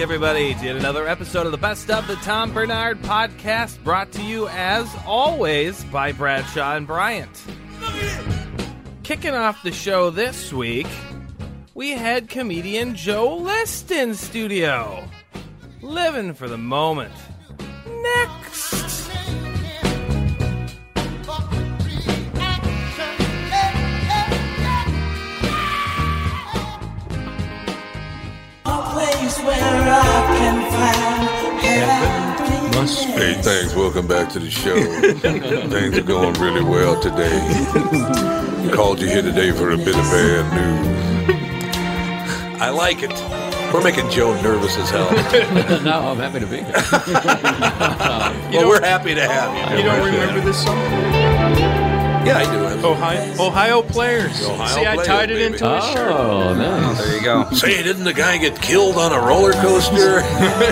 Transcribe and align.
Everybody, 0.00 0.54
to 0.54 0.64
yet 0.64 0.76
another 0.76 1.08
episode 1.08 1.44
of 1.44 1.50
the 1.50 1.58
Best 1.58 1.90
of 1.90 2.06
the 2.06 2.14
Tom 2.16 2.54
Barnard 2.54 3.02
Podcast, 3.02 3.82
brought 3.82 4.12
to 4.12 4.22
you, 4.22 4.46
as 4.50 4.88
always, 5.04 5.82
by 5.86 6.12
Bradshaw 6.12 6.76
and 6.76 6.86
Bryant. 6.86 7.42
Kicking 9.02 9.34
off 9.34 9.60
the 9.64 9.72
show 9.72 10.10
this 10.10 10.52
week, 10.52 10.86
we 11.74 11.90
had 11.90 12.28
comedian 12.28 12.94
Joe 12.94 13.38
List 13.38 13.90
in 13.90 14.14
studio. 14.14 15.04
Living 15.82 16.32
for 16.32 16.46
the 16.46 16.58
moment. 16.58 17.14
Next. 17.88 19.07
Hey, 33.14 33.34
thanks. 33.40 33.74
Welcome 33.74 34.06
back 34.06 34.30
to 34.30 34.38
the 34.38 34.50
show. 34.50 34.74
Things 35.20 35.98
are 35.98 36.02
going 36.02 36.34
really 36.34 36.62
well 36.62 37.00
today. 37.00 37.38
Called 38.72 39.00
you 39.00 39.06
here 39.06 39.22
today 39.22 39.52
for 39.52 39.70
a 39.70 39.76
bit 39.76 39.96
of 39.96 40.02
bad 40.10 40.54
news. 40.54 40.88
I 42.60 42.70
like 42.70 43.02
it. 43.02 43.12
We're 43.72 43.84
making 43.84 44.10
Joe 44.10 44.34
nervous 44.42 44.76
as 44.76 44.90
hell. 44.90 45.10
no, 45.82 46.00
I'm 46.08 46.16
happy 46.16 46.40
to 46.40 46.46
be 46.46 46.56
here. 46.56 46.72
well, 48.60 48.68
we're 48.68 48.82
happy 48.82 49.14
to 49.14 49.28
have 49.28 49.54
you. 49.54 49.78
You 49.78 49.84
don't 49.84 50.04
remember 50.04 50.40
this 50.40 50.64
song? 50.64 51.27
Yeah, 52.28 52.38
I 52.38 52.76
do. 52.76 52.86
Ohio, 52.86 53.46
Ohio 53.46 53.82
players. 53.82 54.44
Ohio 54.44 54.74
See, 54.74 54.86
I 54.86 54.94
Players, 54.94 55.06
tied 55.06 55.30
it 55.30 55.34
baby. 55.34 55.44
into 55.44 55.74
his 55.74 55.84
oh, 55.84 55.94
shirt. 55.94 56.12
Oh, 56.12 56.54
nice. 56.54 56.98
There 56.98 57.16
you 57.16 57.22
go. 57.22 57.50
Say, 57.52 57.82
didn't 57.82 58.04
the 58.04 58.12
guy 58.12 58.36
get 58.38 58.60
killed 58.60 58.96
on 58.96 59.12
a 59.12 59.20
roller 59.20 59.52
coaster? 59.52 60.20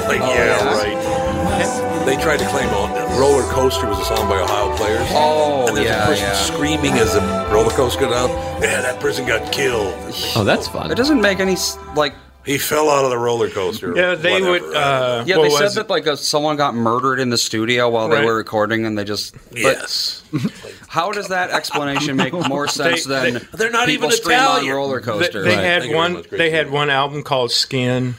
like, 0.09 0.21
oh, 0.21 0.34
yeah, 0.34 0.65
right. 0.65 2.05
They 2.06 2.16
tried 2.22 2.39
to 2.39 2.47
claim 2.47 2.69
on 2.69 2.95
the 2.95 3.06
roller 3.19 3.43
coaster 3.50 3.89
was 3.89 3.99
a 3.99 4.05
song 4.05 4.28
by 4.28 4.41
Ohio 4.41 4.77
players. 4.77 5.09
Oh, 5.11 5.66
and 5.66 5.77
there's 5.77 5.89
yeah, 5.89 6.05
a 6.05 6.06
person 6.06 6.25
yeah. 6.27 6.34
screaming 6.34 6.93
as 6.93 7.15
the 7.15 7.21
roller 7.53 7.71
coaster 7.71 8.03
got 8.03 8.28
down. 8.28 8.31
Yeah, 8.62 8.81
that 8.83 9.00
person 9.00 9.27
got 9.27 9.50
killed. 9.50 9.93
Oh, 10.37 10.45
that's 10.45 10.69
fun. 10.69 10.93
It 10.93 10.95
doesn't 10.95 11.21
make 11.21 11.41
any 11.41 11.56
like. 11.97 12.15
He 12.47 12.59
fell 12.59 12.89
out 12.89 13.05
of 13.05 13.11
the 13.11 13.19
roller 13.19 13.51
coaster. 13.51 13.93
Yeah, 13.97 14.15
they 14.15 14.41
Whatever, 14.41 14.51
would. 14.53 14.62
I 14.62 14.65
don't 14.65 14.73
know. 14.73 14.79
Uh, 14.81 15.25
Yeah, 15.27 15.37
they 15.43 15.51
said 15.51 15.62
was 15.65 15.75
that 15.75 15.91
like 15.91 16.07
uh 16.07 16.15
someone 16.17 16.57
got 16.57 16.75
murdered 16.77 17.19
in 17.19 17.28
the 17.31 17.37
studio 17.39 17.91
while 17.91 18.09
Right. 18.09 18.21
they 18.21 18.25
were 18.25 18.37
recording, 18.37 18.87
and 18.87 18.97
they 18.97 19.04
just. 19.04 19.34
yes. 19.51 20.22
How 20.89 21.10
does 21.10 21.28
that 21.28 21.51
explanation 21.51 22.16
make 22.16 22.33
more 22.48 22.69
sense 22.69 23.04
They- 23.04 23.33
than 23.33 23.48
They're 23.53 23.71
not 23.71 23.89
even 23.89 24.10
scream 24.13 24.39
Italian. 24.39 24.71
on 24.71 24.77
roller 24.77 25.01
coaster? 25.01 25.43
they 25.43 25.51
Thank 25.51 25.60
had 25.63 25.83
you 25.83 25.89
very 25.89 25.97
one. 25.97 26.13
much. 26.15 26.28
Great 26.31 26.39
They 26.39 26.51
had 26.51 26.71
one 26.71 26.89
album 26.89 27.22
called 27.25 27.51
Skin, 27.51 28.15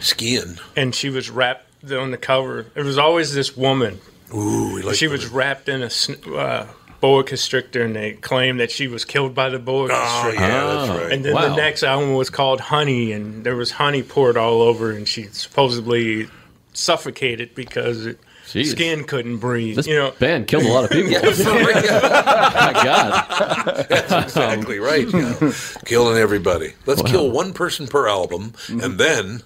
Skin. 0.00 0.58
and 0.76 0.94
she 0.94 1.08
was 1.08 1.30
wrapped 1.30 1.66
on 1.92 2.10
the 2.10 2.18
cover. 2.18 2.66
It 2.74 2.82
was 2.82 2.98
always 2.98 3.32
this 3.32 3.56
woman. 3.56 4.00
Ooh, 4.34 4.74
we 4.74 4.82
like 4.82 4.96
she 4.96 5.06
was 5.08 5.26
wrapped 5.26 5.68
in 5.68 5.82
a 5.82 6.36
uh, 6.36 6.66
boa 7.00 7.22
constrictor, 7.24 7.82
and 7.84 7.94
they 7.94 8.12
claimed 8.12 8.58
that 8.60 8.70
she 8.70 8.88
was 8.88 9.04
killed 9.04 9.34
by 9.34 9.48
the 9.48 9.58
boa 9.58 9.84
Oh, 9.84 9.88
constrictor. 9.88 10.40
yeah, 10.40 10.64
that's 10.66 10.88
right. 10.90 11.12
And 11.12 11.24
then 11.24 11.34
Wow. 11.34 11.48
the 11.50 11.56
next 11.56 11.82
album 11.82 12.14
was 12.14 12.30
called 12.30 12.60
Honey, 12.60 13.12
and 13.12 13.44
there 13.44 13.54
was 13.56 13.70
honey 13.72 14.02
poured 14.02 14.36
all 14.36 14.62
over, 14.62 14.90
and 14.90 15.06
she 15.06 15.24
supposedly 15.32 16.28
suffocated 16.72 17.54
because 17.54 18.06
it, 18.06 18.18
Jeez. 18.46 18.66
skin 18.70 19.04
couldn't 19.04 19.38
breathe. 19.38 19.76
This 19.76 19.86
you 19.86 19.94
know, 19.94 20.12
band 20.18 20.46
killed 20.48 20.64
a 20.64 20.68
lot 20.72 20.84
of 20.84 20.90
people. 20.90 21.10
Yeah, 21.12 21.20
for 21.20 21.54
real. 21.54 21.64
My 22.02 22.80
God. 22.84 23.86
That's 23.88 24.12
exactly 24.12 24.78
right. 24.78 25.06
yeah. 25.12 25.52
Killing 25.84 26.16
everybody. 26.18 26.72
Let's 26.86 27.02
kill 27.02 27.30
one 27.30 27.52
person 27.52 27.86
per 27.86 28.08
album, 28.08 28.54
and 28.68 28.98
then. 28.98 29.42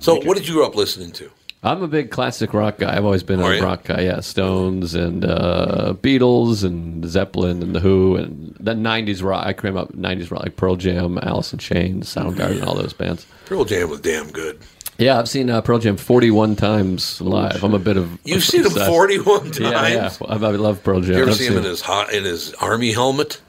So, 0.00 0.16
what 0.20 0.36
did 0.36 0.46
you 0.48 0.54
grow 0.54 0.66
up 0.66 0.74
listening 0.74 1.12
to? 1.12 1.30
I'm 1.62 1.82
a 1.82 1.88
big 1.88 2.10
classic 2.10 2.54
rock 2.54 2.78
guy. 2.78 2.96
I've 2.96 3.04
always 3.04 3.24
been 3.24 3.40
Are 3.40 3.52
a 3.52 3.56
you? 3.56 3.62
rock 3.62 3.84
guy. 3.84 4.02
Yeah, 4.02 4.20
Stones 4.20 4.94
and 4.94 5.24
uh, 5.24 5.94
Beatles 6.00 6.62
and 6.62 7.04
Zeppelin 7.08 7.62
and 7.62 7.74
the 7.74 7.80
Who 7.80 8.14
and 8.16 8.56
the 8.60 8.74
'90s 8.74 9.22
rock. 9.24 9.44
I 9.44 9.52
came 9.52 9.76
up 9.76 9.92
'90s 9.92 10.30
rock 10.30 10.42
like 10.44 10.56
Pearl 10.56 10.76
Jam, 10.76 11.18
Alice 11.20 11.52
in 11.52 11.58
Chains, 11.58 12.12
Soundgarden, 12.14 12.64
all 12.64 12.74
those 12.76 12.92
bands. 12.92 13.26
Pearl 13.46 13.64
Jam 13.64 13.90
was 13.90 14.00
damn 14.00 14.30
good. 14.30 14.60
Yeah, 14.98 15.18
I've 15.18 15.28
seen 15.28 15.48
uh, 15.48 15.60
Pearl 15.60 15.78
Jam 15.78 15.96
41 15.96 16.56
times 16.56 17.20
live. 17.20 17.62
I'm 17.62 17.72
a 17.72 17.78
bit 17.78 17.96
of 17.96 18.18
You've 18.24 18.42
seen 18.42 18.64
him 18.64 18.70
41 18.72 19.40
times. 19.44 19.60
Yeah, 19.60 19.86
yeah. 19.88 20.12
I, 20.28 20.34
I 20.34 20.36
love 20.36 20.82
Pearl 20.82 21.00
Jam. 21.00 21.14
You 21.14 21.22
ever 21.22 21.30
I've 21.30 21.36
see 21.36 21.46
him 21.46 21.56
in 21.56 21.62
his 21.62 21.80
hot, 21.80 22.12
in 22.12 22.24
his 22.24 22.52
army 22.54 22.92
helmet? 22.92 23.40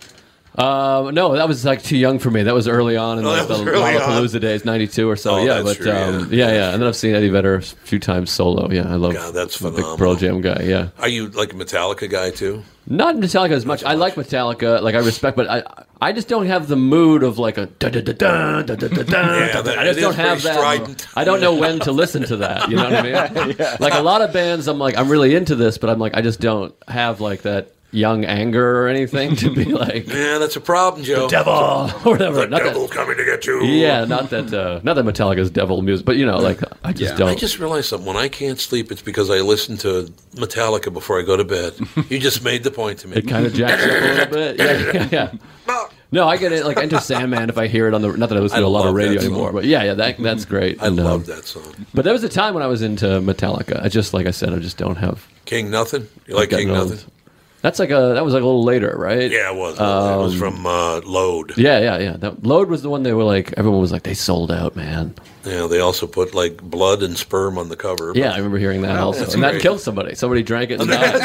Um, 0.60 1.14
no, 1.16 1.36
that 1.36 1.48
was 1.48 1.64
like 1.64 1.82
too 1.82 1.96
young 1.96 2.20
for 2.20 2.30
me. 2.30 2.44
That 2.44 2.54
was 2.54 2.68
early 2.68 2.98
on 2.98 3.18
in 3.18 3.26
oh, 3.26 3.30
like, 3.30 3.48
the 3.48 3.54
Lollapalooza 3.54 4.42
days, 4.42 4.66
'92 4.66 5.10
or 5.10 5.16
so. 5.16 5.36
Oh, 5.36 5.44
yeah, 5.46 5.62
but 5.62 5.78
true, 5.78 5.90
um, 5.90 6.34
yeah. 6.34 6.48
yeah. 6.48 6.54
yeah, 6.54 6.74
And 6.74 6.82
then 6.82 6.90
I've 6.90 6.98
seen 6.98 7.16
Eddie 7.16 7.30
Vedder 7.30 7.56
a 7.56 7.62
few 7.62 7.98
times 7.98 8.30
solo. 8.30 8.70
Yeah, 8.70 8.92
I 8.92 8.96
love. 8.96 9.14
God, 9.14 9.34
that's 9.34 9.56
phenomenal. 9.56 9.92
Big 9.92 10.00
Pearl 10.00 10.16
Jam 10.16 10.42
guy. 10.42 10.64
Yeah. 10.64 10.90
Are 11.00 11.08
you 11.08 11.30
like 11.30 11.54
a 11.54 11.56
Metallica 11.56 12.10
guy 12.10 12.32
too? 12.32 12.62
Not 12.88 13.16
Metallica 13.16 13.52
as 13.52 13.66
much. 13.66 13.84
much. 13.84 13.90
I 13.90 13.94
like 13.94 14.16
Metallica, 14.16 14.82
like 14.82 14.96
I 14.96 15.00
respect, 15.00 15.38
but 15.38 15.50
I 15.50 15.64
I 16.02 16.12
just 16.12 16.28
don't 16.28 16.48
have 16.48 16.68
the 16.68 16.76
mood 16.76 17.24
of 17.24 17.38
like 17.38 17.58
a 17.58 17.68
da 17.68 17.88
da 17.88 18.02
da 18.02 18.14
da 18.14 18.62
da 18.64 18.76
da 18.76 18.88
da. 19.04 19.38
yeah, 19.38 19.62
I 19.80 19.86
just 19.86 20.00
don't 20.00 20.16
have 20.16 20.42
that. 20.44 20.56
Strident. 20.56 21.08
I 21.16 21.24
don't 21.24 21.40
know 21.40 21.54
when 21.54 21.80
to 21.82 21.94
listen 21.94 22.24
to 22.24 22.38
that. 22.38 22.70
You 22.70 22.76
know 22.76 22.84
what 22.84 22.94
I 22.94 23.02
mean? 23.02 23.56
yeah. 23.60 23.78
Like 23.80 23.94
a 23.94 24.02
lot 24.02 24.22
of 24.22 24.34
bands, 24.34 24.68
I'm 24.68 24.80
like 24.80 24.98
I'm 24.98 25.08
really 25.08 25.36
into 25.36 25.56
this, 25.56 25.78
but 25.78 25.90
I'm 25.90 26.00
like 26.00 26.16
I 26.16 26.22
just 26.22 26.42
don't 26.42 26.76
have 26.88 27.22
like 27.22 27.44
that 27.44 27.72
young 27.92 28.24
anger 28.26 28.84
or 28.84 28.88
anything 28.88 29.36
to 29.36 29.54
be 29.54 29.66
like 29.84 30.08
Yeah, 30.08 30.38
that's 30.38 30.56
a 30.56 30.62
problem, 30.62 31.04
Joe. 31.04 31.28
devil 31.28 31.54
or 31.54 31.90
whatever. 32.12 32.42
The 32.42 32.48
Not 32.48 32.60
that- 32.64 32.74
devil 32.74 32.88
coming 32.88 33.18
to 33.18 33.26
get 33.26 33.46
you. 33.48 33.64
Yeah, 33.64 34.06
not 34.06 34.30
that 34.30 34.54
uh, 34.54 34.80
not 34.84 34.94
that 34.96 35.06
Metallica's 35.06 35.50
devil 35.50 35.82
music, 35.82 36.06
but 36.06 36.16
you 36.18 36.26
know, 36.26 36.38
like 36.38 36.60
I 36.84 36.94
just 36.94 37.18
don't. 37.18 37.30
I 37.30 37.36
just 37.36 37.60
realized 37.60 37.88
something. 37.90 38.06
When 38.08 38.18
I 38.18 38.28
can't 38.28 38.60
sleep, 38.60 38.92
it's 38.92 39.02
because 39.02 39.30
I 39.30 39.40
listen 39.42 39.78
to 39.78 40.12
Metallica 40.36 40.94
before 40.94 41.20
I 41.20 41.24
go 41.24 41.36
to 41.38 41.44
bed. 41.46 41.74
you 42.10 42.20
just 42.20 42.44
made 42.44 42.64
the 42.64 42.72
point 42.72 43.00
to 43.00 43.08
me. 43.08 43.18
it 43.18 43.28
kind 43.28 43.46
of 43.46 43.54
jacks 43.54 43.84
up 43.84 43.90
a 43.90 44.06
little 44.06 44.26
bit. 44.34 44.60
Yeah, 44.60 44.92
yeah, 44.94 45.10
yeah. 45.12 45.86
No, 46.12 46.28
I 46.28 46.38
get 46.38 46.52
it. 46.52 46.66
Like 46.66 46.78
Enter 46.78 47.00
Sandman, 47.00 47.50
if 47.50 47.58
I 47.60 47.68
hear 47.68 47.88
it 47.88 47.94
on 47.94 48.02
the 48.02 48.12
not 48.18 48.30
that 48.30 48.38
I 48.38 48.42
listen 48.42 48.58
I 48.58 48.62
to 48.62 48.66
a 48.66 48.68
lot 48.68 48.88
of 48.88 48.96
radio 48.96 49.20
anymore, 49.22 49.52
but 49.54 49.66
yeah, 49.66 49.84
yeah, 49.84 49.94
that 49.94 50.18
that's 50.18 50.44
great. 50.46 50.82
I 50.82 50.88
And, 50.88 51.00
um, 51.00 51.06
love 51.06 51.26
that 51.28 51.46
song. 51.46 51.76
But 51.94 52.04
there 52.04 52.14
was 52.14 52.24
a 52.24 52.30
time 52.30 52.56
when 52.56 52.64
I 52.64 52.68
was 52.68 52.82
into 52.82 53.06
Metallica. 53.22 53.80
I 53.84 53.90
just 53.90 54.12
like 54.14 54.26
I 54.26 54.32
said, 54.32 54.52
I 54.54 54.58
just 54.60 54.78
don't 54.78 54.96
have. 54.96 55.28
King 55.46 55.70
Nothing. 55.70 56.08
You 56.28 56.36
like 56.36 56.50
King 56.50 56.68
gotten 56.70 56.82
old. 56.82 56.90
Nothing? 56.92 57.12
That's 57.62 57.78
like 57.78 57.90
a 57.90 58.14
that 58.16 58.24
was 58.24 58.34
like 58.34 58.42
a 58.42 58.46
little 58.46 58.64
later, 58.64 58.96
right? 58.98 59.30
Yeah, 59.30 59.52
it 59.52 59.56
was. 59.58 59.76
it 59.76 59.82
was 59.82 60.34
Um, 60.34 60.40
from 60.40 60.66
uh, 60.66 61.02
Load. 61.02 61.58
Yeah, 61.58 61.80
yeah, 61.80 61.98
yeah. 61.98 62.18
That, 62.18 62.44
Load 62.46 62.70
was 62.70 62.84
the 62.84 62.90
one 62.90 63.04
they 63.04 63.12
were 63.12 63.24
like 63.26 63.54
everyone 63.58 63.82
was 63.82 63.92
like 63.92 64.04
they 64.04 64.14
sold 64.14 64.50
out, 64.52 64.78
man. 64.78 65.14
Yeah, 65.46 65.68
they 65.68 65.80
also 65.80 66.08
put 66.08 66.34
like 66.34 66.62
blood 66.62 67.04
and 67.04 67.18
sperm 67.18 67.58
on 67.58 67.68
the 67.70 67.76
cover. 67.76 68.14
Yeah, 68.16 68.32
I 68.34 68.38
remember 68.38 68.60
hearing 68.60 68.82
that 68.84 68.98
also, 68.98 69.22
that's 69.22 69.34
and 69.34 69.44
that 69.44 69.60
killed 69.62 69.82
somebody. 69.82 70.16
Somebody 70.16 70.42
drank 70.44 70.72
it 70.72 70.80
and 70.80 70.90
died. 70.90 71.20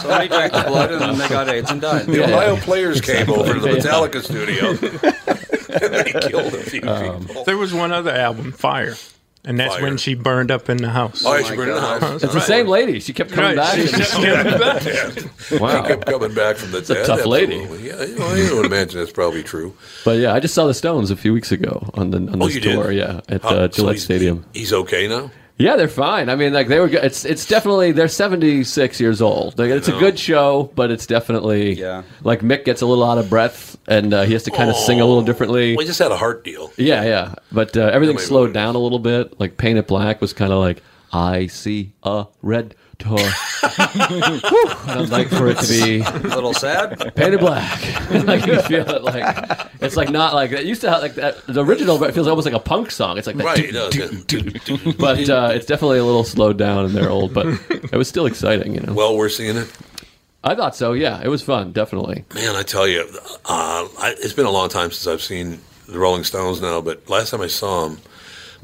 Somebody 0.00 0.28
drank 0.28 0.52
the 0.52 0.64
blood 0.66 0.92
and 0.92 1.00
then 1.00 1.18
they 1.18 1.28
got 1.28 1.48
AIDS 1.48 1.70
and 1.70 1.80
died. 1.80 2.06
The 2.06 2.18
Yeah. 2.18 2.24
Ohio 2.26 2.56
players 2.56 3.00
came 3.00 3.30
over 3.30 3.54
to 3.54 3.60
the 3.60 3.68
Metallica 3.68 4.22
studio. 4.22 4.70
and 5.82 5.94
they 5.94 6.12
killed 6.28 6.54
a 6.54 6.62
few 6.62 6.82
Um, 6.82 7.26
people. 7.26 7.44
There 7.44 7.56
was 7.58 7.72
one 7.74 7.92
other 7.92 8.10
album, 8.12 8.52
Fire, 8.52 8.94
and 9.48 9.58
that's 9.58 9.74
Fire. 9.74 9.82
when 9.82 9.96
she 9.96 10.14
burned 10.14 10.50
up 10.52 10.68
in 10.70 10.76
the 10.76 10.90
house. 10.90 11.24
Oh, 11.26 11.34
yeah, 11.34 11.42
she 11.42 11.56
burned 11.56 11.70
in 11.70 11.74
the 11.74 11.80
house. 11.80 12.22
It's 12.22 12.32
the 12.32 12.40
same 12.40 12.68
lady. 12.68 13.00
She 13.00 13.12
kept 13.12 13.32
coming 13.32 13.56
Right, 13.56 13.56
back. 13.56 13.74
she 13.74 13.80
and- 13.82 13.90
kept 13.90 14.10
coming 14.12 14.58
back. 14.60 14.82
She 15.48 15.58
kept 15.58 16.06
coming 16.06 16.34
back 16.34 16.56
from 16.56 16.70
the 16.70 16.78
a 16.78 16.82
dead. 16.82 17.06
tough 17.06 17.26
lady. 17.26 17.60
absolutely. 17.62 17.88
Yeah, 17.88 18.04
you 18.04 18.18
know, 18.18 18.26
I 18.26 18.54
would 18.54 18.66
imagine 18.66 19.00
that's 19.00 19.10
probably 19.12 19.42
true. 19.42 19.74
But 20.04 20.18
yeah, 20.18 20.32
I 20.34 20.40
just 20.40 20.54
saw 20.54 20.66
the 20.66 20.74
Stones 20.74 21.10
a 21.10 21.16
few 21.16 21.32
weeks 21.32 21.50
ago 21.50 21.90
on 21.94 22.10
the 22.10 22.18
on 22.18 22.40
Oh, 22.42 22.46
this 22.46 22.54
you 22.54 22.60
did? 22.60 22.74
tour. 22.74 22.92
Yeah, 22.92 23.20
at 23.28 23.42
How- 23.42 23.48
uh, 23.48 23.52
so 23.62 23.68
Gillette 23.68 23.94
he's- 23.96 24.04
Stadium. 24.04 24.44
He's 24.52 24.72
okay 24.72 25.08
now. 25.08 25.30
Yeah, 25.58 25.74
they're 25.76 25.88
fine. 25.88 26.28
I 26.28 26.36
mean, 26.36 26.52
like 26.52 26.68
they 26.68 26.78
were. 26.78 26.88
go- 26.88 27.00
It's 27.02 27.24
it's 27.24 27.44
definitely 27.46 27.90
they're 27.92 28.06
seventy 28.08 28.62
six 28.62 29.00
years 29.00 29.20
old. 29.20 29.58
Like, 29.58 29.70
it's 29.70 29.88
a 29.88 29.92
good 29.98 30.16
show, 30.18 30.70
but 30.76 30.90
it's 30.92 31.04
definitely 31.06 31.72
Yeah. 31.74 32.04
Like 32.22 32.40
Mick 32.42 32.64
gets 32.64 32.80
a 32.80 32.86
little 32.86 33.02
out 33.04 33.18
of 33.18 33.28
breath, 33.28 33.76
and 33.88 34.14
uh, 34.14 34.22
he 34.22 34.34
has 34.34 34.44
to 34.44 34.50
kind 34.52 34.70
of 34.70 34.76
sing 34.76 35.00
a 35.00 35.04
little 35.04 35.22
differently. 35.22 35.76
We 35.76 35.84
just 35.84 35.98
had 35.98 36.12
a 36.12 36.16
heart 36.16 36.44
deal. 36.44 36.72
Yeah, 36.76 37.02
yeah. 37.04 37.34
But 37.50 37.76
uh, 37.76 37.90
everything 37.92 38.18
slowed 38.18 38.52
down 38.54 38.76
a 38.76 38.78
little 38.78 39.00
bit. 39.00 39.38
Like 39.40 39.56
Paint 39.56 39.78
It 39.78 39.88
Black 39.88 40.20
was 40.20 40.32
kind 40.32 40.52
of 40.52 40.60
like 40.60 40.80
I 41.12 41.48
see 41.48 41.92
a 42.04 42.26
red 42.42 42.76
tour. 42.98 43.18
Whew, 43.18 44.68
and 44.88 45.00
I'd 45.00 45.08
like 45.10 45.28
for 45.28 45.48
it 45.48 45.58
to 45.58 45.66
be 45.68 46.00
A 46.00 46.34
little 46.34 46.52
sad. 46.54 47.14
painted 47.14 47.40
black. 47.40 47.80
like 48.26 48.46
you 48.46 48.60
feel 48.62 48.88
it 48.88 49.02
like 49.02 49.68
it's 49.80 49.96
like 49.96 50.10
not 50.10 50.34
like 50.34 50.52
it 50.52 50.64
used 50.66 50.80
to 50.82 50.90
have 50.90 51.02
like 51.02 51.14
that. 51.14 51.46
The 51.46 51.64
original 51.64 51.98
but 51.98 52.10
it 52.10 52.12
feels 52.12 52.26
almost 52.28 52.44
like 52.44 52.54
a 52.54 52.58
punk 52.60 52.90
song. 52.90 53.18
It's 53.18 53.26
like 53.26 53.36
that, 53.36 53.44
Right, 53.44 53.58
it 53.64 53.72
does. 53.72 53.96
yeah. 53.96 54.92
but 54.98 55.28
uh, 55.28 55.50
it's 55.54 55.66
definitely 55.66 55.98
a 55.98 56.04
little 56.04 56.24
slowed 56.24 56.58
down 56.58 56.84
and 56.86 56.94
they're 56.94 57.10
old. 57.10 57.32
But 57.34 57.46
it 57.70 57.92
was 57.96 58.08
still 58.08 58.26
exciting, 58.26 58.74
you 58.74 58.80
know. 58.80 58.92
Well, 58.94 59.16
we're 59.16 59.28
seeing 59.28 59.56
it. 59.56 59.70
I 60.44 60.54
thought 60.54 60.76
so. 60.76 60.92
Yeah, 60.92 61.20
it 61.22 61.28
was 61.28 61.42
fun. 61.42 61.72
Definitely. 61.72 62.24
Man, 62.34 62.54
I 62.56 62.62
tell 62.62 62.86
you, 62.86 63.00
uh, 63.44 63.88
I, 63.98 64.14
it's 64.18 64.32
been 64.32 64.46
a 64.46 64.50
long 64.50 64.68
time 64.68 64.90
since 64.92 65.06
I've 65.06 65.22
seen 65.22 65.60
the 65.88 65.98
Rolling 65.98 66.22
Stones 66.24 66.60
now, 66.60 66.80
but 66.80 67.08
last 67.08 67.30
time 67.30 67.40
I 67.40 67.48
saw 67.48 67.86
him, 67.88 67.98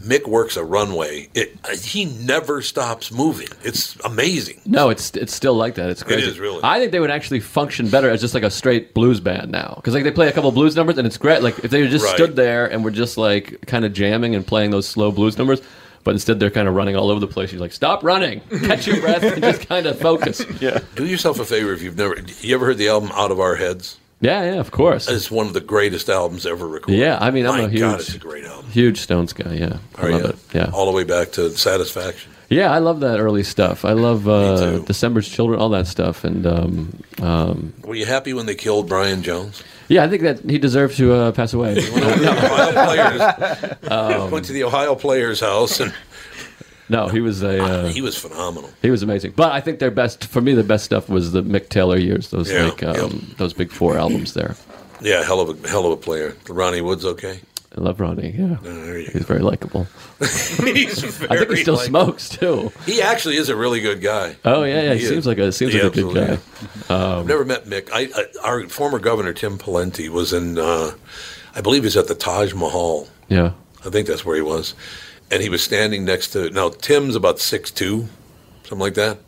Mick 0.05 0.27
works 0.27 0.57
a 0.57 0.65
runway. 0.65 1.29
It, 1.35 1.57
he 1.81 2.05
never 2.05 2.61
stops 2.63 3.11
moving. 3.11 3.49
It's 3.63 3.97
amazing. 4.05 4.61
No, 4.67 4.91
it's 4.91 5.11
it's 5.17 5.35
still 5.35 5.55
like 5.55 5.75
that. 5.77 5.89
It's 5.91 6.03
crazy. 6.03 6.29
is, 6.31 6.39
really. 6.39 6.61
I 6.63 6.79
think 6.79 6.93
they 6.93 7.01
would 7.01 7.11
actually 7.11 7.41
function 7.41 7.89
better 7.89 8.11
as 8.11 8.21
just 8.21 8.35
like 8.35 8.43
a 8.43 8.51
straight 8.51 8.93
blues 8.95 9.21
band 9.21 9.51
now, 9.51 9.75
because 9.77 9.95
like 9.95 10.05
they 10.05 10.11
play 10.13 10.29
a 10.29 10.33
couple 10.33 10.51
blues 10.53 10.77
numbers 10.77 10.99
and 10.99 11.07
it's 11.07 11.17
great. 11.17 11.43
Like 11.43 11.59
if 11.65 11.71
they 11.71 11.87
just 11.89 12.05
Right. 12.05 12.15
stood 12.15 12.37
there 12.37 12.67
and 12.71 12.85
were 12.85 12.91
just 12.91 13.17
like 13.17 13.65
kind 13.67 13.85
of 13.85 13.93
jamming 13.93 14.35
and 14.35 14.47
playing 14.47 14.71
those 14.71 14.87
slow 14.87 15.11
blues 15.11 15.39
numbers, 15.39 15.63
but 16.05 16.11
instead 16.11 16.39
they're 16.39 16.51
kind 16.51 16.69
of 16.69 16.75
running 16.75 16.97
all 16.97 17.11
over 17.11 17.19
the 17.21 17.27
place. 17.27 17.51
You're 17.51 17.61
like, 17.63 17.73
stop 17.73 18.05
running, 18.05 18.41
catch 18.67 18.87
your 18.87 19.01
breath, 19.01 19.23
and 19.23 19.43
just 19.43 19.67
kind 19.69 19.87
of 19.87 19.99
focus. 19.99 20.45
Yeah. 20.61 20.81
Do 20.97 21.07
yourself 21.07 21.41
a 21.41 21.45
favor 21.47 21.73
if 21.73 21.83
you've 21.83 21.97
never. 21.97 22.17
You 22.41 22.55
ever 22.55 22.67
heard 22.67 22.79
the 22.79 22.89
album 22.89 23.11
Out 23.15 23.31
of 23.31 23.41
Our 23.41 23.55
Heads? 23.57 23.99
Yeah, 24.25 24.55
yeah, 24.55 24.61
of 24.61 24.71
course. 24.71 25.07
It's 25.09 25.31
one 25.31 25.47
of 25.47 25.53
the 25.53 25.61
greatest 25.61 26.09
albums 26.09 26.47
ever 26.47 26.67
recorded. 26.67 26.99
Yeah, 26.99 27.19
I 27.21 27.31
mean, 27.31 27.45
I'm 27.47 27.59
My 27.59 27.65
a 27.65 27.69
huge, 27.69 27.81
God, 27.81 28.01
it's 28.01 28.15
a 28.15 28.19
great 28.19 28.45
album. 28.47 28.71
huge 28.71 28.99
Stones 29.01 29.33
guy. 29.35 29.53
Yeah, 29.55 29.77
I 29.97 30.03
Are 30.03 30.11
love 30.13 30.23
you? 30.23 30.29
it. 30.29 30.39
Yeah, 30.55 30.71
All 30.73 30.87
the 30.87 30.93
way 30.93 31.05
back 31.05 31.33
to 31.33 31.51
Satisfaction. 31.51 32.33
yeah, 32.49 32.71
I 32.73 32.79
love 32.79 33.01
that 33.01 33.21
early 33.21 33.43
stuff. 33.43 33.85
I 33.85 33.93
love 33.93 34.27
uh, 34.27 34.57
too. 34.79 34.85
December's 34.87 35.29
Children, 35.29 35.61
all 35.61 35.69
that 35.71 35.87
stuff, 35.87 36.25
and 36.25 36.47
um, 36.47 37.03
um, 37.21 37.75
Were 37.85 37.95
you 37.97 38.07
happy 38.07 38.33
when 38.33 38.47
they 38.47 38.55
killed 38.55 38.89
Brian 38.89 39.23
Jones? 39.23 39.63
yeah, 39.89 40.03
I 40.05 40.09
think 40.09 40.23
that 40.23 40.41
he 40.49 40.57
deserved 40.59 40.97
to 40.97 41.13
uh, 41.13 41.33
pass 41.33 41.53
away. 41.53 41.77
Ohio 41.93 42.73
players. 42.87 44.31
Went 44.33 44.47
to 44.47 44.53
the 44.55 44.65
Ohio 44.65 44.95
Players 44.95 45.41
House, 45.41 45.81
and 45.81 45.93
no, 46.89 47.09
he 47.09 47.21
was 47.21 47.43
a. 47.43 47.63
Uh, 47.63 47.87
he 47.89 48.01
was 48.03 48.17
phenomenal. 48.17 48.71
He 48.83 48.91
was 48.91 49.03
amazing, 49.03 49.33
but 49.37 49.53
I 49.53 49.61
think 49.61 49.79
their 49.79 49.91
best 49.91 50.25
for 50.27 50.41
me. 50.41 50.55
The 50.55 50.65
best 50.65 50.85
stuff 50.85 51.09
was 51.09 51.33
the 51.33 51.43
Mick 51.43 51.69
Taylor 51.69 51.97
years. 51.97 52.31
Those 52.31 52.51
Yeah, 52.51 52.65
like 52.65 52.83
um, 52.83 53.35
those 53.39 53.53
big 53.53 53.71
four 53.71 53.97
albums 53.97 54.35
there. 54.35 54.55
Yeah, 55.01 55.25
hell 55.25 55.41
of 55.41 55.65
a 55.65 55.69
hell 55.69 55.87
of 55.87 55.93
a 55.93 55.97
player. 55.97 56.37
Ronnie 56.49 56.81
Wood's 56.81 57.05
okay. 57.05 57.41
I 57.77 57.81
love 57.81 57.99
Ronnie. 57.99 58.31
Yeah, 58.31 58.63
you 58.63 59.09
he's 59.13 59.25
very 59.25 59.41
likable. 59.41 59.89
He's 60.21 61.01
very 61.03 61.29
I 61.31 61.37
think 61.39 61.51
he 61.51 61.57
still 61.63 61.75
likable. 61.75 62.05
smokes 62.07 62.29
too. 62.29 62.71
He 62.87 63.03
actually 63.03 63.37
is 63.37 63.49
a 63.49 63.57
really 63.57 63.81
good 63.81 64.01
guy. 64.01 64.37
Oh 64.45 64.63
yeah, 64.63 64.83
yeah. 64.83 64.95
He, 64.95 65.01
He 65.01 65.07
seems 65.07 65.27
like 65.27 65.39
a 65.39 65.51
seems 65.51 65.73
He 65.73 65.83
like 65.83 65.97
a 65.97 66.03
good 66.03 66.15
guy. 66.15 66.95
Um, 66.95 67.21
I've 67.21 67.27
never 67.27 67.45
met 67.45 67.65
Mick. 67.65 67.91
I, 67.93 68.09
I, 68.15 68.49
our 68.49 68.69
former 68.69 69.01
governor 69.01 69.33
Tim 69.33 69.59
Pawlenty 69.59 70.09
was 70.09 70.33
in. 70.33 70.57
Uh, 70.57 70.93
I 71.57 71.61
believe 71.63 71.83
he's 71.83 71.97
at 71.97 72.07
the 72.07 72.15
Taj 72.15 72.55
Mahal. 72.55 73.09
yeah, 73.29 73.53
I 73.85 73.91
think 73.91 74.07
that's 74.07 74.25
where 74.25 74.37
he 74.37 74.43
was, 74.43 74.75
and 75.35 75.43
he 75.43 75.49
was 75.49 75.65
standing 75.65 76.05
next 76.05 76.29
to. 76.29 76.49
Now 76.51 76.69
Tim's 76.69 77.17
about 77.17 77.41
six 77.41 77.73
two, 77.73 78.09
something 78.63 78.79
like 78.79 78.95
that, 78.95 79.19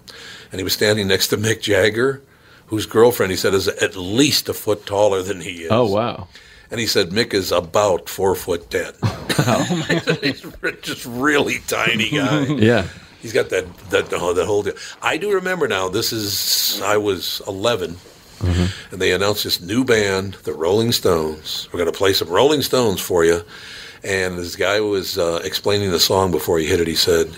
and 0.53 0.61
he 0.61 0.65
was 0.65 0.73
standing 0.73 1.09
next 1.09 1.29
to 1.29 1.37
Mick 1.37 1.61
Jagger, 1.61 2.23
whose 2.67 2.87
girlfriend 2.87 3.33
he 3.33 3.37
said 3.37 3.55
is 3.55 3.67
at 3.67 3.97
least 3.97 4.49
a 4.49 4.55
foot 4.55 4.87
taller 4.87 5.23
than 5.23 5.41
he 5.41 5.65
is. 5.65 5.73
Oh 5.73 5.91
wow. 5.91 6.29
And 6.71 6.81
he 6.81 6.87
said 6.87 7.11
Mick 7.11 7.35
is 7.35 7.51
about 7.51 8.09
four 8.09 8.35
foot 8.37 8.71
ten. 8.71 8.93
Oh, 9.39 9.63
he's 10.23 10.41
just 10.81 11.05
really 11.05 11.59
tiny 11.67 12.09
guy. 12.09 12.45
Yeah. 12.57 12.89
He's 13.21 13.35
got 13.35 13.51
that 13.51 13.67
that 13.91 14.11
oh, 14.13 14.33
that 14.33 14.47
whole 14.47 14.63
deal. 14.63 14.73
I 15.03 15.19
do 15.19 15.31
remember 15.35 15.69
now. 15.69 15.91
This 15.91 16.11
is 16.11 16.81
I 16.81 16.97
was 16.97 17.43
11, 17.47 17.97
mm-hmm. 18.39 18.93
and 18.93 19.03
they 19.03 19.13
announced 19.13 19.45
this 19.45 19.61
new 19.61 19.85
band, 19.85 20.35
the 20.45 20.55
Rolling 20.55 20.91
Stones. 20.91 21.69
We're 21.71 21.81
going 21.81 21.93
to 21.93 21.99
play 21.99 22.15
some 22.15 22.29
Rolling 22.29 22.63
Stones 22.63 23.01
for 23.01 23.27
you. 23.27 23.43
And 24.07 24.39
this 24.39 24.55
guy 24.57 24.81
was 24.81 25.19
uh, 25.19 25.41
explaining 25.45 25.91
the 25.91 25.99
song 26.01 26.31
before 26.31 26.59
he 26.59 26.67
hit 26.67 26.81
it. 26.81 26.87
He 26.87 26.95
said. 26.95 27.37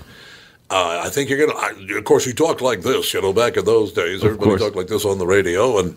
Uh, 0.71 1.01
I 1.03 1.09
think 1.09 1.31
you're 1.31 1.47
gonna. 1.47 1.59
I, 1.59 1.73
of 1.97 2.05
course, 2.05 2.27
you 2.27 2.35
talked 2.35 2.61
like 2.61 2.83
this, 2.83 3.15
you 3.15 3.23
know. 3.23 3.33
Back 3.33 3.57
in 3.57 3.65
those 3.65 3.91
days, 3.91 4.23
everybody 4.23 4.51
course. 4.51 4.61
talked 4.61 4.77
like 4.77 4.89
this 4.89 5.07
on 5.07 5.17
the 5.17 5.27
radio. 5.27 5.79
And, 5.79 5.97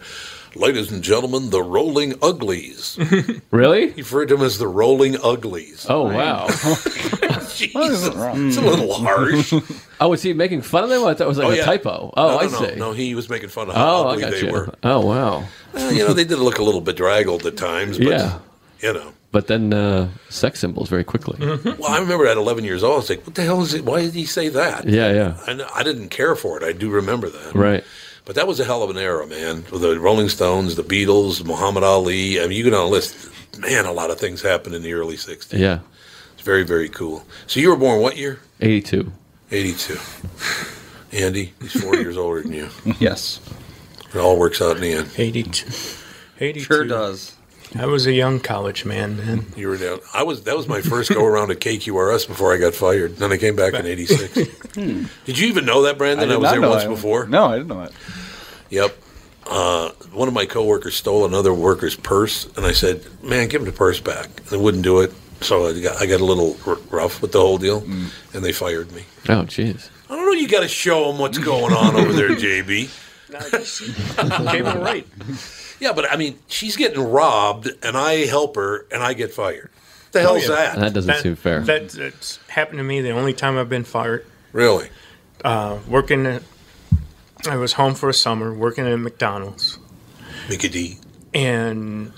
ladies 0.56 0.90
and 0.94 1.04
gentlemen, 1.04 1.50
the 1.50 1.62
Rolling 1.62 2.14
Uglies. 2.22 2.98
Really? 3.52 3.92
He 3.92 4.02
referred 4.02 4.28
to 4.30 4.38
them 4.38 4.46
as 4.46 4.58
the 4.60 4.68
Rolling 4.70 5.18
Uglies. 5.22 5.86
Oh 5.90 6.04
wow. 6.04 6.48
Jesus, 7.54 8.08
it's 8.16 8.58
a 8.58 8.62
little 8.62 8.94
harsh. 8.94 9.54
Oh, 10.00 10.08
was 10.08 10.22
he 10.22 10.32
making 10.34 10.62
fun 10.62 10.86
of 10.86 10.90
them? 10.90 11.04
I 11.04 11.14
thought 11.14 11.26
it 11.26 11.28
was 11.28 11.38
like 11.38 11.60
Oh, 11.60 11.62
a 11.62 11.66
typo. 11.66 12.14
Oh, 12.16 12.30
no, 12.30 12.40
I 12.40 12.46
no, 12.46 12.50
no, 12.62 12.70
see. 12.70 12.76
No, 12.80 12.92
he 12.94 13.14
was 13.14 13.30
making 13.30 13.50
fun 13.50 13.68
of 13.70 13.76
how 13.76 14.04
Oh, 14.04 14.08
I 14.08 14.12
ugly 14.12 14.22
got 14.22 14.32
they 14.32 14.46
you. 14.46 14.52
were. 14.54 14.74
Oh 14.84 15.06
wow. 15.06 15.44
Well, 15.74 15.92
you 15.92 16.08
know, 16.08 16.14
they 16.14 16.24
did 16.24 16.40
look 16.40 16.60
a 16.60 16.64
little 16.64 16.80
bedraggled 16.80 17.46
at 17.46 17.58
times, 17.58 17.98
but 17.98 18.08
Yeah. 18.08 18.40
you 18.80 18.94
know, 18.94 19.12
but 19.32 19.48
then 19.48 19.74
uh, 19.74 20.10
sex 20.30 20.60
symbols 20.60 20.90
very 20.90 21.04
quickly. 21.04 21.38
Well, 21.40 21.86
I 21.88 22.00
remember 22.00 22.26
at 22.28 22.38
11 22.38 22.64
years 22.64 22.84
old, 22.84 22.94
I 22.94 22.98
was 22.98 23.10
like, 23.10 23.26
"What 23.26 23.36
the 23.36 23.44
hell 23.44 23.62
is 23.62 23.74
it? 23.74 23.86
Why 23.86 24.02
did 24.02 24.14
he 24.14 24.26
say 24.26 24.50
that?" 24.50 24.88
Yeah, 24.88 25.12
yeah. 25.14 25.38
I, 25.44 25.54
kn- 25.56 25.68
I 25.74 25.84
didn't 25.84 26.10
care 26.10 26.36
for 26.36 26.58
it. 26.58 26.64
I 26.64 26.72
do 26.74 26.90
remember 26.90 27.30
that. 27.30 27.56
Right. 27.56 27.84
But 28.26 28.36
that 28.36 28.46
was 28.48 28.60
a 28.60 28.66
hell 28.66 28.84
of 28.84 28.90
an 28.90 28.98
era, 28.98 29.26
man. 29.26 29.64
The 29.72 30.00
Rolling 30.00 30.30
Stones, 30.30 30.76
the 30.76 30.84
Beatles, 30.84 31.44
Muhammad 31.46 31.84
Ali. 31.84 32.40
I 32.40 32.44
mean, 32.48 32.58
you 32.58 32.64
can 32.64 32.74
on 32.74 32.92
list. 32.92 33.30
Man, 33.60 33.86
a 33.86 33.92
lot 33.92 34.12
of 34.12 34.20
things 34.20 34.42
happened 34.42 34.76
in 34.76 34.82
the 34.84 34.94
early 34.94 35.16
60s. 35.18 35.58
Yeah. 35.58 35.80
It's 36.34 36.44
very, 36.44 36.64
very 36.64 36.88
cool. 36.88 37.26
So 37.48 37.60
you 37.60 37.70
were 37.70 37.76
born 37.76 38.00
what 38.02 38.16
year? 38.18 38.40
82. 38.62 39.12
82. 39.52 39.98
Andy, 41.12 41.54
he's 41.62 41.74
four 41.82 41.96
years 41.96 42.16
older 42.16 42.42
than 42.42 42.54
you. 42.54 42.70
Yes. 43.00 43.40
It 44.14 44.18
all 44.20 44.38
works 44.38 44.62
out 44.62 44.76
in 44.78 44.82
the 44.82 44.94
end. 44.94 45.10
82. 45.18 45.68
82. 46.40 46.64
Sure 46.66 46.86
does. 46.86 47.36
I 47.78 47.86
was 47.86 48.06
a 48.06 48.12
young 48.12 48.40
college 48.42 48.84
man 48.86 49.18
then. 49.18 49.46
You 49.56 49.70
were 49.70 49.78
down. 49.78 50.00
I 50.14 50.24
was. 50.24 50.44
That 50.44 50.58
was 50.58 50.68
my 50.68 50.82
first 50.82 51.10
go 51.14 51.24
around 51.26 51.52
at 51.52 51.60
KQRS 51.60 52.28
before 52.28 52.54
I 52.54 52.58
got 52.58 52.74
fired. 52.76 53.16
Then 53.18 53.32
I 53.32 53.38
came 53.38 53.56
back 53.56 53.74
in 53.74 53.86
'86. 53.86 54.34
Did 55.26 55.40
you 55.40 55.48
even 55.48 55.66
know 55.66 55.84
that, 55.84 55.98
Brandon? 55.98 56.30
I, 56.30 56.34
did 56.34 56.38
was 56.40 56.44
not 56.44 56.52
there 56.52 56.62
know 56.62 56.70
once 56.72 56.84
I- 56.84 56.88
before. 56.88 57.26
No, 57.28 57.46
I 57.46 57.54
didn't 57.58 57.70
know 57.70 57.82
that. 57.82 57.92
Yep. 58.70 58.98
Uh, 59.48 59.90
one 60.12 60.28
of 60.28 60.34
my 60.34 60.46
coworkers 60.46 60.96
stole 60.96 61.26
another 61.26 61.54
worker's 61.54 61.96
purse, 61.96 62.46
and 62.58 62.66
I 62.66 62.74
said, 62.74 63.06
"Man, 63.24 63.48
give 63.48 63.62
him 63.62 63.66
the 63.66 63.72
purse 63.72 64.00
back." 64.02 64.26
And 64.38 64.46
they 64.48 64.58
wouldn't 64.58 64.84
do 64.84 65.00
it, 65.00 65.14
so 65.42 65.68
I 65.68 65.80
got, 65.82 66.02
I 66.02 66.06
got 66.06 66.20
a 66.22 66.26
little 66.26 66.58
r- 66.68 66.78
rough 66.90 67.22
with 67.22 67.32
the 67.32 67.40
whole 67.40 67.58
deal, 67.58 67.84
and 68.34 68.44
they 68.44 68.52
fired 68.52 68.92
me. 68.92 69.06
Oh, 69.30 69.44
jeez. 69.44 69.90
I 70.10 70.16
don't 70.16 70.26
know. 70.26 70.32
You 70.34 70.48
got 70.48 70.62
to 70.62 70.68
show 70.68 71.10
them 71.10 71.20
what's 71.20 71.38
going 71.38 71.74
on 71.74 71.96
over 71.96 72.12
there, 72.14 72.30
JB. 72.30 72.90
Gave 74.52 74.68
it 74.68 74.76
right. 74.78 75.08
Yeah, 75.82 75.92
but 75.94 76.10
I 76.10 76.16
mean, 76.16 76.40
she's 76.48 76.78
getting 76.78 77.02
robbed, 77.04 77.70
and 77.84 77.98
I 77.98 78.26
help 78.28 78.56
her, 78.56 78.86
and 78.92 79.02
I 79.04 79.14
get 79.14 79.34
fired. 79.34 79.72
The 80.14 80.22
hell's 80.22 80.48
Oh, 80.50 80.54
yeah. 80.54 80.76
that? 80.76 80.80
That 80.80 80.94
doesn't 80.94 81.16
seem 81.22 81.36
fair. 81.36 81.62
That, 81.62 81.90
that's 81.90 82.38
happened 82.50 82.78
to 82.78 82.84
me 82.84 83.02
the 83.02 83.12
only 83.12 83.34
time 83.34 83.58
I've 83.58 83.68
been 83.70 83.84
fired. 83.84 84.26
Really? 84.54 84.90
Uh, 85.44 85.80
working 85.88 86.26
at, 86.28 86.44
I 87.50 87.56
was 87.56 87.74
home 87.74 87.96
for 87.96 88.10
a 88.10 88.14
summer 88.14 88.54
working 88.54 88.86
at 88.86 88.96
McDonald's, 89.00 89.80
Mickey 90.50 90.70
D. 90.70 90.98
and 91.34 92.14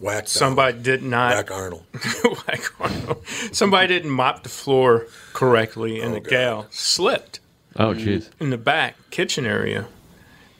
Whack 0.00 0.26
somebody 0.28 0.78
did 0.80 1.02
not 1.02 1.34
Whack 1.34 1.50
Arnold. 1.50 1.84
Whack 2.24 2.62
Arnold. 2.80 3.22
Somebody 3.52 3.88
didn't 3.88 4.10
mop 4.12 4.42
the 4.44 4.48
floor 4.48 5.06
correctly, 5.34 6.00
Oh, 6.00 6.04
and 6.06 6.14
the 6.14 6.20
gal 6.20 6.68
slipped 6.70 7.40
Oh, 7.76 7.92
jeez. 7.94 8.30
in 8.40 8.48
the 8.50 8.56
back 8.58 8.96
kitchen 9.10 9.44
area, 9.44 9.86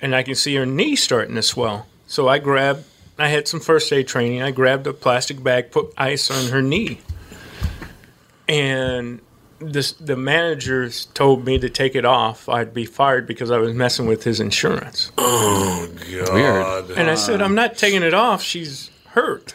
and 0.03 0.15
I 0.15 0.23
can 0.23 0.35
see 0.35 0.55
her 0.57 0.67
knee 0.67 0.95
starting 0.97 1.37
to 1.37 1.43
swell. 1.43 1.87
So 2.07 2.29
I 2.29 2.39
grabbed. 2.39 2.85
I 3.19 3.29
had 3.29 3.47
some 3.47 3.61
first 3.61 3.93
aid 3.93 4.09
training. 4.09 4.43
I 4.43 4.51
grabbed 4.51 4.87
a 4.87 4.93
plastic 4.93 5.43
bag, 5.43 5.71
put 5.71 5.93
ice 5.97 6.31
on 6.31 6.51
her 6.51 6.61
knee, 6.61 7.01
and 8.49 9.21
this 9.59 9.93
the 9.93 10.17
managers 10.17 11.07
told 11.07 11.45
me 11.45 11.59
to 11.59 11.69
take 11.69 11.95
it 11.95 12.05
off. 12.05 12.49
I'd 12.49 12.75
be 12.75 12.85
fired 12.85 13.27
because 13.27 13.51
I 13.51 13.59
was 13.59 13.73
messing 13.75 14.07
with 14.07 14.25
his 14.25 14.41
insurance. 14.41 15.13
Oh 15.19 15.89
God! 16.11 16.91
And 16.91 17.11
I 17.11 17.15
said, 17.15 17.41
I'm 17.41 17.55
not 17.55 17.77
taking 17.77 18.03
it 18.03 18.15
off. 18.15 18.43
She's 18.43 18.91
hurt. 19.09 19.55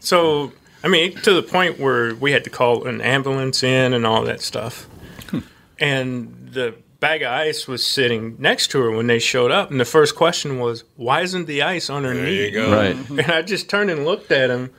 So, 0.00 0.52
I 0.84 0.88
mean, 0.88 1.16
to 1.22 1.32
the 1.32 1.42
point 1.42 1.80
where 1.80 2.14
we 2.14 2.30
had 2.30 2.44
to 2.44 2.50
call 2.50 2.86
an 2.86 3.00
ambulance 3.00 3.62
in 3.62 3.92
and 3.92 4.06
all 4.06 4.22
that 4.22 4.40
stuff. 4.40 4.88
Hmm. 5.30 5.40
and 5.80 6.48
the 6.52 6.76
bag 7.00 7.22
of 7.22 7.30
ice 7.32 7.66
was 7.68 7.84
sitting 7.84 8.36
next 8.38 8.68
to 8.72 8.80
her 8.80 8.90
when 8.90 9.06
they 9.06 9.18
showed 9.18 9.50
up. 9.50 9.70
And 9.70 9.78
the 9.80 9.84
first 9.84 10.14
question 10.16 10.58
was, 10.58 10.84
Why 10.96 11.20
isn't 11.22 11.46
the 11.46 11.62
ice 11.62 11.88
on 11.90 12.04
her 12.04 12.14
There 12.14 12.24
knee? 12.24 12.44
you 12.46 12.50
go. 12.52 12.72
Right. 12.72 12.96
And 13.10 13.30
I 13.32 13.42
just 13.42 13.68
turned 13.68 13.90
and 13.90 14.04
looked 14.04 14.30
at 14.32 14.50
him, 14.50 14.70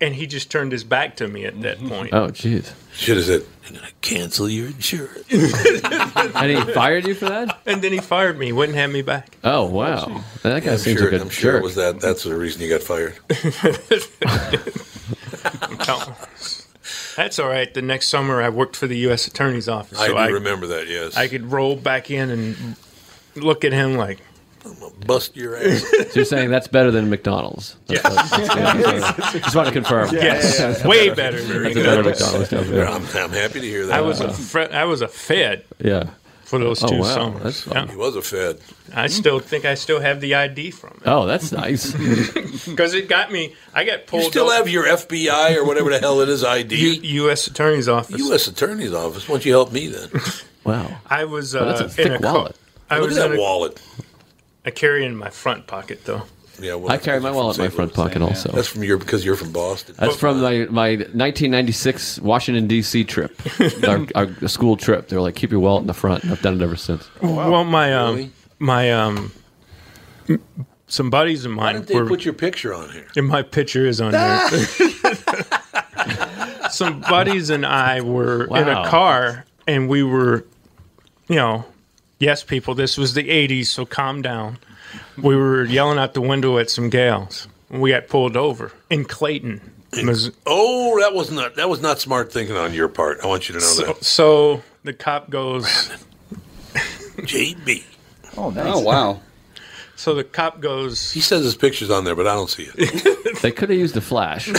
and 0.00 0.14
he 0.14 0.26
just 0.26 0.50
turned 0.50 0.72
his 0.72 0.84
back 0.84 1.16
to 1.16 1.28
me 1.28 1.44
at 1.44 1.60
that 1.62 1.78
point. 1.86 2.12
Oh, 2.12 2.28
jeez. 2.28 2.72
Should 2.92 3.18
have 3.18 3.26
said, 3.26 3.42
"I'm 3.68 3.74
gonna 3.74 3.86
cancel 4.00 4.48
your 4.48 4.66
insurance." 4.66 5.24
And 6.34 6.50
he 6.50 6.72
fired 6.72 7.06
you 7.06 7.14
for 7.14 7.26
that? 7.26 7.58
And 7.66 7.82
then 7.82 7.92
he 7.92 7.98
fired 7.98 8.38
me, 8.38 8.50
wouldn't 8.52 8.76
have 8.78 8.90
me 8.90 9.02
back. 9.02 9.36
Oh, 9.44 9.64
wow. 9.66 10.22
That 10.42 10.62
guy 10.64 10.72
I'm 10.72 10.78
seems 10.78 10.98
sure, 10.98 11.10
like 11.10 11.20
a 11.20 11.24
I'm 11.24 11.28
sure 11.30 11.52
jerk. 11.52 11.60
it 11.60 11.64
was 11.64 11.74
that. 11.76 12.00
That's 12.00 12.24
the 12.24 12.34
reason 12.34 12.62
you 12.62 12.68
got 12.68 12.82
fired. 12.82 13.14
I'm 15.70 15.78
telling- 15.78 16.14
That's 17.16 17.38
all 17.38 17.48
right. 17.48 17.72
The 17.72 17.82
next 17.82 18.08
summer, 18.08 18.40
I 18.42 18.48
worked 18.48 18.76
for 18.76 18.86
the 18.86 18.96
U.S. 18.98 19.26
Attorney's 19.26 19.68
Office. 19.68 19.98
I 19.98 20.06
so 20.08 20.26
do 20.26 20.34
remember 20.34 20.66
that. 20.68 20.88
Yes, 20.88 21.16
I 21.16 21.28
could 21.28 21.50
roll 21.50 21.76
back 21.76 22.10
in 22.10 22.30
and 22.30 22.76
look 23.36 23.64
at 23.64 23.72
him 23.72 23.96
like, 23.96 24.18
bust 25.06 25.36
your 25.36 25.56
ass. 25.56 25.82
So 26.10 26.16
you're 26.16 26.24
saying 26.24 26.50
that's 26.50 26.66
better 26.68 26.90
than 26.90 27.08
McDonald's? 27.08 27.76
That's 27.86 28.02
what- 28.04 28.14
that's 28.14 29.30
good. 29.32 29.42
Just 29.42 29.54
want 29.56 29.68
to 29.68 29.72
confirm. 29.72 30.10
yes, 30.12 30.84
way 30.84 31.10
better. 31.10 31.40
than 31.40 31.62
That's 31.62 31.76
a 31.76 31.82
better 31.82 32.02
McDonald's. 32.02 32.50
McDonald's. 32.50 32.70
Yeah. 32.70 32.90
I'm, 33.20 33.24
I'm 33.24 33.30
happy 33.32 33.60
to 33.60 33.66
hear 33.66 33.86
that. 33.86 33.94
I 33.96 34.00
was 34.00 34.20
a 34.20 34.32
fre- 34.32 34.72
I 34.72 34.84
was 34.84 35.00
a 35.02 35.08
Fed 35.08 35.64
yeah. 35.78 36.10
For 36.50 36.58
those 36.58 36.82
Oh, 36.82 36.88
two 36.88 36.98
wow. 36.98 37.04
summers. 37.14 37.42
That's 37.44 37.60
fun. 37.62 37.88
He 37.88 37.96
was 37.96 38.16
a 38.16 38.22
Fed. 38.22 38.58
I 38.92 39.06
still 39.06 39.38
think 39.38 39.64
I 39.64 39.74
still 39.76 40.00
have 40.00 40.20
the 40.20 40.34
ID 40.34 40.72
from 40.72 40.90
it 40.96 41.02
Oh, 41.06 41.24
that's 41.26 41.52
nice. 41.52 41.92
because 42.66 42.92
it 42.92 43.08
got 43.08 43.30
me. 43.30 43.54
I 43.72 43.84
got 43.84 44.00
You 44.00 44.04
pulled. 44.06 44.24
still 44.32 44.46
over- 44.46 44.54
have 44.56 44.68
your 44.68 44.84
FBI 44.84 45.54
or 45.56 45.64
whatever 45.64 45.90
the 45.90 46.00
hell 46.00 46.20
it 46.20 46.28
is 46.28 46.42
ID. 46.42 46.74
U- 46.76 47.22
U.S. 47.24 47.46
Attorney's 47.46 47.88
Office. 47.88 48.18
U.S. 48.18 48.48
Attorney's 48.48 48.92
Office. 48.92 49.28
Why 49.28 49.34
don't 49.34 49.44
you 49.46 49.52
help 49.52 49.72
me 49.72 49.86
then? 49.86 50.08
Wow. 50.62 50.98
I 51.08 51.24
was 51.24 51.54
uh, 51.54 51.60
Well, 51.60 51.68
that's 51.68 51.80
a 51.80 51.84
in 51.84 51.90
thick 52.10 52.20
a 52.20 52.22
co- 52.22 52.32
wallet. 52.34 52.56
I 52.90 52.98
Look 52.98 53.08
was 53.08 53.16
at 53.18 53.30
that 53.30 53.36
a, 53.36 53.40
wallet. 53.40 53.80
I 54.66 54.70
carry 54.70 55.04
it 55.04 55.06
in 55.06 55.16
my 55.16 55.30
front 55.30 55.66
pocket 55.66 56.04
though. 56.04 56.24
Yeah, 56.60 56.74
well, 56.74 56.92
I 56.92 56.98
carry 56.98 57.20
my 57.20 57.30
wallet 57.30 57.58
in 57.58 57.64
my 57.64 57.70
front 57.70 57.90
St. 57.92 57.98
Louis. 57.98 58.08
pocket 58.08 58.22
also. 58.22 58.52
That's 58.52 58.68
from 58.68 58.84
your 58.84 58.98
because 58.98 59.24
you're 59.24 59.36
from 59.36 59.52
Boston. 59.52 59.94
That's 59.98 60.16
from 60.16 60.40
my, 60.40 60.66
my 60.70 60.90
1996 60.96 62.18
Washington, 62.20 62.66
D.C. 62.66 63.04
trip, 63.04 63.40
our, 63.88 64.06
our 64.14 64.48
school 64.48 64.76
trip. 64.76 65.08
They 65.08 65.16
were 65.16 65.22
like, 65.22 65.36
keep 65.36 65.50
your 65.50 65.60
wallet 65.60 65.82
in 65.82 65.86
the 65.86 65.94
front. 65.94 66.22
And 66.24 66.32
I've 66.32 66.42
done 66.42 66.54
it 66.60 66.62
ever 66.62 66.76
since. 66.76 67.08
Well, 67.22 67.64
my 67.64 67.94
um, 67.94 68.14
Really? 68.16 68.30
my 68.58 68.92
um, 68.92 69.32
some 70.86 71.08
buddies 71.10 71.44
of 71.44 71.50
Why 71.52 71.56
mine 71.64 71.74
didn't 71.76 71.88
they 71.88 71.94
were. 71.94 72.06
put 72.06 72.24
your 72.24 72.34
picture 72.34 72.74
on 72.74 72.90
here? 72.90 73.06
and 73.16 73.26
my 73.26 73.42
picture 73.42 73.86
is 73.86 74.00
on 74.00 74.12
here. 74.12 74.48
some 76.70 77.00
buddies 77.02 77.50
and 77.50 77.64
I 77.66 78.00
were 78.00 78.44
in 78.56 78.68
a 78.68 78.86
car, 78.88 79.44
and 79.66 79.88
we 79.88 80.02
were, 80.02 80.44
you 81.28 81.36
know, 81.36 81.64
yes, 82.18 82.42
people, 82.42 82.74
this 82.74 82.96
was 82.98 83.14
the 83.14 83.28
'80s, 83.28 83.66
so 83.66 83.84
calm 83.86 84.22
down. 84.22 84.58
We 85.16 85.36
were 85.36 85.64
yelling 85.64 85.98
out 85.98 86.14
the 86.14 86.20
window 86.20 86.58
at 86.58 86.70
some 86.70 86.88
gals. 86.90 87.46
We 87.70 87.90
got 87.90 88.08
pulled 88.08 88.36
over 88.36 88.72
in 88.90 89.04
Clayton. 89.04 89.60
Mis- 90.02 90.30
Oh, 90.46 90.98
that 91.00 91.14
was 91.14 91.30
not 91.30 91.56
that 91.56 91.68
was 91.68 91.80
not 91.80 91.98
smart 92.00 92.32
thinking 92.32 92.56
on 92.56 92.72
your 92.74 92.88
part. 92.88 93.18
I 93.22 93.26
want 93.26 93.48
you 93.48 93.54
to 93.54 93.60
know 93.60 93.66
So, 93.66 93.94
so 94.00 94.62
the 94.84 94.92
cop 94.92 95.30
goes. 95.30 95.88
that. 95.88 96.00
JB. 97.26 97.82
Oh, 98.36 98.50
nice. 98.50 98.64
Oh, 98.66 98.80
wow. 98.80 99.20
So 99.96 100.14
the 100.14 100.24
cop 100.24 100.60
goes. 100.62 101.10
He 101.12 101.20
says 101.20 101.44
his 101.44 101.54
picture's 101.54 101.90
on 101.90 102.04
there, 102.04 102.14
but 102.14 102.26
I 102.26 102.32
don't 102.32 102.48
see 102.48 102.70
it. 102.74 103.16
They 103.42 103.52
could 103.52 103.68
have 103.68 103.78
used 103.78 103.94
a 103.98 104.00
flash. 104.00 104.46
Joe, 104.46 104.52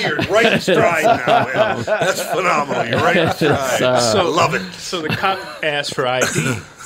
you're 0.00 0.16
right 0.30 0.52
in 0.52 0.60
stride 0.60 1.04
now. 1.04 1.46
man. 1.54 1.82
That's 1.84 2.20
phenomenal. 2.22 2.86
You're 2.86 2.98
right 3.00 3.16
in 3.16 3.28
It's, 3.28 3.36
stride. 3.36 3.82
uh, 3.82 4.00
So 4.00 4.28
love 4.30 4.54
it. 4.54 4.62
So 4.74 5.00
the 5.02 5.08
cop 5.08 5.38
asked 5.62 5.94
for 5.94 6.06
ID. 6.06 6.26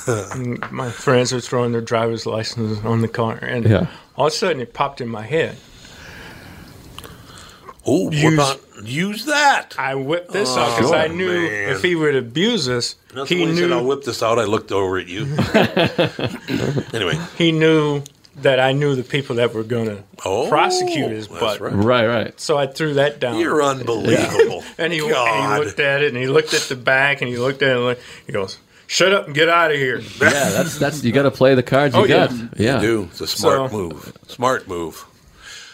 And 0.07 0.59
my 0.71 0.89
friends 0.91 1.31
were 1.33 1.39
throwing 1.41 1.71
their 1.71 1.81
driver's 1.81 2.25
licenses 2.25 2.83
on 2.85 3.01
the 3.01 3.07
car, 3.07 3.35
and 3.41 3.65
Yeah. 3.65 3.87
all 4.15 4.27
of 4.27 4.33
a 4.33 4.35
sudden 4.35 4.61
it 4.61 4.73
popped 4.73 5.01
in 5.01 5.07
my 5.09 5.23
head. 5.23 5.57
Oh, 7.89 8.11
Use- 8.11 8.57
use 8.83 9.25
that. 9.25 9.73
I 9.79 9.95
whipped 9.95 10.33
this 10.33 10.49
Oh, 10.49 10.59
out 10.59 10.75
because 10.77 10.91
I 10.91 11.07
knew 11.07 11.27
Man. 11.31 11.69
if 11.69 11.81
he 11.81 11.95
would 11.95 12.15
abuse 12.15 12.67
us, 12.67 12.95
That's 13.13 13.29
he 13.29 13.45
knew. 13.45 13.55
said, 13.55 13.71
I'll 13.71 13.79
knew 13.81 13.87
whip 13.87 14.03
this 14.03 14.21
out. 14.21 14.39
I 14.39 14.43
looked 14.43 14.73
over 14.73 14.97
at 14.97 15.07
you. 15.07 15.23
anyway, 16.93 17.17
he 17.37 17.53
knew 17.53 18.03
that 18.41 18.59
I 18.59 18.73
knew 18.73 18.93
the 18.95 19.03
people 19.03 19.37
that 19.37 19.53
were 19.53 19.63
going 19.63 19.85
to 19.87 20.03
Oh, 20.25 20.49
prosecute 20.49 21.11
his 21.11 21.29
butt. 21.29 21.61
right. 21.61 21.71
right, 21.73 22.05
right. 22.07 22.39
So 22.39 22.57
I 22.57 22.67
threw 22.67 22.95
that 22.95 23.21
down. 23.21 23.39
you're 23.39 23.63
unbelievable. 23.63 24.63
and 24.77 24.91
he, 24.91 24.99
and 24.99 25.53
he 25.53 25.65
looked 25.65 25.79
at 25.79 26.03
it, 26.03 26.09
and 26.13 26.17
he 26.17 26.27
looked 26.27 26.53
at 26.53 26.61
the 26.63 26.75
back, 26.75 27.21
and 27.21 27.29
he 27.29 27.37
looked 27.37 27.61
at 27.61 27.77
it, 27.77 27.79
and 27.79 27.97
he 28.25 28.33
goes, 28.33 28.57
"Shut 28.87 29.13
up 29.13 29.25
and 29.27 29.35
get 29.35 29.49
out 29.49 29.71
of 29.71 29.77
here." 29.77 29.99
Yeah, 30.21 30.49
that's 30.49 30.77
that's 30.79 31.03
you 31.03 31.11
got 31.11 31.23
to 31.23 31.31
play 31.31 31.53
the 31.55 31.63
cards 31.63 31.95
you 31.95 32.01
Oh, 32.01 32.05
yeah. 32.05 32.27
got. 32.27 32.59
Yeah, 32.59 32.81
You 32.81 32.87
do. 32.87 33.03
It's 33.11 33.21
a 33.21 33.27
smart 33.27 33.69
So- 33.71 33.77
move. 33.77 34.13
Smart 34.27 34.67
move. 34.67 35.05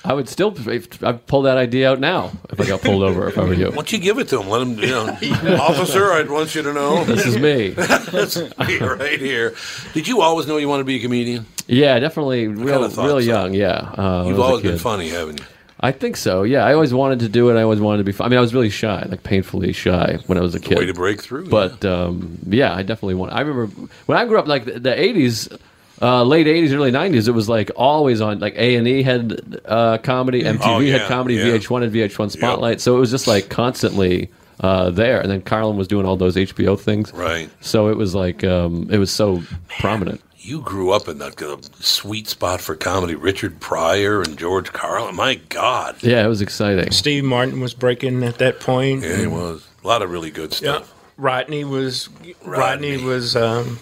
I 0.05 0.11
would 0.11 0.27
still 0.27 0.53
I'd 0.67 1.27
pull 1.27 1.43
that 1.43 1.57
idea 1.57 1.89
out 1.89 2.01
now 2.01 2.33
if 2.49 2.59
I 2.59 2.65
got 2.65 2.81
pulled 2.81 3.03
over. 3.03 3.29
If 3.29 3.37
I 3.37 3.43
were 3.45 3.53
you, 3.53 3.67
Why 3.69 3.75
don't 3.75 3.89
you 3.93 3.99
give 3.99 4.19
it 4.19 4.27
to 4.29 4.41
him? 4.41 4.49
Let 4.49 4.61
him, 4.61 4.77
you 4.77 4.87
know, 4.87 5.57
officer. 5.61 6.11
I'd 6.11 6.29
want 6.29 6.53
you 6.55 6.61
to 6.61 6.73
know 6.73 7.05
this 7.05 7.25
is 7.25 7.37
me. 7.37 7.69
That's 8.11 8.35
me 8.35 8.79
right 8.79 9.17
here. 9.21 9.55
Did 9.93 10.09
you 10.09 10.19
always 10.21 10.45
know 10.45 10.57
you 10.57 10.67
wanted 10.67 10.81
to 10.83 10.87
be 10.87 10.97
a 10.97 10.99
comedian? 10.99 11.45
Yeah, 11.67 11.99
definitely. 11.99 12.47
Real, 12.49 12.81
kinda 12.89 13.01
real 13.01 13.11
so. 13.11 13.17
young. 13.19 13.53
Yeah, 13.53 13.69
uh, 13.75 14.25
You've 14.27 14.35
I 14.35 14.39
was 14.39 14.39
a 14.39 14.41
always 14.41 14.63
been 14.63 14.77
funny, 14.77 15.07
haven't 15.07 15.39
you? 15.39 15.45
I 15.83 15.91
think 15.91 16.15
so. 16.17 16.43
Yeah, 16.43 16.65
I 16.65 16.73
always 16.73 16.93
wanted 16.93 17.19
to 17.19 17.29
do 17.29 17.49
it. 17.49 17.59
I 17.59 17.61
always 17.63 17.79
wanted 17.81 17.97
to 17.99 18.03
be. 18.05 18.13
Fun. 18.13 18.25
I 18.25 18.29
mean, 18.29 18.37
I 18.37 18.41
was 18.41 18.53
really 18.53 18.69
shy, 18.69 19.05
like 19.09 19.21
painfully 19.23 19.73
shy 19.73 20.17
when 20.27 20.37
I 20.37 20.41
was 20.41 20.55
a 20.55 20.59
kid. 20.59 20.77
Way 20.79 20.85
to 20.85 20.93
break 20.93 21.21
through. 21.21 21.49
But 21.49 21.83
um, 21.83 22.39
yeah, 22.47 22.73
I 22.73 22.83
definitely 22.83 23.15
want. 23.15 23.33
I 23.33 23.41
remember 23.41 23.67
when 24.05 24.17
I 24.17 24.25
grew 24.25 24.39
up, 24.39 24.47
like 24.47 24.63
the, 24.65 24.79
the 24.79 24.91
'80s. 24.91 25.59
uh, 26.01 26.23
late 26.23 26.47
'80s, 26.47 26.73
early 26.73 26.91
'90s, 26.91 27.27
it 27.27 27.31
was 27.31 27.49
like 27.49 27.69
always 27.75 28.21
on. 28.21 28.39
Like 28.39 28.55
A 28.55 28.75
and 28.77 28.87
E 28.87 29.03
had 29.03 29.61
uh, 29.65 29.97
comedy, 29.99 30.43
MTV 30.43 30.59
Oh, 30.65 30.79
yeah, 30.79 30.99
had 30.99 31.07
comedy, 31.09 31.35
yeah. 31.35 31.45
VH1 31.57 31.83
and 31.83 31.93
VH1 31.93 32.31
Spotlight. 32.31 32.79
So 32.81 32.95
it 32.95 32.99
was 32.99 33.11
just 33.11 33.27
like 33.27 33.49
constantly 33.49 34.29
uh, 34.61 34.89
there. 34.89 35.19
And 35.19 35.29
then 35.29 35.41
Carlin 35.41 35.75
was 35.75 35.89
doing 35.89 36.05
all 36.05 36.15
those 36.15 36.37
HBO 36.37 36.79
things. 36.79 37.11
Right. 37.13 37.49
So 37.59 37.89
it 37.89 37.97
was 37.97 38.15
like 38.15 38.43
um, 38.45 38.87
it 38.89 38.99
was 38.99 39.11
so 39.11 39.43
prominent. 39.79 40.21
You 40.45 40.59
grew 40.59 40.91
up 40.91 41.07
in 41.07 41.19
that 41.19 41.41
uh, 41.41 41.55
sweet 41.79 42.27
spot 42.27 42.59
for 42.59 42.75
comedy. 42.75 43.15
Richard 43.15 43.61
Pryor 43.61 44.21
and 44.21 44.37
George 44.37 44.73
Carlin. 44.73 45.15
My 45.15 45.35
God. 45.35 46.03
Yeah, 46.03 46.25
it 46.25 46.27
was 46.27 46.41
exciting. 46.41 46.91
Steve 46.91 47.23
Martin 47.23 47.61
was 47.61 47.73
breaking 47.73 48.23
at 48.23 48.39
that 48.39 48.59
point. 48.59 49.03
Yeah, 49.03 49.15
he 49.15 49.27
was. 49.27 49.65
A 49.81 49.87
lot 49.87 50.01
of 50.01 50.11
really 50.11 50.31
good 50.31 50.51
stuff. 50.51 50.65
Yeah. 50.65 50.85
stuff. 50.85 50.93
Rodney 51.15 51.63
was 51.63 52.09
Rodney, 52.43 53.01
was 53.01 53.37
um, 53.37 53.79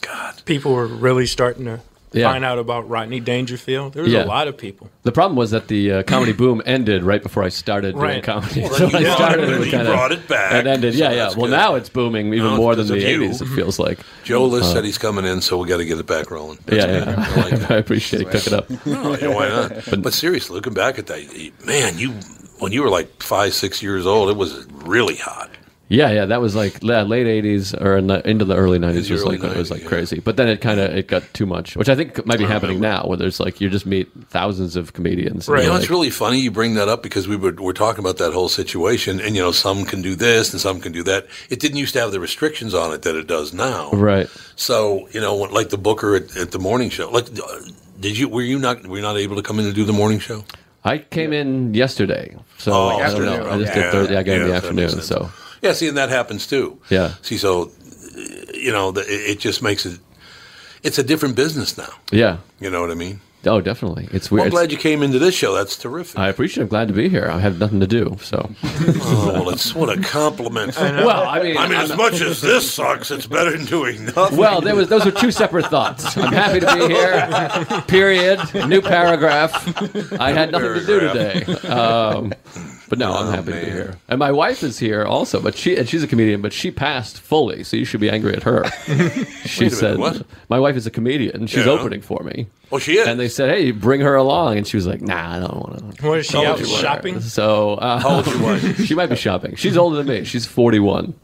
God. 0.00 0.40
People 0.44 0.72
were 0.72 0.86
really 0.86 1.26
starting 1.26 1.64
to 1.64 1.80
Yeah. 2.12 2.30
find 2.32 2.44
out 2.44 2.58
about 2.58 2.88
Rodney 2.88 3.20
Dangerfield. 3.20 3.92
There 3.92 4.02
was 4.02 4.12
Yeah. 4.12 4.24
a 4.24 4.26
lot 4.26 4.48
of 4.48 4.56
people. 4.56 4.88
The 5.02 5.12
problem 5.12 5.36
was 5.36 5.50
that 5.50 5.68
the 5.68 5.92
uh, 5.92 6.02
comedy 6.04 6.32
boom 6.42 6.62
ended 6.64 7.02
right 7.02 7.22
before 7.22 7.42
I 7.44 7.50
started 7.50 7.94
doing 7.94 8.22
comedy. 8.22 8.62
Well, 8.62 8.74
so 8.74 8.86
I 8.86 9.02
started 9.14 9.48
it- 9.48 9.60
it, 9.60 9.64
you 9.66 9.70
kind 9.70 9.86
brought 9.86 10.12
it 10.12 10.26
back, 10.28 10.52
And 10.52 10.66
ended. 10.68 10.94
so 10.94 11.00
Yeah, 11.00 11.12
yeah. 11.12 11.26
Well, 11.28 11.46
good. 11.46 11.50
now 11.50 11.74
it's 11.74 11.88
booming 11.88 12.28
even 12.34 12.50
No, 12.50 12.56
more 12.56 12.74
than 12.74 12.86
the 12.86 12.94
because 12.94 13.04
of 13.14 13.20
you. 13.22 13.28
'80s. 13.28 13.42
It 13.42 13.54
feels 13.54 13.78
like. 13.78 13.98
Joe 14.24 14.44
List 14.46 14.70
Uh, 14.70 14.74
said 14.74 14.84
he's 14.84 14.98
coming 14.98 15.24
in, 15.24 15.40
so 15.42 15.58
we 15.58 15.68
got 15.68 15.78
to 15.78 15.84
get 15.84 15.98
it 15.98 16.06
back 16.06 16.30
rolling. 16.30 16.58
Yeah, 16.70 16.86
yeah. 17.16 17.66
I 17.70 17.74
appreciate 17.74 18.22
it. 18.22 18.30
Cook 18.30 18.46
it 18.46 18.52
up. 18.52 18.70
No, 18.86 19.16
yeah, 19.16 19.28
why 19.28 19.48
not? 19.48 20.02
But, 20.02 20.14
seriously, 20.14 20.54
looking 20.54 20.72
back 20.74 20.98
at 20.98 21.06
that, 21.08 21.52
man, 21.66 21.98
you 21.98 22.12
when 22.58 22.72
you 22.72 22.82
were 22.82 22.90
like 22.90 23.22
five, 23.22 23.54
six 23.54 23.82
years 23.82 24.06
old, 24.06 24.30
it 24.30 24.36
was 24.36 24.66
really 24.72 25.16
hot. 25.16 25.50
Yeah, 25.90 26.10
yeah, 26.10 26.26
that 26.26 26.40
was 26.42 26.54
like 26.54 26.82
la- 26.82 27.00
late 27.02 27.26
'80s 27.26 27.72
or 27.80 27.96
in 27.96 28.08
the, 28.08 28.28
into 28.28 28.44
the 28.44 28.54
early 28.56 28.78
'90s. 28.78 29.08
the 29.08 29.12
Was 29.14 29.22
early 29.24 29.38
like 29.38 29.52
it 29.52 29.56
was 29.56 29.68
90s, 29.68 29.72
like 29.72 29.84
crazy, 29.86 30.20
but 30.20 30.36
then 30.36 30.46
it 30.48 30.60
kind 30.60 30.78
of 30.80 30.94
it 30.94 31.06
got 31.08 31.22
too 31.32 31.46
much, 31.46 31.76
which 31.76 31.88
I 31.88 31.94
think 31.94 32.26
might 32.26 32.38
be 32.38 32.44
happening 32.44 32.78
now, 32.78 33.04
where 33.06 33.16
there's 33.16 33.40
like 33.40 33.58
you 33.60 33.70
just 33.70 33.86
meet 33.86 34.08
thousands 34.28 34.76
of 34.76 34.92
comedians. 34.92 35.48
Right. 35.48 35.62
You 35.62 35.68
know, 35.68 35.72
like- 35.74 35.80
it's 35.82 35.90
really 35.90 36.10
funny 36.10 36.40
you 36.40 36.50
bring 36.50 36.74
that 36.74 36.88
up 36.88 37.02
because 37.02 37.26
we 37.26 37.36
were 37.36 37.52
we're 37.52 37.72
talking 37.72 38.00
about 38.00 38.18
that 38.18 38.34
whole 38.34 38.50
situation, 38.50 39.18
and 39.18 39.34
you 39.34 39.40
know, 39.40 39.50
some 39.50 39.84
can 39.86 40.02
do 40.02 40.14
this 40.14 40.52
and 40.52 40.60
some 40.60 40.78
can 40.80 40.92
do 40.92 41.02
that. 41.04 41.26
It 41.48 41.58
didn't 41.58 41.78
used 41.78 41.94
to 41.94 42.00
have 42.00 42.12
the 42.12 42.20
restrictions 42.20 42.74
on 42.74 42.92
it 42.92 43.02
that 43.02 43.14
it 43.16 43.26
does 43.26 43.54
now. 43.54 43.90
right. 43.92 44.28
So 44.56 45.08
you 45.12 45.20
know, 45.22 45.34
like 45.36 45.70
the 45.70 45.78
Booker 45.78 46.16
at, 46.16 46.36
at 46.36 46.50
the 46.50 46.58
morning 46.58 46.90
show. 46.90 47.08
Like, 47.10 47.28
uh, 47.30 47.60
did 47.98 48.18
you 48.18 48.28
were 48.28 48.42
you 48.42 48.58
not 48.58 48.86
were 48.86 48.96
you 48.96 49.02
not 49.02 49.16
able 49.16 49.36
to 49.36 49.42
come 49.42 49.58
in 49.58 49.64
and 49.64 49.74
do 49.74 49.84
the 49.84 49.92
morning 49.94 50.18
show? 50.18 50.44
I 50.84 50.98
came 50.98 51.32
in 51.32 51.72
yesterday, 51.74 52.36
so 52.58 52.72
Oh, 52.72 52.88
I 52.88 53.10
don't 53.10 53.24
know. 53.24 53.48
I 53.50 53.58
just 53.58 53.74
Yeah. 53.74 53.82
did 53.84 53.92
Thursday. 53.92 54.16
I 54.16 54.22
got 54.22 54.36
in 54.38 54.48
the 54.48 54.54
afternoon, 54.54 55.00
so 55.02 55.28
Yeah, 55.62 55.72
see, 55.72 55.88
and 55.88 55.96
that 55.96 56.08
happens 56.08 56.46
too. 56.46 56.78
yeah, 56.90 57.14
See, 57.22 57.36
so 57.38 57.70
you 58.54 58.72
know, 58.72 58.90
the, 58.92 59.00
it 59.02 59.30
it 59.30 59.38
just 59.38 59.62
makes 59.62 59.86
it. 59.86 60.00
It's 60.82 60.98
a 60.98 61.02
different 61.02 61.34
business 61.36 61.76
now. 61.76 61.92
yeah. 62.12 62.38
You 62.60 62.70
know 62.70 62.80
what 62.80 62.90
I 62.90 62.94
mean? 62.94 63.20
Oh, 63.46 63.60
definitely. 63.60 64.08
It's 64.12 64.30
Well, 64.30 64.38
weird. 64.38 64.46
I'm 64.46 64.50
glad 64.50 64.72
you 64.72 64.78
came 64.78 65.00
into 65.02 65.18
this 65.20 65.34
show. 65.34 65.54
That's 65.54 65.76
terrific. 65.76 66.18
I 66.18 66.28
appreciate. 66.28 66.62
it. 66.62 66.64
I'm 66.64 66.68
glad 66.68 66.88
to 66.88 66.94
be 66.94 67.08
here. 67.08 67.28
I 67.30 67.38
have 67.38 67.58
nothing 67.60 67.78
to 67.80 67.86
do, 67.86 68.16
so. 68.20 68.50
Oh, 68.64 69.32
well, 69.34 69.50
it's 69.50 69.74
what 69.76 69.96
a 69.96 70.00
compliment. 70.02 70.76
Well, 70.76 71.24
I 71.26 71.42
mean, 71.42 71.56
I 71.56 71.68
mean, 71.68 71.78
as 71.78 71.96
much 71.96 72.20
as 72.20 72.40
this 72.40 72.68
sucks, 72.70 73.10
it's 73.12 73.26
better 73.28 73.56
than 73.56 73.64
doing 73.66 74.06
nothing. 74.06 74.36
Well, 74.36 74.60
there 74.60 74.74
was 74.74 74.88
those 74.88 75.04
were 75.04 75.12
two 75.12 75.30
separate 75.30 75.66
thoughts. 75.66 76.16
I'm 76.16 76.32
happy 76.32 76.58
to 76.60 76.74
be 76.74 76.94
here. 76.94 77.82
Period. 77.82 78.40
New 78.68 78.82
paragraph. 78.82 79.52
I 80.20 80.32
had 80.32 80.50
nothing 80.50 80.74
to 80.74 80.86
do 80.86 81.00
today. 81.00 81.44
Um, 81.68 82.32
but 82.88 82.98
no, 82.98 83.12
I'm 83.12 83.32
happy 83.32 83.52
to 83.52 83.60
be 83.64 83.70
here. 83.70 83.96
And 84.08 84.18
my 84.18 84.32
wife 84.32 84.62
is 84.62 84.78
here 84.78 85.04
also, 85.04 85.40
but 85.40 85.56
she 85.56 85.76
and 85.76 85.88
she's 85.88 86.02
a 86.02 86.06
comedian, 86.06 86.40
but 86.42 86.52
she 86.52 86.70
passed 86.70 87.20
fully, 87.20 87.64
so 87.64 87.76
you 87.76 87.84
should 87.84 88.00
be 88.00 88.10
angry 88.10 88.34
at 88.34 88.42
her. 88.44 88.64
She 89.48 89.64
Wait 89.64 89.72
minute, 89.72 89.72
said, 89.78 89.98
what? 89.98 90.22
"My 90.48 90.58
wife 90.60 90.76
is 90.76 90.86
a 90.86 90.90
comedian. 90.90 91.36
And 91.36 91.50
she's 91.50 91.64
Yeah. 91.66 91.72
opening 91.72 92.00
for 92.02 92.22
me." 92.22 92.46
Oh, 92.70 92.78
she 92.78 92.98
is. 92.98 93.06
And 93.06 93.18
they 93.18 93.28
said, 93.28 93.48
"Hey, 93.50 93.70
bring 93.70 94.00
her 94.02 94.14
along," 94.14 94.58
and 94.58 94.66
she 94.66 94.76
was 94.76 94.86
like, 94.86 95.00
"Nah, 95.00 95.36
I 95.36 95.38
don't 95.38 95.56
want 95.56 95.96
to." 95.98 96.06
What 96.06 96.18
is 96.18 96.26
she 96.26 96.44
out 96.44 96.58
shopping? 96.66 97.20
So 97.20 97.74
uh, 97.74 97.98
How 98.00 98.16
old 98.16 98.26
is 98.26 98.34
your 98.34 98.42
wife? 98.42 98.84
she 98.84 98.94
might 98.94 99.06
be 99.08 99.16
shopping. 99.16 99.54
She's 99.56 99.76
older 99.76 99.96
than 99.96 100.06
me. 100.06 100.24
She's 100.24 100.44
41. 100.46 101.14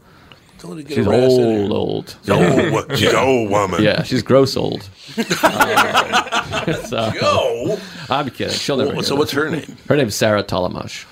Don't 0.59 0.77
let 0.77 0.87
get 0.87 0.95
She's 0.95 1.05
her 1.05 1.13
ass 1.13 1.33
in 1.33 1.43
old, 1.43 1.67
here. 1.67 1.71
old. 1.73 2.15
She's 2.23 2.29
old. 2.31 2.97
She's 2.97 3.13
old 3.13 3.49
woman. 3.51 3.83
Yeah, 3.83 4.01
she's 4.03 4.23
gross 4.23 4.55
old. 4.57 4.89
Uh, 5.43 6.73
so- 6.85 7.11
Joe? 7.19 7.77
I'm 8.09 8.29
kidding. 8.29 8.53
She'll 8.53 8.77
never. 8.77 8.87
Well, 8.89 8.95
hear 8.97 9.03
so 9.03 9.13
this. 9.15 9.19
what's 9.19 9.31
her 9.33 9.49
name? 9.49 9.77
Her 9.87 9.95
name's 9.97 10.15
Sarah 10.15 10.43
Tollemache. 10.43 11.05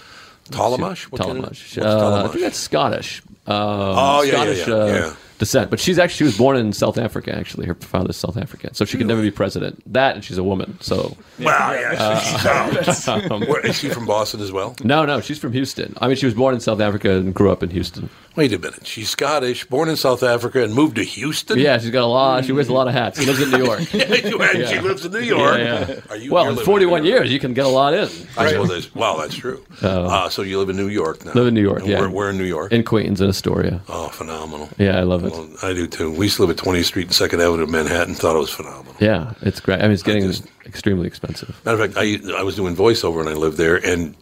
Tollemache? 0.51 1.06
What 1.06 1.21
kind 1.21 1.38
of- 1.39 1.45
Tollemache. 1.51 1.82
Uh, 1.82 2.23
I 2.25 2.27
think 2.29 2.41
that's 2.43 2.58
Scottish. 2.58 3.21
Um, 3.45 3.56
Oh, 3.56 4.21
yeah, 4.21 4.32
yeah, 4.32 4.38
Scottish 4.53 4.67
yeah, 4.67 4.73
uh, 4.73 4.86
yeah. 4.88 5.13
Descent. 5.43 5.69
But 5.69 5.79
she's 5.79 5.99
actually 5.99 6.13
she 6.17 6.23
was 6.23 6.38
born 6.38 6.58
in 6.58 6.73
South 6.73 6.97
Africa. 6.97 7.36
Actually, 7.36 7.65
her 7.67 7.75
father's 7.75 8.17
South 8.17 8.38
African, 8.38 8.73
so 8.73 8.86
she 8.86 8.97
could 8.97 9.08
never 9.08 9.21
be 9.21 9.32
president. 9.32 9.82
That 9.91 10.15
and 10.15 10.23
she's 10.23 10.38
a 10.38 10.43
woman. 10.43 10.77
So 10.82 11.15
Well, 11.39 11.73
yeah, 11.75 12.19
she's 12.19 13.08
out. 13.08 13.23
Um, 13.32 13.41
Where, 13.47 13.65
is 13.65 13.77
she 13.77 13.89
from 13.89 14.06
Boston 14.06 14.41
as 14.41 14.51
well? 14.51 14.75
no, 14.84 15.06
no, 15.06 15.21
she's 15.21 15.39
from 15.39 15.51
Houston. 15.53 15.93
I 16.01 16.08
mean, 16.08 16.15
she 16.17 16.25
was 16.25 16.36
born 16.36 16.53
in 16.56 16.60
South 16.62 16.79
Africa 16.79 17.12
and 17.12 17.34
grew 17.34 17.51
up 17.51 17.62
in 17.63 17.69
Houston. 17.69 18.10
Wait 18.36 18.51
a 18.51 18.58
minute. 18.58 18.88
She's 18.88 19.10
Scottish, 19.10 19.65
born 19.65 19.89
in 19.89 19.95
South 19.95 20.23
Africa, 20.23 20.63
and 20.63 20.73
moved 20.73 20.95
to 20.95 21.03
Houston? 21.03 21.60
Yeah, 21.60 21.77
she's 21.77 21.91
got 21.91 22.03
a 22.03 22.08
lot. 22.08 22.45
She 22.45 22.51
wears 22.51 22.67
a 22.67 22.73
lot 22.73 22.88
of 22.88 22.93
hats. 22.93 23.19
She 23.19 23.27
lives 23.27 23.39
in 23.41 23.51
New 23.51 23.63
York. 23.63 23.82
Yeah, 23.93 24.65
she 24.67 24.79
lives 24.79 25.06
in 25.06 25.12
New 25.12 25.19
York. 25.19 25.58
Yeah. 25.60 25.99
Are 26.10 26.17
you, 26.17 26.32
well, 26.34 26.49
in 26.49 26.65
41 26.65 27.06
years, 27.06 27.32
you 27.32 27.39
can 27.39 27.53
get 27.53 27.65
a 27.65 27.69
lot 27.69 27.93
in. 27.93 28.10
I 28.38 28.49
suppose 28.49 28.69
that's, 28.69 28.95
wow, 28.95 29.17
that's 29.17 29.36
true. 29.36 29.63
Uh, 29.82 30.29
so 30.29 30.41
you 30.41 30.58
live 30.60 30.69
in 30.69 30.77
New 30.77 30.88
York 30.89 31.23
now? 31.25 31.34
Live 31.34 31.47
in 31.47 31.53
New 31.53 31.62
York, 31.62 31.82
And 31.82 31.89
yeah. 31.89 31.99
Where, 31.99 32.10
where 32.10 32.29
in 32.32 32.38
New 32.38 32.43
York? 32.43 32.71
In 32.71 32.84
Queens, 32.84 33.21
in 33.21 33.29
Astoria. 33.29 33.82
oh, 33.88 34.10
phenomenal. 34.10 34.69
Yeah, 34.77 34.97
I 34.99 35.03
love 35.03 35.25
it. 35.25 35.32
Well, 35.33 35.49
I 35.63 35.73
do 35.73 35.87
too. 35.87 36.11
We 36.11 36.27
used 36.27 36.35
to 36.37 36.45
live 36.45 36.57
at 36.57 36.63
20th 36.63 36.85
Street 36.85 37.07
and 37.07 37.31
2nd 37.31 37.43
Avenue 37.43 37.63
in 37.63 37.71
Manhattan. 37.71 38.13
Thought 38.13 38.35
it 38.35 38.39
was 38.39 38.51
phenomenal. 38.51 38.95
Yeah, 38.99 39.33
it's 39.41 39.59
great. 39.59 39.79
I 39.79 39.83
mean, 39.83 39.91
it's 39.91 40.03
getting 40.03 40.31
extremely 40.65 41.07
expensive. 41.07 41.59
Matter 41.65 41.81
of 41.83 41.93
fact, 41.93 41.97
I, 41.97 42.19
I 42.37 42.43
was 42.43 42.55
doing 42.55 42.75
voiceover 42.75 43.19
and 43.19 43.27
I 43.29 43.33
lived 43.33 43.57
there, 43.57 43.75
and 43.83 44.15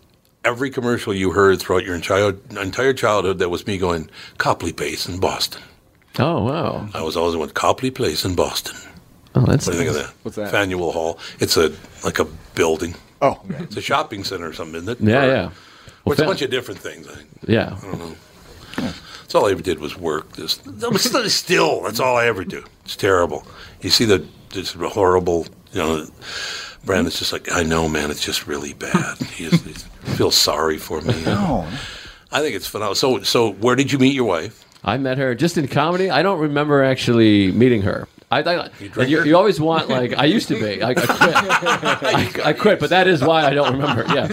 every 0.46 0.70
commercial 0.70 1.14
you 1.14 1.32
heard 1.32 1.60
throughout 1.60 1.84
your 1.84 1.96
entire 1.96 2.34
entire 2.60 2.94
childhood, 2.94 3.40
that 3.40 3.50
was 3.50 3.68
me 3.68 3.78
going 3.78 4.10
Copley 4.38 4.72
Place 4.72 5.08
in 5.10 5.20
Boston. 5.20 5.62
Oh 6.18 6.44
wow! 6.46 6.88
I 6.94 7.02
was 7.04 7.18
always 7.18 7.36
going 7.36 7.50
Copley 7.50 7.92
Place 7.92 8.24
in 8.24 8.34
Boston. 8.36 8.76
Oh, 9.36 9.46
that's 9.46 9.68
what 9.68 9.74
do 9.74 9.84
you 9.84 9.92
think 9.92 9.98
of 9.98 10.08
that? 10.08 10.14
What's 10.24 10.36
that? 10.38 10.52
Faneuil 10.52 10.92
Hall. 10.94 11.20
It's 11.40 11.58
a 11.58 11.74
like 12.06 12.20
a 12.20 12.26
building. 12.56 12.96
Oh, 13.22 13.42
it's 13.60 13.76
a 13.78 13.82
shopping 13.82 14.24
center 14.24 14.48
or 14.48 14.54
something, 14.54 14.82
isn't 14.82 15.02
it? 15.02 15.10
Yeah, 15.10 15.24
Or- 15.24 15.28
yeah. 15.28 15.42
Well, 15.44 15.52
Well, 16.06 16.14
it's 16.14 16.22
a 16.22 16.26
bunch 16.26 16.42
of 16.42 16.50
different 16.52 16.80
things. 16.80 17.08
I, 17.08 17.16
Yeah. 17.48 17.78
I 17.78 17.86
don't 17.86 18.00
know. 18.00 18.16
That's 19.32 19.44
all 19.44 19.48
I 19.48 19.52
ever 19.52 19.62
did 19.62 19.80
was 19.80 19.98
work. 19.98 20.36
Just 20.36 20.62
still, 21.30 21.84
that's 21.84 22.02
all 22.02 22.18
I 22.18 22.26
ever 22.26 22.44
do. 22.44 22.66
It's 22.84 22.98
terrible. 22.98 23.48
You 23.80 23.90
see 23.90 24.04
the 24.04 24.28
this 24.50 24.74
horrible, 24.74 25.46
you 25.72 25.80
know. 25.80 26.08
Brandon's 26.84 27.18
just 27.18 27.32
like, 27.32 27.50
I 27.50 27.64
know, 27.64 27.88
man. 27.88 28.12
It's 28.12 28.26
just 28.26 28.46
really 28.46 28.74
bad. 28.74 29.18
He, 29.32 29.46
is, 29.46 29.64
he 29.64 29.74
feels 30.18 30.36
sorry 30.36 30.78
for 30.78 31.00
me. 31.00 31.14
No. 31.24 31.66
I 32.30 32.42
think 32.42 32.58
it's 32.58 32.68
phenomenal. 32.68 32.96
So, 32.96 33.22
so 33.22 33.54
where 33.54 33.78
did 33.78 33.94
you 33.94 34.00
meet 34.00 34.14
your 34.14 34.26
wife? 34.26 34.66
I 34.84 34.98
met 34.98 35.18
her 35.18 35.34
just 35.34 35.58
in 35.58 35.70
comedy. 35.70 36.10
I 36.10 36.24
don't 36.24 36.40
remember 36.40 36.84
actually 36.84 37.54
meeting 37.54 37.84
her. 37.84 38.10
I, 38.32 38.40
I 38.40 38.70
drink 38.92 39.10
you, 39.10 39.24
you 39.26 39.36
always 39.36 39.60
want 39.60 39.90
like 39.90 40.18
I 40.18 40.24
used 40.24 40.48
to 40.48 40.56
be. 40.56 40.82
I, 40.82 40.90
I 40.90 40.94
quit. 40.94 41.10
I, 41.20 42.42
I 42.46 42.54
quit, 42.54 42.80
but 42.80 42.90
that 42.90 43.08
is 43.08 43.22
why 43.22 43.46
I 43.46 43.54
don't 43.54 43.74
remember. 43.74 44.06
Yeah, 44.08 44.28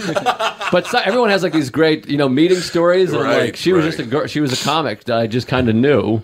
but 0.71 0.87
so, 0.87 0.99
everyone 0.99 1.29
has 1.29 1.43
like 1.43 1.51
these 1.51 1.69
great 1.69 2.07
you 2.07 2.17
know 2.17 2.29
meeting 2.29 2.59
stories, 2.59 3.11
and 3.11 3.21
Right, 3.21 3.39
like 3.47 3.55
she 3.57 3.73
was 3.73 3.83
just 3.83 3.99
a 3.99 4.05
girl. 4.05 4.25
She 4.27 4.39
was 4.39 4.53
a 4.59 4.63
comic 4.63 5.03
that 5.05 5.17
I 5.17 5.27
just 5.27 5.47
kind 5.47 5.67
of 5.67 5.75
knew. 5.75 6.21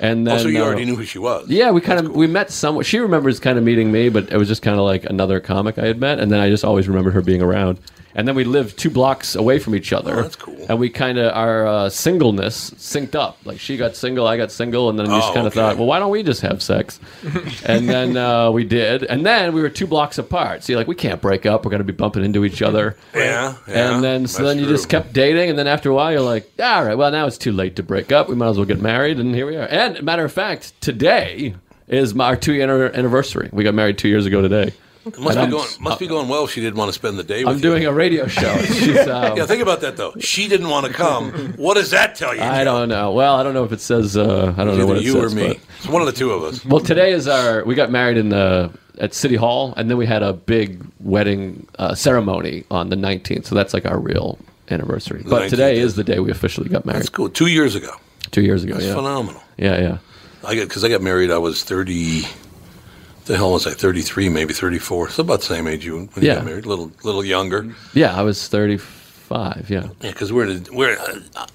And 0.00 0.26
then 0.26 0.36
oh, 0.38 0.42
so 0.42 0.48
you 0.48 0.60
uh, 0.62 0.66
already 0.66 0.84
knew 0.84 0.96
who 0.96 1.04
she 1.04 1.18
was. 1.18 1.48
Yeah, 1.48 1.70
we 1.70 1.80
kind 1.80 1.98
of 2.06 2.14
we 2.14 2.26
met 2.26 2.50
somewhat. 2.50 2.86
She 2.86 2.98
remembers 2.98 3.40
kind 3.40 3.58
of 3.58 3.64
meeting 3.64 3.90
me, 3.90 4.08
but 4.08 4.30
it 4.32 4.36
was 4.36 4.48
just 4.48 4.62
kind 4.62 4.78
of 4.78 4.84
like 4.84 5.04
another 5.04 5.40
comic 5.40 5.78
I 5.78 5.86
had 5.86 5.98
met, 5.98 6.18
and 6.20 6.30
then 6.30 6.40
I 6.40 6.48
just 6.48 6.64
always 6.64 6.88
remembered 6.88 7.14
her 7.14 7.22
being 7.22 7.42
around. 7.42 7.78
And 8.14 8.26
then 8.26 8.34
we 8.34 8.42
lived 8.42 8.76
two 8.78 8.90
blocks 8.90 9.36
away 9.36 9.60
from 9.60 9.76
each 9.76 9.92
other. 9.92 10.18
Oh, 10.18 10.22
that's 10.22 10.34
cool. 10.34 10.66
And 10.68 10.80
we 10.80 10.90
kind 10.90 11.18
of 11.18 11.32
our 11.36 11.66
uh, 11.66 11.88
singleness 11.88 12.70
synced 12.70 13.14
up. 13.14 13.38
Like 13.44 13.60
she 13.60 13.76
got 13.76 13.94
single, 13.94 14.26
I 14.26 14.36
got 14.36 14.50
single, 14.50 14.88
and 14.90 14.98
then 14.98 15.06
we 15.08 15.12
just 15.16 15.30
Oh, 15.30 15.34
kind 15.34 15.46
of 15.46 15.52
okay. 15.52 15.60
thought, 15.60 15.76
well, 15.76 15.86
why 15.86 16.00
don't 16.00 16.10
we 16.10 16.24
just 16.24 16.40
have 16.40 16.60
sex? 16.60 16.98
and 17.64 17.88
then 17.88 18.16
uh, 18.16 18.50
we 18.50 18.64
did, 18.64 19.04
and 19.04 19.24
then 19.24 19.52
we 19.52 19.60
were 19.62 19.68
two 19.68 19.86
blocks 19.86 20.18
apart. 20.18 20.64
So 20.64 20.72
you're 20.72 20.80
like, 20.80 20.88
we 20.88 20.96
can't 20.96 21.20
break 21.20 21.46
up. 21.46 21.64
We're 21.64 21.70
going 21.70 21.78
to 21.78 21.84
be 21.84 21.92
bumping 21.92 22.24
into 22.24 22.44
each 22.44 22.62
other. 22.62 22.96
Yeah, 23.14 23.56
yeah, 23.68 23.94
and 23.94 24.04
then 24.04 24.26
so 24.26 24.42
then 24.44 24.58
you 24.58 24.64
true. 24.64 24.74
just 24.74 24.88
kept 24.88 25.12
dating, 25.12 25.50
and 25.50 25.58
then 25.58 25.66
after 25.66 25.90
a 25.90 25.94
while, 25.94 26.10
you're 26.10 26.20
like, 26.20 26.48
all 26.60 26.84
right, 26.84 26.96
well 26.96 27.10
now 27.10 27.26
it's 27.26 27.38
too 27.38 27.52
late 27.52 27.76
to 27.76 27.82
break 27.82 28.10
up. 28.10 28.28
We 28.28 28.34
might 28.36 28.48
as 28.48 28.56
well 28.56 28.66
get 28.66 28.80
married, 28.80 29.18
and 29.20 29.34
here 29.34 29.46
we 29.46 29.56
are. 29.56 29.66
And 29.66 29.87
matter 30.02 30.24
of 30.24 30.32
fact, 30.32 30.78
today 30.80 31.54
is 31.88 32.14
my, 32.14 32.26
our 32.26 32.36
two 32.36 32.52
year 32.54 32.92
anniversary. 32.92 33.48
We 33.52 33.64
got 33.64 33.74
married 33.74 33.98
two 33.98 34.08
years 34.08 34.26
ago 34.26 34.42
today. 34.42 34.72
Must 35.04 35.16
And 35.18 35.24
be 35.26 35.38
I'm- 35.40 35.50
going. 35.50 35.68
Must 35.80 35.98
be 35.98 36.06
going 36.06 36.28
well. 36.28 36.44
if 36.44 36.50
She 36.50 36.60
didn't 36.60 36.76
want 36.76 36.90
to 36.90 36.92
spend 36.92 37.18
the 37.18 37.24
day. 37.24 37.42
with 37.42 37.48
I'm 37.48 37.56
you. 37.56 37.62
doing 37.62 37.86
a 37.86 37.92
radio 37.92 38.26
show. 38.26 38.56
She's, 38.64 38.98
um, 39.08 39.38
yeah, 39.38 39.46
think 39.46 39.62
about 39.62 39.80
that 39.80 39.96
though. 39.96 40.12
She 40.20 40.48
didn't 40.48 40.68
want 40.68 40.86
to 40.86 40.92
come. 40.92 41.32
What 41.56 41.74
does 41.74 41.90
that 41.92 42.14
tell 42.14 42.34
you? 42.34 42.42
I 42.42 42.62
don't 42.62 42.90
know. 42.90 43.12
Well, 43.12 43.34
I 43.36 43.42
don't 43.42 43.54
know 43.54 43.64
if 43.64 43.72
it 43.72 43.80
says. 43.80 44.16
Uh, 44.18 44.52
I 44.58 44.64
don't 44.64 44.76
know 44.76 44.86
what 44.86 44.98
it 44.98 45.04
you 45.04 45.12
says. 45.12 45.32
or 45.32 45.36
me. 45.36 45.48
but- 45.48 45.56
It's 45.78 45.88
one 45.88 46.02
of 46.02 46.06
the 46.06 46.12
two 46.12 46.32
of 46.32 46.42
us. 46.42 46.62
Well, 46.64 46.80
today 46.80 47.12
is 47.12 47.26
our. 47.26 47.64
We 47.64 47.74
got 47.74 47.90
married 47.90 48.18
in 48.18 48.28
the 48.28 48.70
at 49.00 49.14
City 49.14 49.36
Hall, 49.36 49.72
and 49.78 49.88
then 49.88 49.96
we 49.96 50.04
had 50.04 50.22
a 50.22 50.32
big 50.34 50.84
wedding 51.00 51.66
uh, 51.78 51.94
ceremony 51.94 52.64
on 52.70 52.90
the 52.90 52.96
19th. 52.96 53.46
So 53.46 53.54
that's 53.54 53.72
like 53.72 53.86
our 53.86 53.98
real 53.98 54.38
anniversary. 54.70 55.22
The 55.22 55.30
but 55.30 55.42
19th 55.44 55.50
today 55.50 55.78
is 55.78 55.94
the 55.94 56.04
day 56.04 56.18
we 56.18 56.30
officially 56.30 56.68
got 56.68 56.84
married. 56.84 56.98
That's 57.00 57.08
cool. 57.08 57.30
Two 57.30 57.46
years 57.46 57.74
ago. 57.76 57.92
Two 58.30 58.42
years 58.42 58.62
ago. 58.64 58.74
That's 58.74 58.86
yeah. 58.86 58.94
phenomenal. 58.94 59.40
Yeah, 59.58 59.78
yeah. 59.80 59.98
I 60.44 60.54
got 60.54 60.68
because 60.68 60.84
I 60.84 60.88
got 60.88 61.02
married. 61.02 61.30
I 61.30 61.38
was 61.38 61.64
30, 61.64 62.22
the 63.26 63.36
hell 63.36 63.52
was 63.52 63.66
I? 63.66 63.72
Thirty 63.72 64.02
three, 64.02 64.28
maybe 64.28 64.54
thirty 64.54 64.78
four. 64.78 65.10
So 65.10 65.22
about 65.22 65.40
the 65.40 65.46
same 65.46 65.66
age 65.66 65.84
you 65.84 65.98
when 65.98 66.24
you 66.24 66.32
got 66.32 66.44
married, 66.44 66.64
a 66.64 66.68
little 66.68 66.90
little 67.02 67.24
younger. 67.24 67.74
Yeah, 67.92 68.16
I 68.16 68.22
was 68.22 68.46
35. 68.48 69.68
Yeah. 69.68 69.88
Yeah, 70.00 70.10
because 70.12 70.32
we're 70.32 70.46
in 70.48 70.64
a, 70.70 70.72
we're 70.72 70.96
uh, 71.36 71.46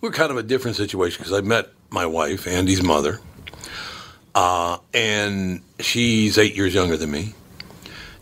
we're 0.00 0.10
kind 0.10 0.30
of 0.30 0.36
a 0.36 0.42
different 0.42 0.76
situation 0.76 1.18
because 1.22 1.32
I 1.32 1.40
met 1.40 1.68
my 1.90 2.04
wife, 2.04 2.46
Andy's 2.46 2.82
mother, 2.82 3.20
uh, 4.34 4.78
and 4.92 5.62
she's 5.78 6.36
eight 6.36 6.56
years 6.56 6.74
younger 6.74 6.96
than 6.96 7.10
me, 7.10 7.32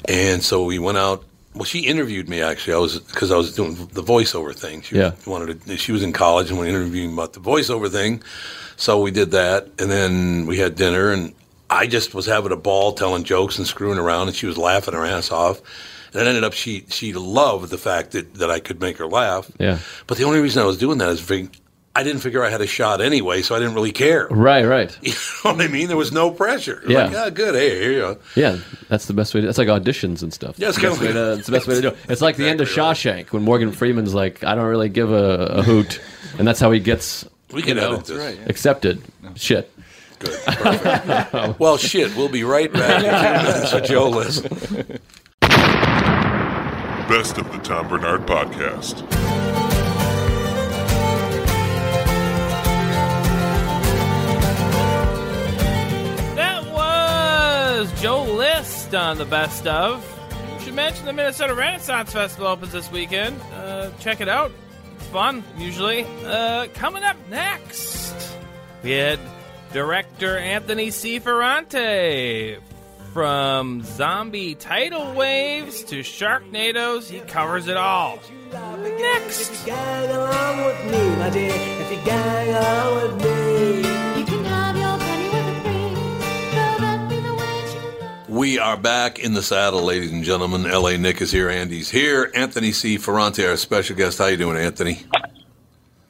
and 0.07 0.43
so 0.43 0.65
we 0.65 0.79
went 0.79 0.99
out. 0.99 1.25
Well, 1.55 1.65
she 1.65 1.81
interviewed 1.87 2.29
me 2.29 2.43
actually. 2.43 2.75
I 2.75 2.79
was 2.79 2.99
because 2.99 3.31
I 3.31 3.37
was 3.37 3.55
doing 3.55 3.75
the 3.93 4.03
voiceover 4.03 4.55
thing. 4.55 4.83
She 4.83 4.97
Yeah. 4.97 5.13
wanted 5.27 5.63
to. 5.63 5.77
She 5.77 5.93
was 5.93 6.03
in 6.03 6.13
college 6.13 6.51
and 6.51 6.59
we 6.59 6.69
interviewing 6.69 7.13
about 7.13 7.33
the 7.33 7.41
voiceover 7.41 7.91
thing, 7.91 8.23
so 8.77 9.01
we 9.01 9.11
did 9.11 9.31
that, 9.33 9.69
and 9.79 9.91
then 9.91 10.47
we 10.47 10.59
had 10.59 10.75
dinner, 10.75 11.11
and 11.13 11.35
I 11.71 11.87
just 11.87 12.15
was 12.15 12.27
having 12.27 12.53
a 12.53 12.57
ball 12.57 12.93
telling 12.93 13.25
jokes 13.25 13.59
and 13.59 13.67
screwing 13.67 13.99
around, 13.99 14.29
and 14.29 14.37
she 14.37 14.47
was 14.47 14.59
laughing 14.59 14.95
her 14.95 15.05
ass 15.05 15.31
off. 15.31 15.61
And 16.13 16.23
it 16.23 16.29
ended 16.29 16.45
up 16.45 16.53
she 16.53 16.85
she 16.91 17.13
loved 17.13 17.71
the 17.71 17.79
fact 17.79 18.13
that, 18.13 18.35
that 18.35 18.49
I 18.51 18.61
could 18.61 18.81
make 18.81 18.99
her 18.99 19.07
laugh. 19.07 19.51
Yeah. 19.59 19.79
But 20.07 20.17
the 20.19 20.23
only 20.25 20.39
reason 20.41 20.63
I 20.63 20.65
was 20.67 20.79
doing 20.79 20.99
that 20.99 21.09
is 21.09 21.21
fig- 21.21 21.57
I 21.97 22.03
didn't 22.05 22.23
figure 22.23 22.45
I 22.45 22.51
had 22.51 22.61
a 22.61 22.67
shot 22.69 23.01
anyway, 23.01 23.43
so 23.43 23.55
I 23.55 23.59
didn't 23.59 23.75
really 23.75 23.91
care. 23.93 24.27
Right, 24.31 24.65
right. 24.65 24.97
You 25.03 25.13
know 25.13 25.53
what 25.57 25.61
I 25.61 25.69
mean? 25.69 25.89
There 25.89 25.97
was 25.97 26.13
no 26.13 26.31
pressure. 26.31 26.81
Was 26.85 26.91
Yeah. 26.93 27.07
Like, 27.07 27.17
ah, 27.17 27.31
good. 27.31 27.55
Hey, 27.57 27.81
here 27.81 27.93
you 27.93 27.99
go. 28.01 28.19
Yeah, 28.37 28.59
that's 28.89 29.07
the 29.07 29.13
best 29.13 29.35
way. 29.35 29.41
To, 29.41 29.47
that's 29.49 29.59
like 29.59 29.67
auditions 29.69 30.23
and 30.23 30.33
stuff. 30.33 30.57
Yeah, 30.59 30.69
it's 30.69 30.77
the 30.81 30.89
best 30.89 31.01
kinda 31.01 31.15
way 31.15 31.21
like- 31.21 31.35
to, 31.35 31.39
it's 31.39 31.47
the 31.47 31.53
best 31.53 31.67
way 31.67 31.75
to 31.75 31.81
do 31.83 31.89
it. 31.89 31.97
It's 32.09 32.21
like 32.23 32.37
the 32.37 32.49
end 32.49 32.61
of 32.61 32.69
Shawshank 32.69 33.33
when 33.33 33.43
Morgan 33.43 33.73
Freeman's 33.73 34.15
like, 34.15 34.45
I 34.45 34.55
don't 34.55 34.67
really 34.67 34.89
give 34.89 35.11
a, 35.11 35.47
a 35.47 35.63
hoot, 35.65 36.01
and 36.39 36.47
that's 36.47 36.61
how 36.61 36.71
he 36.71 36.79
gets 36.81 37.29
We 37.55 37.61
you 37.61 37.67
can 37.67 37.77
know, 37.77 37.93
edit 37.95 38.07
this. 38.07 38.19
Right, 38.19 38.39
yeah. 38.39 38.47
accepted. 38.49 39.03
Shit. 39.37 39.71
Good. 40.19 40.39
Well, 41.59 41.77
shit. 41.77 42.15
We'll 42.17 42.29
be 42.29 42.45
right 42.45 42.73
back 42.73 43.03
in 43.05 43.11
two 43.11 43.53
minutes 43.53 43.73
with 43.73 43.85
Joe 43.85 44.09
List. 44.11 44.43
Best 47.09 47.37
of 47.39 47.53
the 47.53 47.59
Tom 47.63 47.89
Barnard 47.89 48.27
Podcast. 48.27 49.05
That 56.37 56.65
was 56.73 58.03
Joe 58.03 58.25
List 58.25 58.95
on 58.95 59.19
the 59.19 59.25
best 59.25 59.67
of. 59.67 60.05
We 60.59 60.65
should 60.65 60.75
mention 60.75 61.07
the 61.07 61.13
Minnesota 61.13 61.55
Renaissance 61.55 62.13
Festival 62.13 62.49
opens 62.49 62.73
this 62.73 62.91
weekend. 62.91 63.41
Uh, 63.55 63.91
check 64.01 64.21
it 64.21 64.29
out. 64.29 64.53
Fun, 65.15 65.45
usually. 65.57 66.05
Uh, 66.25 66.67
coming 66.75 67.05
up 67.05 67.17
next, 67.31 68.37
we 68.83 68.91
had 68.91 69.21
director 69.73 70.37
Anthony 70.37 70.91
C. 70.91 71.21
Ferrante. 71.21 72.59
From 73.13 73.85
zombie 73.85 74.57
tidal 74.57 75.15
waves 75.15 75.85
to 75.85 76.01
Sharknadoes, 76.01 77.09
he 77.09 77.21
covers 77.21 77.69
it 77.69 77.77
all. 77.77 78.19
Next. 78.51 79.65
We 88.35 88.59
are 88.59 88.77
back 88.77 89.21
in 89.21 89.33
the 89.33 89.45
saddle, 89.45 89.85
ladies 89.85 90.11
and 90.11 90.25
gentlemen. 90.25 90.67
L.A. 90.67 90.99
Nick 90.99 91.23
is 91.23 91.31
here. 91.31 91.49
Andy's 91.49 91.89
here. 91.89 92.33
Anthony 92.35 92.73
C. 92.73 92.99
Ferrante, 92.99 93.47
our 93.47 93.57
special 93.57 93.95
guest. 93.95 94.19
How 94.19 94.27
you 94.27 94.37
doing, 94.37 94.57
Anthony? 94.57 95.03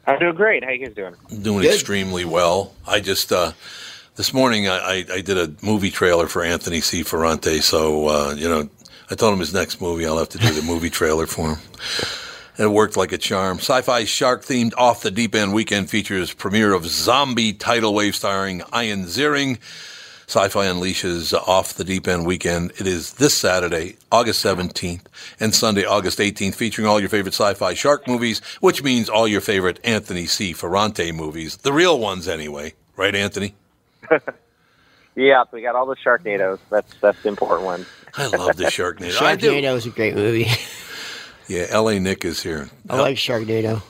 I'm 0.06 0.18
doing 0.18 0.34
great. 0.34 0.64
How 0.64 0.70
you 0.70 0.86
guys 0.86 0.94
doing? 0.94 1.14
Doing 1.42 1.66
extremely 1.66 2.24
well. 2.24 2.72
I 2.88 3.00
just 3.00 3.30
uh, 3.30 3.52
this 4.16 4.32
morning 4.32 4.68
I, 4.68 4.78
I, 4.78 5.04
I 5.12 5.20
did 5.20 5.36
a 5.36 5.52
movie 5.62 5.90
trailer 5.90 6.26
for 6.26 6.42
Anthony 6.42 6.80
C. 6.80 7.02
Ferrante. 7.02 7.60
So 7.60 8.08
uh, 8.08 8.34
you 8.34 8.48
know, 8.48 8.70
I 9.10 9.16
told 9.16 9.34
him 9.34 9.40
his 9.40 9.52
next 9.52 9.82
movie 9.82 10.06
I'll 10.06 10.16
have 10.16 10.30
to 10.30 10.38
do 10.38 10.50
the 10.50 10.62
movie 10.62 10.88
trailer 10.88 11.26
for 11.26 11.56
him. 11.56 11.58
It 12.58 12.68
worked 12.68 12.96
like 12.96 13.12
a 13.12 13.18
charm. 13.18 13.58
Sci-fi 13.58 14.04
shark-themed 14.04 14.72
Off 14.78 15.02
the 15.02 15.10
Deep 15.10 15.34
End 15.34 15.52
weekend 15.52 15.90
features 15.90 16.32
premiere 16.32 16.72
of 16.72 16.86
Zombie 16.86 17.52
tidal 17.52 17.92
wave 17.92 18.16
starring 18.16 18.62
Ian 18.74 19.04
Ziering. 19.04 19.58
Sci-Fi 20.26 20.66
unleashes 20.66 21.34
Off 21.34 21.74
the 21.74 21.84
Deep 21.84 22.08
End 22.08 22.26
weekend. 22.26 22.72
It 22.78 22.86
is 22.86 23.14
this 23.14 23.34
Saturday, 23.34 23.96
August 24.10 24.44
17th, 24.44 25.02
and 25.40 25.54
Sunday, 25.54 25.84
August 25.84 26.18
18th, 26.18 26.54
featuring 26.54 26.86
all 26.86 27.00
your 27.00 27.08
favorite 27.08 27.34
sci-fi 27.34 27.74
shark 27.74 28.08
movies, 28.08 28.40
which 28.60 28.82
means 28.82 29.08
all 29.08 29.28
your 29.28 29.40
favorite 29.40 29.80
Anthony 29.84 30.26
C. 30.26 30.52
Ferrante 30.52 31.12
movies, 31.12 31.58
the 31.58 31.72
real 31.72 31.98
ones 31.98 32.28
anyway. 32.28 32.74
Right, 32.96 33.14
Anthony? 33.14 33.54
Yeah, 35.16 35.44
we 35.52 35.62
got 35.62 35.76
all 35.76 35.86
the 35.86 35.96
Sharknadoes. 35.96 36.58
That's 36.70 36.92
that's 37.00 37.22
the 37.22 37.28
important 37.28 37.64
one. 37.64 37.86
I 38.16 38.26
love 38.26 38.56
the 38.56 38.64
Sharknado. 38.64 39.16
I 39.22 39.36
do. 39.36 39.50
Sharknado 39.52 39.76
is 39.76 39.86
a 39.86 39.90
great 39.90 40.14
movie. 40.14 40.48
Yeah, 41.46 41.66
L.A. 41.68 42.00
Nick 42.00 42.24
is 42.24 42.42
here. 42.42 42.68
I 42.88 43.00
like 43.00 43.16
Sharknado. 43.16 43.82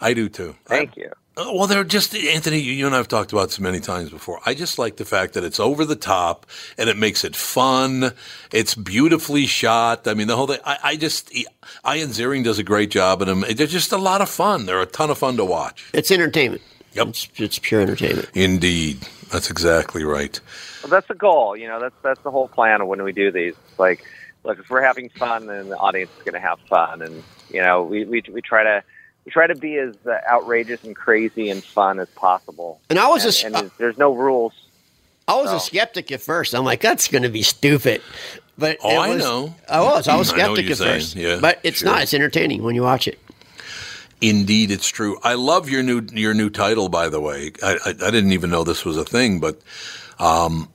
I 0.00 0.14
do 0.14 0.28
too. 0.28 0.54
Thank 0.66 0.96
you. 0.96 1.10
Uh, 1.36 1.50
Well, 1.52 1.66
they're 1.66 1.84
just 1.84 2.14
Anthony. 2.14 2.60
You 2.60 2.86
and 2.86 2.94
I 2.94 2.98
have 2.98 3.08
talked 3.08 3.32
about 3.32 3.48
this 3.48 3.60
many 3.60 3.80
times 3.80 4.10
before. 4.10 4.40
I 4.44 4.54
just 4.54 4.78
like 4.78 4.96
the 4.96 5.04
fact 5.04 5.34
that 5.34 5.44
it's 5.44 5.58
over 5.60 5.84
the 5.84 5.96
top 5.96 6.46
and 6.76 6.88
it 6.90 6.96
makes 6.96 7.24
it 7.24 7.34
fun. 7.34 8.12
It's 8.52 8.74
beautifully 8.74 9.46
shot. 9.46 10.06
I 10.06 10.14
mean, 10.14 10.26
the 10.26 10.36
whole 10.36 10.46
thing. 10.46 10.60
I, 10.64 10.78
I 10.82 10.96
just 10.96 11.34
Ian 11.34 12.10
Ziering 12.10 12.44
does 12.44 12.58
a 12.58 12.62
great 12.64 12.90
job 12.90 13.22
in 13.22 13.28
them. 13.28 13.44
They're 13.54 13.66
just 13.66 13.92
a 13.92 13.98
lot 13.98 14.20
of 14.20 14.28
fun. 14.28 14.66
They're 14.66 14.82
a 14.82 14.86
ton 14.86 15.10
of 15.10 15.18
fun 15.18 15.36
to 15.38 15.44
watch. 15.44 15.90
It's 15.92 16.10
entertainment. 16.10 16.62
Yep, 16.92 17.08
it's, 17.08 17.28
it's 17.36 17.58
pure 17.58 17.80
entertainment. 17.80 18.28
Indeed, 18.34 18.98
that's 19.30 19.50
exactly 19.50 20.04
right. 20.04 20.38
Well, 20.82 20.90
that's 20.90 21.08
the 21.08 21.14
goal. 21.14 21.56
You 21.56 21.68
know, 21.68 21.80
that's 21.80 21.94
that's 22.02 22.20
the 22.20 22.30
whole 22.30 22.48
plan 22.48 22.82
of 22.82 22.88
when 22.88 23.02
we 23.02 23.12
do 23.12 23.30
these. 23.32 23.54
It's 23.70 23.78
like, 23.78 24.04
look, 24.44 24.58
if 24.58 24.68
we're 24.68 24.82
having 24.82 25.08
fun, 25.08 25.46
then 25.46 25.70
the 25.70 25.78
audience 25.78 26.10
is 26.18 26.22
going 26.22 26.34
to 26.34 26.40
have 26.40 26.60
fun, 26.68 27.00
and 27.00 27.22
you 27.48 27.62
know, 27.62 27.82
we, 27.82 28.04
we 28.04 28.22
we 28.30 28.42
try 28.42 28.62
to 28.62 28.84
we 29.24 29.30
try 29.32 29.46
to 29.46 29.54
be 29.54 29.76
as 29.76 29.94
uh, 30.06 30.18
outrageous 30.30 30.82
and 30.84 30.96
crazy 30.96 31.50
and 31.50 31.62
fun 31.62 32.00
as 32.00 32.08
possible. 32.10 32.80
And 32.90 32.98
I 32.98 33.08
was 33.08 33.24
a- 33.42 33.46
and, 33.46 33.54
and 33.56 33.70
there's 33.78 33.98
no 33.98 34.12
rules. 34.14 34.52
I 35.28 35.36
was 35.40 35.52
a 35.52 35.60
skeptic 35.60 36.10
at 36.10 36.20
first. 36.20 36.52
I'm 36.54 36.64
like, 36.64 36.80
that's 36.80 37.06
going 37.08 37.22
to 37.22 37.28
be 37.28 37.42
stupid. 37.42 38.02
But 38.58 38.78
Oh, 38.82 38.90
it 38.90 38.98
I 38.98 39.14
know. 39.16 39.54
I 39.68 39.80
was. 39.80 40.08
I 40.08 40.16
was 40.16 40.30
I 40.32 40.36
skeptic 40.36 40.64
you're 40.64 40.72
at 40.72 40.78
saying. 40.78 40.94
first. 41.00 41.16
Yeah, 41.16 41.38
but 41.40 41.60
it's 41.62 41.78
sure. 41.78 41.88
not. 41.90 42.02
It's 42.02 42.12
entertaining 42.12 42.62
when 42.64 42.74
you 42.74 42.82
watch 42.82 43.06
it. 43.06 43.18
Indeed, 44.20 44.70
it's 44.70 44.88
true. 44.88 45.18
I 45.22 45.34
love 45.34 45.68
your 45.70 45.82
new 45.82 46.02
your 46.12 46.34
new 46.34 46.50
title, 46.50 46.88
by 46.88 47.08
the 47.08 47.20
way. 47.20 47.52
I, 47.62 47.72
I, 47.84 47.88
I 47.90 48.10
didn't 48.10 48.32
even 48.32 48.50
know 48.50 48.62
this 48.64 48.84
was 48.84 48.96
a 48.96 49.04
thing, 49.04 49.40
but 49.40 49.60
um, 50.18 50.68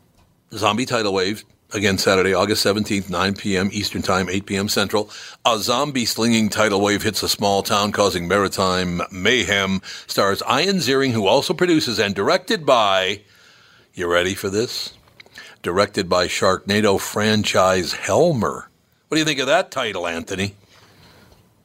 Zombie 0.54 0.86
Tidal 0.86 1.14
Wave 1.14 1.44
again 1.74 1.98
Saturday, 1.98 2.34
August 2.34 2.62
seventeenth, 2.62 3.10
nine 3.10 3.34
p.m. 3.34 3.70
Eastern 3.72 4.02
Time, 4.02 4.30
eight 4.30 4.46
p.m. 4.46 4.70
Central. 4.70 5.10
A 5.46 5.60
zombie 5.60 6.06
slinging 6.06 6.50
tidal 6.50 6.82
wave 6.82 7.04
hits 7.04 7.24
a 7.24 7.30
small 7.30 7.64
town, 7.64 7.92
causing 7.92 8.28
maritime 8.28 9.02
mayhem. 9.12 9.82
Stars 10.08 10.42
Ian 10.50 10.78
Ziering, 10.78 11.12
who 11.12 11.28
also 11.28 11.54
produces 11.54 12.00
and 12.00 12.16
directed 12.16 12.66
by. 12.66 13.22
You 13.94 14.08
ready 14.08 14.36
for 14.36 14.50
this? 14.50 14.94
Directed 15.64 16.08
by 16.08 16.28
Sharknado 16.28 17.00
franchise 17.00 17.94
Helmer. 17.94 18.70
What 19.08 19.16
do 19.16 19.20
you 19.20 19.26
think 19.26 19.40
of 19.40 19.48
that 19.48 19.72
title, 19.72 20.06
Anthony? 20.08 20.56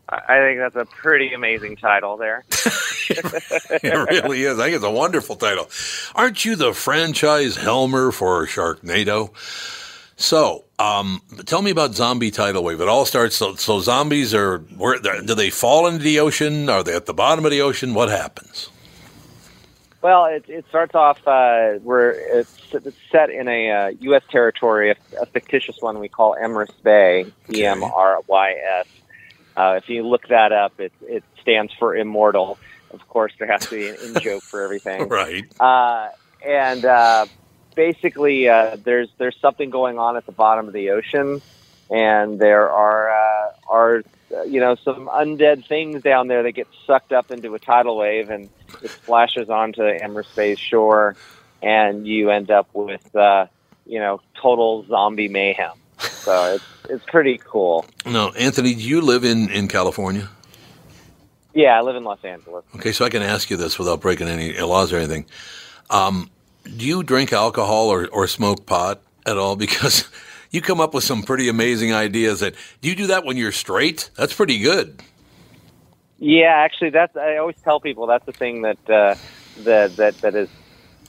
I 0.08 0.20
I 0.28 0.38
think 0.38 0.58
that's 0.58 0.76
a 0.76 0.84
pretty 0.84 1.34
amazing 1.34 1.76
title 1.76 2.16
there. 2.16 2.44
it 3.10 4.10
really 4.10 4.44
is. 4.44 4.58
I 4.58 4.64
think 4.64 4.76
it's 4.76 4.84
a 4.84 4.90
wonderful 4.90 5.36
title. 5.36 5.68
Aren't 6.14 6.44
you 6.44 6.56
the 6.56 6.72
franchise 6.72 7.56
Helmer 7.56 8.12
for 8.12 8.46
Sharknado? 8.46 9.30
So, 10.16 10.64
um, 10.78 11.22
tell 11.46 11.62
me 11.62 11.70
about 11.70 11.94
Zombie 11.94 12.30
Tidal 12.30 12.62
Wave. 12.62 12.80
It 12.80 12.88
all 12.88 13.04
starts. 13.04 13.36
So, 13.36 13.54
so 13.54 13.80
zombies 13.80 14.34
are 14.34 14.58
where? 14.58 14.98
Do 14.98 15.34
they 15.34 15.50
fall 15.50 15.86
into 15.86 16.04
the 16.04 16.20
ocean? 16.20 16.68
Are 16.68 16.82
they 16.82 16.94
at 16.94 17.06
the 17.06 17.14
bottom 17.14 17.44
of 17.44 17.50
the 17.50 17.60
ocean? 17.60 17.94
What 17.94 18.08
happens? 18.08 18.68
Well, 20.02 20.24
it, 20.26 20.44
it 20.48 20.64
starts 20.68 20.96
off 20.96 21.18
uh, 21.28 21.74
where 21.78 22.10
it's, 22.10 22.58
it's 22.72 22.96
set 23.12 23.30
in 23.30 23.46
a 23.46 23.70
uh, 23.70 23.88
U.S. 24.00 24.22
territory, 24.30 24.90
a, 24.90 24.96
a 25.20 25.26
fictitious 25.26 25.76
one 25.80 26.00
we 26.00 26.08
call 26.08 26.34
Emrys 26.34 26.72
Bay, 26.82 27.26
E 27.52 27.64
M 27.64 27.84
R 27.84 28.20
Y 28.26 28.54
S. 28.80 28.86
Uh, 29.56 29.78
if 29.80 29.88
you 29.88 30.06
look 30.06 30.26
that 30.28 30.50
up, 30.50 30.80
it, 30.80 30.92
it 31.02 31.22
stands 31.40 31.72
for 31.78 31.94
immortal. 31.94 32.58
Of 32.90 33.06
course, 33.08 33.32
there 33.38 33.46
has 33.46 33.66
to 33.66 33.70
be 33.70 33.88
an 33.88 33.96
in 34.04 34.20
joke 34.20 34.42
for 34.42 34.62
everything. 34.62 35.08
Right. 35.08 35.44
Uh, 35.60 36.08
and 36.44 36.84
uh, 36.84 37.26
basically, 37.74 38.48
uh, 38.48 38.76
there's 38.82 39.08
there's 39.18 39.36
something 39.40 39.70
going 39.70 39.98
on 39.98 40.16
at 40.16 40.26
the 40.26 40.32
bottom 40.32 40.66
of 40.66 40.72
the 40.72 40.90
ocean, 40.90 41.40
and 41.90 42.38
there 42.38 42.70
are 42.70 43.10
uh, 43.10 43.52
are 43.68 44.02
you 44.46 44.60
know 44.60 44.74
some 44.76 45.08
undead 45.08 45.66
things 45.66 46.02
down 46.02 46.28
there 46.28 46.42
that 46.42 46.52
get 46.52 46.68
sucked 46.86 47.12
up 47.12 47.30
into 47.30 47.54
a 47.54 47.58
tidal 47.58 47.96
wave, 47.96 48.30
and 48.30 48.48
it 48.82 48.90
splashes 48.90 49.50
onto 49.50 49.82
Emrys 49.82 50.34
Bay's 50.34 50.58
shore, 50.58 51.16
and 51.62 52.06
you 52.06 52.30
end 52.30 52.50
up 52.50 52.68
with 52.72 53.14
uh, 53.14 53.46
you 53.86 53.98
know 53.98 54.20
total 54.34 54.84
zombie 54.86 55.28
mayhem. 55.28 55.72
So 55.98 56.54
it's 56.54 56.64
it's 56.88 57.04
pretty 57.04 57.38
cool. 57.38 57.84
No, 58.06 58.30
Anthony, 58.32 58.74
do 58.74 58.82
you 58.82 59.00
live 59.00 59.24
in 59.24 59.50
in 59.50 59.68
California? 59.68 60.28
Yeah, 61.54 61.78
I 61.78 61.82
live 61.82 61.96
in 61.96 62.04
Los 62.04 62.24
Angeles. 62.24 62.64
Okay, 62.76 62.92
so 62.92 63.04
I 63.04 63.10
can 63.10 63.22
ask 63.22 63.50
you 63.50 63.56
this 63.58 63.78
without 63.78 64.00
breaking 64.00 64.28
any 64.28 64.58
laws 64.60 64.92
or 64.92 64.96
anything. 64.96 65.26
Um, 65.90 66.30
do 66.64 66.86
you 66.86 67.02
drink 67.02 67.32
alcohol 67.32 67.88
or, 67.88 68.08
or 68.08 68.26
smoke 68.26 68.66
pot 68.66 69.02
at 69.26 69.38
all 69.38 69.56
because 69.66 70.08
you 70.50 70.60
come 70.60 70.80
up 70.80 70.94
with 70.94 71.04
some 71.04 71.22
pretty 71.22 71.48
amazing 71.48 71.92
ideas. 71.92 72.40
That 72.40 72.54
do 72.80 72.88
you 72.88 72.94
do 72.94 73.08
that 73.08 73.24
when 73.24 73.36
you're 73.36 73.52
straight? 73.52 74.10
That's 74.16 74.34
pretty 74.34 74.58
good. 74.58 75.02
Yeah, 76.18 76.54
actually, 76.54 76.90
that's 76.90 77.16
I 77.16 77.38
always 77.38 77.56
tell 77.64 77.80
people 77.80 78.06
that's 78.06 78.26
the 78.26 78.32
thing 78.32 78.62
that 78.62 78.78
uh, 78.88 79.16
that 79.64 79.96
that 79.96 80.18
that 80.18 80.34
is 80.36 80.48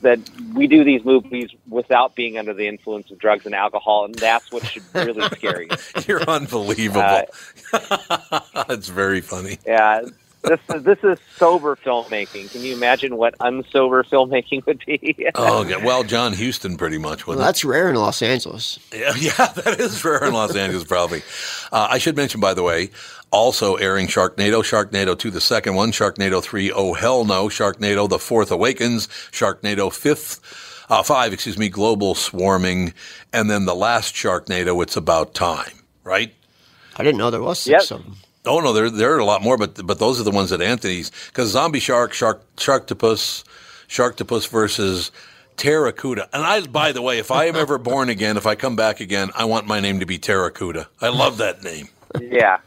that 0.01 0.19
we 0.53 0.67
do 0.67 0.83
these 0.83 1.03
movies 1.03 1.49
without 1.67 2.15
being 2.15 2.37
under 2.37 2.53
the 2.53 2.67
influence 2.67 3.09
of 3.09 3.17
drugs 3.17 3.45
and 3.45 3.55
alcohol, 3.55 4.05
and 4.05 4.15
that's 4.15 4.51
what 4.51 4.65
should 4.65 4.83
really 4.93 5.21
scare 5.29 5.61
you. 5.61 5.69
You're 6.07 6.27
unbelievable. 6.29 7.23
Uh, 7.71 8.39
That's 8.67 8.89
very 8.89 9.21
funny. 9.21 9.59
Yeah, 9.65 10.01
this 10.43 10.59
is, 10.73 10.83
this 10.83 10.99
is 11.03 11.19
sober 11.37 11.75
filmmaking. 11.75 12.51
Can 12.51 12.61
you 12.61 12.73
imagine 12.75 13.17
what 13.17 13.37
unsober 13.39 14.03
filmmaking 14.05 14.65
would 14.65 14.83
be? 14.85 15.27
Oh, 15.35 15.63
okay. 15.65 15.83
well, 15.83 16.03
John 16.03 16.33
Huston, 16.33 16.77
pretty 16.77 16.97
much. 16.97 17.25
Well, 17.25 17.37
Wasn't 17.37 17.47
that's 17.47 17.65
rare 17.65 17.89
in 17.89 17.95
Los 17.95 18.21
Angeles. 18.21 18.77
Yeah, 18.93 19.13
yeah, 19.19 19.47
that 19.47 19.79
is 19.79 20.03
rare 20.05 20.23
in 20.25 20.33
Los 20.33 20.55
Angeles, 20.55 20.83
probably. 20.83 21.21
Uh, 21.71 21.87
I 21.89 21.97
should 21.97 22.15
mention, 22.15 22.39
by 22.39 22.53
the 22.53 22.61
way, 22.63 22.91
also 23.31 23.75
airing 23.75 24.07
Sharknado, 24.07 24.61
Sharknado 24.63 25.17
2, 25.17 25.31
the 25.31 25.41
second 25.41 25.75
one, 25.75 25.91
Sharknado 25.91 26.41
3, 26.43 26.71
Oh 26.71 26.93
Hell 26.93 27.25
No, 27.25 27.47
Sharknado, 27.47 28.07
The 28.07 28.19
Fourth 28.19 28.51
Awakens, 28.51 29.07
Sharknado 29.31 29.89
5th, 29.89 30.39
uh, 30.89 31.01
5, 31.01 31.33
excuse 31.33 31.57
me, 31.57 31.69
Global 31.69 32.13
Swarming, 32.15 32.93
and 33.31 33.49
then 33.49 33.65
the 33.65 33.75
last 33.75 34.13
Sharknado, 34.13 34.81
It's 34.83 34.95
About 34.95 35.33
Time, 35.33 35.73
right? 36.03 36.33
I 36.95 37.03
didn't 37.03 37.17
know 37.17 37.31
there 37.31 37.41
was 37.41 37.59
six 37.59 37.89
of 37.91 38.03
them. 38.03 38.17
Oh 38.45 38.59
no, 38.59 38.73
there 38.73 38.89
there 38.89 39.13
are 39.15 39.19
a 39.19 39.25
lot 39.25 39.41
more, 39.41 39.57
but 39.57 39.85
but 39.85 39.99
those 39.99 40.19
are 40.19 40.23
the 40.23 40.31
ones 40.31 40.49
that 40.49 40.61
Anthony's 40.61 41.11
because 41.27 41.49
Zombie 41.51 41.79
Shark, 41.79 42.13
Shark, 42.13 42.41
Sharktopus, 42.57 43.43
Sharktopus 43.87 44.49
versus 44.49 45.11
Pteracuda. 45.55 46.27
And 46.33 46.43
I, 46.43 46.61
by 46.67 46.91
the 46.91 47.01
way, 47.01 47.19
if 47.19 47.31
I 47.31 47.45
am 47.45 47.55
ever 47.55 47.77
born 47.77 48.09
again, 48.09 48.35
if 48.35 48.45
I 48.45 48.55
come 48.55 48.75
back 48.75 48.99
again, 48.99 49.31
I 49.35 49.45
want 49.45 49.65
my 49.65 49.79
name 49.79 49.99
to 50.01 50.05
be 50.05 50.19
Pteracuda. 50.19 50.87
I 51.01 51.07
love 51.09 51.37
that 51.37 51.63
name. 51.63 51.87
yeah, 52.19 52.57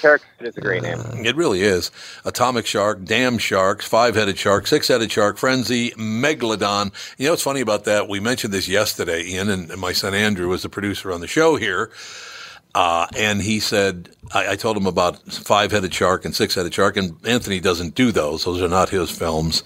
Shark 0.00 0.22
is 0.40 0.56
a 0.56 0.60
great 0.60 0.82
name. 0.82 0.98
Uh, 0.98 1.22
it 1.24 1.36
really 1.36 1.62
is. 1.62 1.92
Atomic 2.24 2.66
Shark, 2.66 3.04
Dam 3.04 3.38
Sharks, 3.38 3.86
Five 3.86 4.16
Headed 4.16 4.38
Shark, 4.38 4.66
Six 4.66 4.88
Headed 4.88 5.12
Shark, 5.12 5.38
Frenzy, 5.38 5.92
Megalodon. 5.92 6.92
You 7.16 7.26
know 7.26 7.32
what's 7.32 7.42
funny 7.42 7.60
about 7.60 7.84
that? 7.84 8.08
We 8.08 8.18
mentioned 8.18 8.52
this 8.52 8.68
yesterday. 8.68 9.22
Ian 9.24 9.48
and 9.50 9.76
my 9.76 9.92
son 9.92 10.14
Andrew 10.14 10.48
was 10.48 10.62
the 10.62 10.68
producer 10.68 11.12
on 11.12 11.20
the 11.20 11.28
show 11.28 11.56
here. 11.56 11.90
Uh, 12.74 13.06
and 13.16 13.42
he 13.42 13.60
said, 13.60 14.10
I, 14.32 14.52
I 14.52 14.56
told 14.56 14.76
him 14.76 14.86
about 14.86 15.20
Five 15.30 15.72
Headed 15.72 15.92
Shark 15.92 16.24
and 16.24 16.34
Six 16.34 16.54
Headed 16.54 16.72
Shark, 16.72 16.96
and 16.96 17.16
Anthony 17.26 17.60
doesn't 17.60 17.94
do 17.94 18.12
those. 18.12 18.44
Those 18.44 18.62
are 18.62 18.68
not 18.68 18.88
his 18.88 19.10
films. 19.10 19.62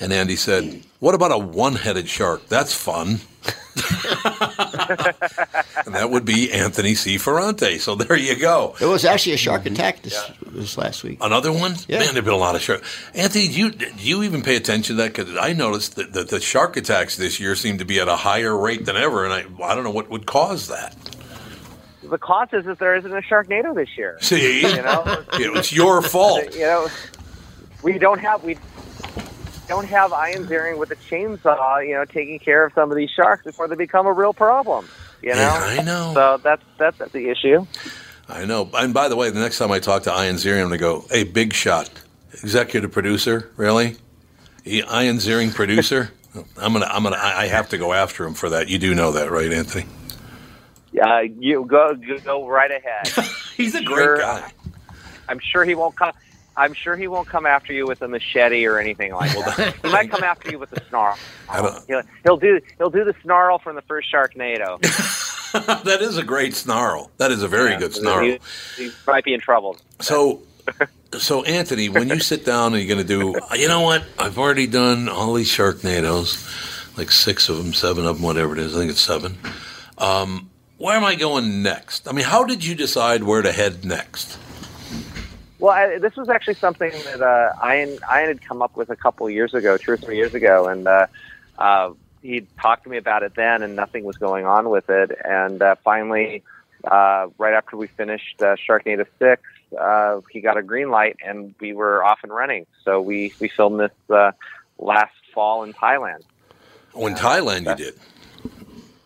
And 0.00 0.12
Andy 0.12 0.36
said, 0.36 0.82
What 0.98 1.14
about 1.14 1.30
a 1.30 1.38
one 1.38 1.76
headed 1.76 2.08
shark? 2.08 2.48
That's 2.48 2.74
fun. 2.74 3.20
and 5.86 5.94
that 5.94 6.08
would 6.10 6.24
be 6.24 6.52
Anthony 6.52 6.94
C. 6.94 7.18
Ferrante. 7.18 7.78
So 7.78 7.94
there 7.94 8.16
you 8.16 8.36
go. 8.36 8.74
It 8.80 8.86
was 8.86 9.04
actually 9.04 9.32
a 9.34 9.36
shark 9.36 9.64
attack 9.64 10.02
this, 10.02 10.30
this 10.46 10.76
last 10.76 11.04
week. 11.04 11.18
Another 11.20 11.52
one? 11.52 11.76
Yeah. 11.88 12.00
Man, 12.00 12.14
there've 12.14 12.24
been 12.24 12.34
a 12.34 12.36
lot 12.36 12.54
of 12.56 12.62
shark. 12.62 12.82
Anthony, 13.14 13.48
do 13.48 13.54
you 13.54 13.70
do 13.70 13.86
you 13.98 14.22
even 14.24 14.42
pay 14.42 14.56
attention 14.56 14.96
to 14.96 15.02
that? 15.02 15.14
Because 15.14 15.36
I 15.36 15.52
noticed 15.52 15.96
that, 15.96 16.12
that 16.14 16.28
the 16.28 16.40
shark 16.40 16.76
attacks 16.76 17.16
this 17.16 17.38
year 17.38 17.54
seem 17.54 17.78
to 17.78 17.84
be 17.84 18.00
at 18.00 18.08
a 18.08 18.16
higher 18.16 18.56
rate 18.56 18.84
than 18.84 18.96
ever, 18.96 19.24
and 19.24 19.32
I 19.32 19.44
I 19.64 19.74
don't 19.74 19.84
know 19.84 19.90
what 19.90 20.10
would 20.10 20.26
cause 20.26 20.68
that. 20.68 20.96
The 22.12 22.18
cost 22.18 22.52
is 22.52 22.66
that 22.66 22.78
there 22.78 22.94
isn't 22.94 23.10
a 23.10 23.22
Sharknado 23.22 23.74
this 23.74 23.88
year. 23.96 24.18
See, 24.20 24.60
you 24.60 24.82
know, 24.82 25.24
it's 25.32 25.72
your 25.72 26.02
fault. 26.02 26.54
you 26.54 26.60
know, 26.60 26.88
we 27.82 27.98
don't 27.98 28.18
have 28.18 28.44
we 28.44 28.58
don't 29.66 29.86
have 29.86 30.10
Ian 30.10 30.44
Ziering 30.44 30.76
with 30.76 30.90
a 30.90 30.96
chainsaw, 30.96 31.82
you 31.82 31.94
know, 31.94 32.04
taking 32.04 32.38
care 32.38 32.66
of 32.66 32.74
some 32.74 32.90
of 32.90 32.98
these 32.98 33.08
sharks 33.08 33.44
before 33.44 33.66
they 33.66 33.76
become 33.76 34.06
a 34.06 34.12
real 34.12 34.34
problem. 34.34 34.86
You 35.22 35.30
know, 35.30 35.36
Yeah, 35.36 35.54
I 35.54 35.82
know. 35.82 36.12
So 36.12 36.36
that's 36.42 36.62
that's, 36.76 37.12
the 37.12 37.30
issue. 37.30 37.64
I 38.28 38.44
know. 38.44 38.68
And 38.74 38.92
by 38.92 39.08
the 39.08 39.16
way, 39.16 39.30
the 39.30 39.40
next 39.40 39.56
time 39.56 39.72
I 39.72 39.78
talk 39.78 40.02
to 40.02 40.10
Ian 40.10 40.36
Ziering, 40.36 40.60
I'm 40.60 40.68
going 40.68 40.72
to 40.72 40.78
go, 40.78 41.06
hey, 41.10 41.24
big 41.24 41.54
shot, 41.54 41.88
executive 42.42 42.92
producer, 42.92 43.50
really? 43.56 43.96
Ian 44.66 45.16
Ziering, 45.16 45.54
producer? 45.54 46.10
I'm 46.58 46.74
gonna, 46.74 46.84
I'm 46.90 47.04
gonna, 47.04 47.16
I 47.16 47.46
have 47.46 47.70
to 47.70 47.78
go 47.78 47.94
after 47.94 48.26
him 48.26 48.34
for 48.34 48.50
that. 48.50 48.68
You 48.68 48.78
do 48.78 48.94
know 48.94 49.12
that, 49.12 49.30
right, 49.30 49.50
Anthony? 49.50 49.86
Uh, 51.00 51.20
you 51.20 51.64
go 51.64 51.92
you 52.00 52.18
go 52.20 52.46
right 52.46 52.70
ahead. 52.70 53.08
He's 53.56 53.74
a 53.74 53.82
Sure, 53.82 54.16
great 54.16 54.20
guy. 54.20 54.52
I'm 55.28 55.38
sure 55.38 55.64
he 55.64 55.74
won't 55.74 55.96
come. 55.96 56.12
I'm 56.56 56.74
sure 56.74 56.96
he 56.96 57.08
won't 57.08 57.28
come 57.28 57.46
after 57.46 57.72
you 57.72 57.86
with 57.86 58.02
a 58.02 58.08
machete 58.08 58.66
or 58.66 58.78
anything 58.78 59.12
like 59.14 59.32
that. 59.32 59.74
he 59.82 59.90
might 59.90 60.10
come 60.10 60.22
after 60.22 60.50
you 60.50 60.58
with 60.58 60.72
a 60.72 60.84
snarl. 60.88 61.16
He'll, 61.88 62.02
he'll 62.24 62.36
do 62.36 62.60
he'll 62.76 62.90
do 62.90 63.04
the 63.04 63.14
snarl 63.22 63.58
from 63.58 63.74
the 63.76 63.82
first 63.82 64.12
Sharknado. 64.12 64.78
that 65.84 66.02
is 66.02 66.18
a 66.18 66.22
great 66.22 66.54
snarl. 66.54 67.10
That 67.16 67.30
is 67.30 67.42
a 67.42 67.48
very 67.48 67.70
Yeah, 67.70 67.78
good 67.78 67.94
snarl. 67.94 68.24
He, 68.24 68.38
he 68.76 68.90
might 69.06 69.24
be 69.24 69.32
in 69.32 69.40
trouble. 69.40 69.78
So, 70.00 70.42
so 71.18 71.42
Anthony, 71.44 71.88
when 71.88 72.08
you 72.08 72.20
sit 72.20 72.44
down 72.44 72.74
and 72.74 72.82
you're 72.82 72.94
going 72.94 73.06
to 73.06 73.18
do, 73.18 73.34
you 73.58 73.68
know 73.68 73.80
what? 73.80 74.04
I've 74.18 74.38
already 74.38 74.66
done 74.66 75.08
all 75.08 75.32
these 75.34 75.50
Sharknadoes, 75.50 76.96
like 76.98 77.10
six 77.10 77.48
of 77.48 77.56
them, 77.58 77.72
seven 77.72 78.04
of 78.06 78.16
them, 78.16 78.22
whatever 78.24 78.52
it 78.54 78.58
is. 78.60 78.74
I 78.76 78.80
think 78.80 78.90
it's 78.90 79.00
seven. 79.00 79.38
Um, 79.98 80.50
where 80.82 80.96
am 80.96 81.04
I 81.04 81.14
going 81.14 81.62
next? 81.62 82.08
I 82.08 82.12
mean, 82.12 82.24
how 82.24 82.42
did 82.42 82.64
you 82.64 82.74
decide 82.74 83.22
where 83.22 83.40
to 83.40 83.52
head 83.52 83.84
next? 83.84 84.36
Well, 85.60 85.72
I, 85.72 85.98
this 85.98 86.16
was 86.16 86.28
actually 86.28 86.54
something 86.54 86.90
that 86.90 87.22
uh, 87.22 87.52
Ian, 87.64 87.90
Ian 88.12 88.26
had 88.26 88.42
come 88.42 88.62
up 88.62 88.76
with 88.76 88.90
a 88.90 88.96
couple 88.96 89.24
of 89.28 89.32
years 89.32 89.54
ago, 89.54 89.76
two 89.76 89.92
or 89.92 89.96
three 89.96 90.16
years 90.16 90.34
ago, 90.34 90.66
and 90.66 90.88
uh, 90.88 91.06
uh, 91.56 91.92
he 92.20 92.48
talked 92.60 92.82
to 92.82 92.90
me 92.90 92.96
about 92.96 93.22
it 93.22 93.36
then, 93.36 93.62
and 93.62 93.76
nothing 93.76 94.02
was 94.02 94.16
going 94.16 94.44
on 94.44 94.70
with 94.70 94.90
it. 94.90 95.16
And 95.24 95.62
uh, 95.62 95.76
finally, 95.84 96.42
uh, 96.82 97.28
right 97.38 97.54
after 97.54 97.76
we 97.76 97.86
finished 97.86 98.42
uh, 98.42 98.56
Sharknado 98.56 99.06
Six, 99.20 99.40
uh, 99.80 100.20
he 100.32 100.40
got 100.40 100.56
a 100.56 100.64
green 100.64 100.90
light, 100.90 101.16
and 101.24 101.54
we 101.60 101.74
were 101.74 102.02
off 102.02 102.18
and 102.24 102.32
running. 102.32 102.66
So 102.84 103.00
we 103.00 103.32
we 103.38 103.46
filmed 103.46 103.78
this 103.78 103.92
uh, 104.10 104.32
last 104.80 105.14
fall 105.32 105.62
in 105.62 105.74
Thailand. 105.74 106.24
Oh, 106.92 107.06
in 107.06 107.14
Thailand, 107.14 107.68
you 107.68 107.84
did. 107.84 107.94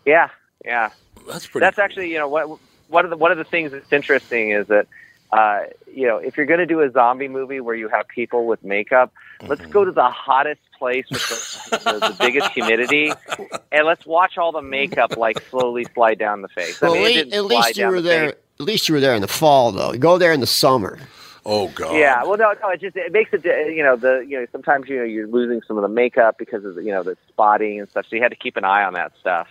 Yeah, 0.07 0.29
yeah. 0.65 0.89
That's 1.27 1.47
pretty. 1.47 1.65
That's 1.65 1.79
actually, 1.79 2.11
you 2.11 2.17
know, 2.17 2.27
what 2.27 2.59
one 2.87 3.05
of 3.05 3.11
the 3.11 3.17
one 3.17 3.31
of 3.31 3.37
the 3.37 3.43
things 3.43 3.71
that's 3.71 3.91
interesting 3.91 4.51
is 4.51 4.67
that, 4.67 4.87
uh, 5.31 5.63
you 5.93 6.07
know, 6.07 6.17
if 6.17 6.37
you're 6.37 6.45
going 6.45 6.59
to 6.59 6.65
do 6.65 6.81
a 6.81 6.91
zombie 6.91 7.27
movie 7.27 7.59
where 7.59 7.75
you 7.75 7.89
have 7.89 8.07
people 8.07 8.45
with 8.45 8.63
makeup, 8.63 9.13
let's 9.41 9.65
go 9.65 9.83
to 9.83 9.91
the 9.91 10.09
hottest 10.09 10.61
place 10.77 11.05
with 11.09 11.27
the, 11.69 11.77
the, 11.77 12.07
the 12.09 12.15
biggest 12.19 12.51
humidity, 12.51 13.11
and 13.71 13.85
let's 13.85 14.05
watch 14.05 14.37
all 14.37 14.51
the 14.51 14.61
makeup 14.61 15.17
like 15.17 15.41
slowly 15.49 15.85
slide 15.93 16.19
down 16.19 16.41
the 16.41 16.47
face. 16.47 16.79
Well, 16.81 16.93
I 16.93 16.95
mean, 16.95 17.03
at, 17.03 17.07
it 17.07 17.07
lea- 17.07 17.23
didn't 17.23 17.33
at 17.33 17.45
least 17.45 17.77
you 17.77 17.87
were 17.87 18.01
the 18.01 18.07
there. 18.07 18.29
face. 18.31 18.39
At 18.59 18.65
least 18.65 18.89
you 18.89 18.95
were 18.95 19.01
there 19.01 19.15
in 19.15 19.21
the 19.21 19.27
fall, 19.27 19.71
though. 19.71 19.93
You 19.93 19.99
go 19.99 20.17
there 20.17 20.33
in 20.33 20.39
the 20.39 20.47
summer. 20.47 20.97
Oh 21.45 21.69
God. 21.69 21.95
Yeah, 21.95 22.23
well, 22.23 22.37
no, 22.37 22.53
no, 22.61 22.69
it 22.69 22.81
just 22.81 22.97
it 22.97 23.11
makes 23.11 23.31
it. 23.33 23.45
You 23.45 23.83
know, 23.83 23.95
the 23.95 24.19
you 24.27 24.39
know 24.39 24.45
sometimes 24.51 24.89
you 24.89 24.97
know 24.97 25.03
you're 25.03 25.27
losing 25.27 25.61
some 25.61 25.77
of 25.77 25.81
the 25.81 25.87
makeup 25.87 26.37
because 26.37 26.65
of 26.65 26.75
the, 26.75 26.83
you 26.83 26.91
know 26.91 27.03
the 27.03 27.17
spotting 27.29 27.79
and 27.79 27.89
stuff. 27.89 28.05
So 28.09 28.15
you 28.17 28.21
had 28.21 28.31
to 28.31 28.35
keep 28.35 28.57
an 28.57 28.65
eye 28.65 28.83
on 28.83 28.93
that 28.93 29.13
stuff 29.19 29.47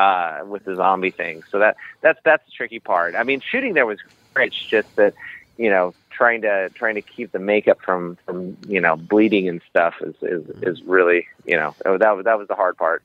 uh, 0.00 0.44
with 0.46 0.64
the 0.64 0.74
zombie 0.76 1.10
thing. 1.10 1.42
So 1.50 1.58
that 1.58 1.76
that's 2.00 2.18
that's 2.24 2.44
the 2.46 2.52
tricky 2.52 2.80
part. 2.80 3.14
I 3.14 3.22
mean, 3.22 3.40
shooting 3.40 3.74
there 3.74 3.86
was 3.86 3.98
great. 4.32 4.48
It's 4.48 4.66
just 4.66 4.96
that 4.96 5.12
you 5.58 5.68
know 5.68 5.94
trying 6.10 6.40
to 6.42 6.70
trying 6.70 6.94
to 6.94 7.02
keep 7.02 7.32
the 7.32 7.38
makeup 7.38 7.80
from 7.82 8.16
from 8.24 8.56
you 8.66 8.80
know 8.80 8.96
bleeding 8.96 9.46
and 9.48 9.60
stuff 9.68 9.94
is 10.00 10.14
is, 10.22 10.48
is 10.62 10.82
really 10.84 11.26
you 11.44 11.56
know 11.56 11.74
that 11.84 12.16
was 12.16 12.24
that 12.24 12.38
was 12.38 12.48
the 12.48 12.54
hard 12.54 12.78
part. 12.78 13.02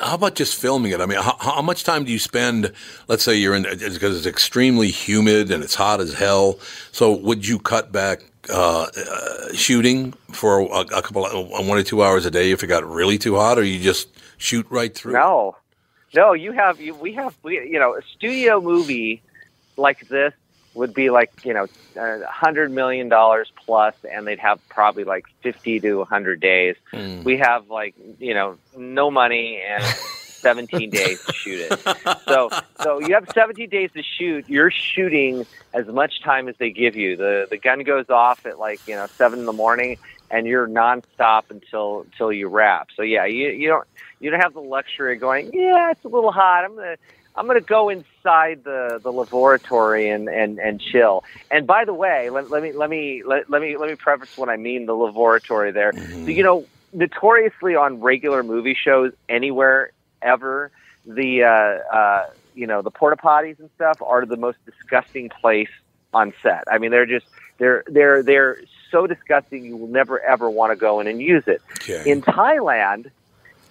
How 0.00 0.16
about 0.16 0.34
just 0.34 0.60
filming 0.60 0.90
it? 0.90 1.00
I 1.00 1.06
mean, 1.06 1.22
how, 1.22 1.36
how 1.38 1.62
much 1.62 1.84
time 1.84 2.02
do 2.02 2.10
you 2.10 2.18
spend? 2.18 2.72
Let's 3.06 3.22
say 3.22 3.36
you're 3.36 3.54
in 3.54 3.62
because 3.62 4.16
it's 4.16 4.26
extremely 4.26 4.88
humid 4.88 5.52
and 5.52 5.62
it's 5.62 5.76
hot 5.76 6.00
as 6.00 6.14
hell. 6.14 6.58
So 6.90 7.12
would 7.12 7.46
you 7.46 7.60
cut 7.60 7.92
back 7.92 8.24
uh, 8.50 8.88
uh, 8.88 9.52
shooting 9.52 10.12
for 10.32 10.62
a, 10.62 10.80
a 10.80 11.00
couple, 11.00 11.24
of, 11.24 11.48
one 11.48 11.78
or 11.78 11.84
two 11.84 12.02
hours 12.02 12.26
a 12.26 12.30
day 12.32 12.50
if 12.50 12.64
it 12.64 12.66
got 12.66 12.84
really 12.84 13.18
too 13.18 13.36
hot, 13.36 13.56
or 13.56 13.62
you 13.62 13.78
just 13.78 14.08
shoot 14.36 14.66
right 14.68 14.92
through? 14.92 15.12
No, 15.12 15.54
no, 16.14 16.32
you 16.32 16.52
have 16.52 16.80
you. 16.80 16.94
We 16.94 17.12
have 17.14 17.34
we, 17.42 17.54
you 17.54 17.78
know 17.78 17.96
a 17.96 18.02
studio 18.14 18.60
movie 18.60 19.22
like 19.76 20.08
this 20.08 20.32
would 20.74 20.94
be 20.94 21.10
like 21.10 21.44
you 21.44 21.54
know 21.54 21.66
a 21.96 22.26
hundred 22.26 22.70
million 22.70 23.08
dollars 23.08 23.52
plus, 23.64 23.94
and 24.10 24.26
they'd 24.26 24.38
have 24.38 24.60
probably 24.68 25.04
like 25.04 25.24
fifty 25.42 25.80
to 25.80 26.00
a 26.00 26.04
hundred 26.04 26.40
days. 26.40 26.76
Hmm. 26.92 27.22
We 27.22 27.38
have 27.38 27.70
like 27.70 27.94
you 28.18 28.34
know 28.34 28.58
no 28.76 29.10
money 29.10 29.60
and. 29.66 29.84
17 30.44 30.90
days 30.90 31.24
to 31.24 31.32
shoot 31.32 31.66
it. 31.70 32.18
So, 32.28 32.50
so 32.82 33.00
you 33.00 33.14
have 33.14 33.26
17 33.32 33.70
days 33.70 33.90
to 33.92 34.02
shoot. 34.02 34.46
You're 34.46 34.70
shooting 34.70 35.46
as 35.72 35.86
much 35.86 36.20
time 36.22 36.48
as 36.48 36.56
they 36.58 36.70
give 36.70 36.96
you. 36.96 37.16
The 37.16 37.46
the 37.48 37.56
gun 37.56 37.82
goes 37.82 38.10
off 38.10 38.44
at 38.44 38.58
like 38.58 38.86
you 38.86 38.94
know 38.94 39.06
seven 39.06 39.38
in 39.38 39.46
the 39.46 39.54
morning, 39.54 39.96
and 40.30 40.46
you're 40.46 40.68
nonstop 40.68 41.42
until 41.50 42.02
until 42.02 42.32
you 42.32 42.48
wrap. 42.48 42.88
So 42.96 43.02
yeah, 43.02 43.26
you 43.26 43.48
you 43.48 43.68
don't 43.68 43.86
you 44.20 44.30
don't 44.30 44.40
have 44.40 44.54
the 44.54 44.60
luxury 44.60 45.14
of 45.14 45.20
going. 45.20 45.50
Yeah, 45.52 45.90
it's 45.90 46.04
a 46.04 46.08
little 46.08 46.32
hot. 46.32 46.64
I'm 46.64 46.74
gonna 46.74 46.96
I'm 47.36 47.46
gonna 47.46 47.60
go 47.60 47.88
inside 47.88 48.64
the 48.64 49.00
the 49.02 49.10
laboratory 49.12 50.08
and 50.08 50.28
and 50.28 50.58
and 50.58 50.80
chill. 50.80 51.24
And 51.50 51.66
by 51.66 51.84
the 51.84 51.94
way, 51.94 52.30
let, 52.30 52.50
let 52.50 52.62
me 52.62 52.72
let 52.72 52.90
me 52.90 53.22
let, 53.26 53.50
let 53.50 53.60
me 53.60 53.76
let 53.76 53.88
me 53.88 53.96
preface 53.96 54.30
what 54.36 54.48
I 54.48 54.56
mean 54.56 54.86
the 54.86 54.94
laboratory 54.94 55.72
there. 55.72 55.92
So, 56.24 56.30
you 56.30 56.42
know, 56.42 56.66
notoriously 56.92 57.74
on 57.74 58.00
regular 58.00 58.42
movie 58.42 58.76
shows 58.82 59.12
anywhere 59.28 59.90
ever, 60.22 60.70
the 61.06 61.42
uh, 61.42 61.96
uh, 61.96 62.26
you 62.54 62.66
know 62.66 62.82
the 62.82 62.90
porta 62.90 63.16
potties 63.16 63.58
and 63.58 63.68
stuff 63.74 63.98
are 64.00 64.24
the 64.24 64.36
most 64.36 64.58
disgusting 64.64 65.28
place 65.28 65.68
on 66.14 66.32
set. 66.42 66.64
I 66.70 66.78
mean, 66.78 66.90
they're 66.90 67.06
just 67.06 67.26
they're 67.58 67.84
they're 67.86 68.22
they're 68.22 68.58
so 68.90 69.06
disgusting. 69.06 69.64
You 69.64 69.76
will 69.76 69.88
never 69.88 70.20
ever 70.20 70.48
want 70.48 70.72
to 70.72 70.76
go 70.76 71.00
in 71.00 71.06
and 71.06 71.20
use 71.20 71.44
it. 71.46 71.62
In 72.06 72.22
Thailand, 72.22 73.10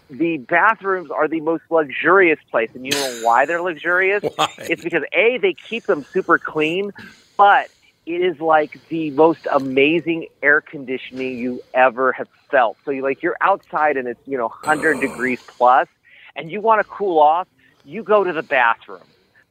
the 0.09 0.37
bathrooms 0.37 1.09
are 1.11 1.27
the 1.27 1.41
most 1.41 1.63
luxurious 1.69 2.39
place, 2.51 2.69
and 2.73 2.85
you 2.85 2.91
know 2.91 3.19
why 3.23 3.45
they're 3.45 3.61
luxurious? 3.61 4.23
It's 4.59 4.83
because 4.83 5.03
a 5.13 5.37
they 5.37 5.53
keep 5.53 5.85
them 5.85 6.03
super 6.03 6.37
clean, 6.37 6.91
but 7.37 7.69
it 8.05 8.21
is 8.21 8.39
like 8.39 8.79
the 8.89 9.11
most 9.11 9.47
amazing 9.51 10.27
air 10.41 10.61
conditioning 10.61 11.37
you 11.37 11.61
ever 11.73 12.11
have 12.11 12.27
felt. 12.51 12.77
So 12.85 12.91
you 12.91 13.01
like 13.01 13.23
you're 13.23 13.37
outside 13.41 13.97
and 13.97 14.07
it's 14.07 14.19
you 14.27 14.37
know 14.37 14.49
100 14.49 14.99
degrees 14.99 15.41
plus, 15.47 15.87
and 16.35 16.51
you 16.51 16.61
want 16.61 16.81
to 16.81 16.87
cool 16.89 17.19
off, 17.19 17.47
you 17.85 18.03
go 18.03 18.23
to 18.23 18.33
the 18.33 18.43
bathroom. 18.43 19.01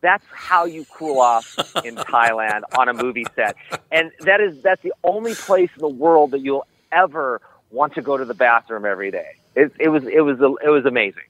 That's 0.03 0.25
how 0.31 0.67
you 0.67 0.85
cool 0.93 1.21
off 1.21 1.57
in 1.85 1.95
Thailand 1.97 2.62
on 2.77 2.88
a 2.88 2.93
movie 2.93 3.27
set, 3.35 3.57
and 3.91 4.11
that 4.21 4.41
is 4.41 4.61
that's 4.62 4.83
the 4.83 4.93
only 5.03 5.35
place 5.35 5.71
in 5.75 5.81
the 5.81 5.88
world 5.88 6.33
that 6.33 6.41
you'll 6.41 6.67
ever 6.91 7.41
want 7.71 7.95
to 7.95 8.03
go 8.03 8.17
to 8.17 8.25
the 8.25 8.35
bathroom 8.35 8.85
every 8.85 9.11
day. 9.11 9.37
It, 9.55 9.73
it 9.79 9.88
was 9.88 10.05
it 10.05 10.21
was 10.21 10.38
it 10.41 10.69
was 10.69 10.85
amazing. 10.85 11.23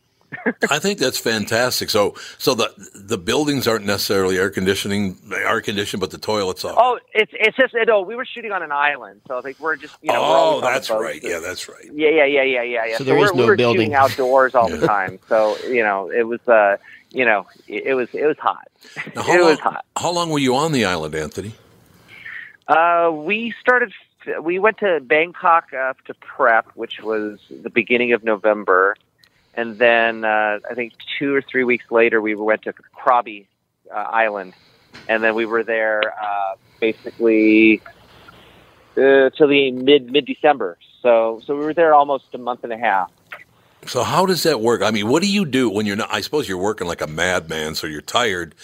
I 0.71 0.79
think 0.79 0.99
that's 0.99 1.19
fantastic. 1.19 1.91
So, 1.91 2.15
so 2.39 2.55
the 2.55 2.73
the 2.95 3.19
buildings 3.19 3.69
aren't 3.69 3.85
necessarily 3.85 4.39
air 4.39 4.51
conditioning, 4.51 5.19
air 5.33 5.47
are 5.47 5.61
conditioned, 5.61 6.01
but 6.01 6.11
the 6.11 6.19
toilets 6.19 6.65
are. 6.65 6.75
Oh, 6.77 6.99
it's 7.13 7.33
it's 7.35 7.57
just 7.57 7.75
no. 7.87 8.01
We 8.03 8.17
were 8.17 8.25
shooting 8.25 8.53
on 8.53 8.63
an 8.63 8.73
island, 8.73 9.21
so 9.29 9.41
like 9.41 9.59
we're 9.61 9.77
just 9.77 9.95
you 10.01 10.13
know. 10.13 10.21
oh, 10.21 10.23
always 10.23 10.55
on 10.55 10.61
the 10.61 10.69
that's 10.69 10.91
right. 10.91 11.21
Yeah, 11.23 11.41
that's 11.41 11.69
right. 11.69 11.85
Yeah, 11.93 12.09
yeah, 12.09 12.25
yeah, 12.25 12.43
yeah, 12.43 12.63
yeah, 12.63 12.85
yeah. 12.87 12.99
So 12.99 13.05
there 13.05 13.19
we're, 13.19 13.27
is 13.27 13.35
no 13.35 13.43
we 13.43 13.49
were 13.51 13.57
building. 13.57 13.81
shooting 13.81 13.95
outdoors 13.95 14.55
all 14.55 14.69
the 14.69 14.87
time, 14.87 15.19
so 15.29 15.57
you 15.67 15.83
know 15.83 16.11
it 16.11 16.27
was 16.27 16.41
uh 16.49 16.79
you 17.13 17.25
know 17.25 17.47
it, 17.69 17.87
it 17.87 17.95
was 17.95 18.09
it 18.13 18.27
was 18.27 18.39
hot. 18.39 18.69
Now, 19.15 19.23
it 19.27 19.29
long, 19.29 19.51
was 19.51 19.59
hot. 19.59 19.85
How 19.97 20.11
long 20.13 20.31
were 20.31 20.39
you 20.39 20.57
on 20.57 20.73
the 20.73 20.85
island, 20.85 21.15
Anthony? 21.15 21.55
Uh, 22.67 23.11
we 23.13 23.55
started. 23.61 23.93
We 24.41 24.59
went 24.59 24.79
to 24.79 25.01
Bangkok 25.01 25.73
uh, 25.73 25.95
to 26.07 26.15
prep, 26.15 26.67
which 26.75 27.01
was 27.03 27.41
the 27.51 27.71
beginning 27.71 28.13
of 28.13 28.23
November, 28.23 28.97
and 29.55 29.79
then 29.79 30.25
uh, 30.25 30.61
I 30.71 30.75
think 30.75 30.95
two 31.19 31.35
or 31.35 31.43
three 31.43 31.65
weeks 31.65 31.91
later 31.91 32.21
we 32.21 32.35
went 32.35 32.63
to 32.63 32.73
Krabi 32.97 33.47
uh, 33.91 33.97
Island, 33.97 34.55
and 35.09 35.23
then 35.23 35.35
we 35.35 35.45
were 35.45 35.65
there 35.65 36.15
uh, 36.23 36.55
basically 36.81 37.83
uh, 38.97 39.31
till 39.31 39.49
the 39.49 39.73
mid 39.73 40.11
mid 40.11 40.25
December. 40.25 40.79
So 41.03 41.43
so 41.45 41.57
we 41.57 41.65
were 41.65 41.75
there 41.75 41.95
almost 41.95 42.27
a 42.33 42.39
month 42.39 42.65
and 42.65 42.73
a 42.73 42.79
half. 42.79 43.11
So 43.87 44.03
how 44.05 44.27
does 44.27 44.45
that 44.45 44.61
work? 44.61 44.83
I 44.83 44.91
mean, 44.91 45.09
what 45.09 45.23
do 45.23 45.31
you 45.31 45.45
do 45.45 45.69
when 45.69 45.87
you're 45.87 45.97
not? 45.97 46.09
I 46.13 46.21
suppose 46.21 46.49
you're 46.49 46.59
working 46.59 46.87
like 46.87 47.01
a 47.01 47.07
madman, 47.07 47.75
so 47.75 47.87
you're 47.87 48.01
tired. 48.01 48.55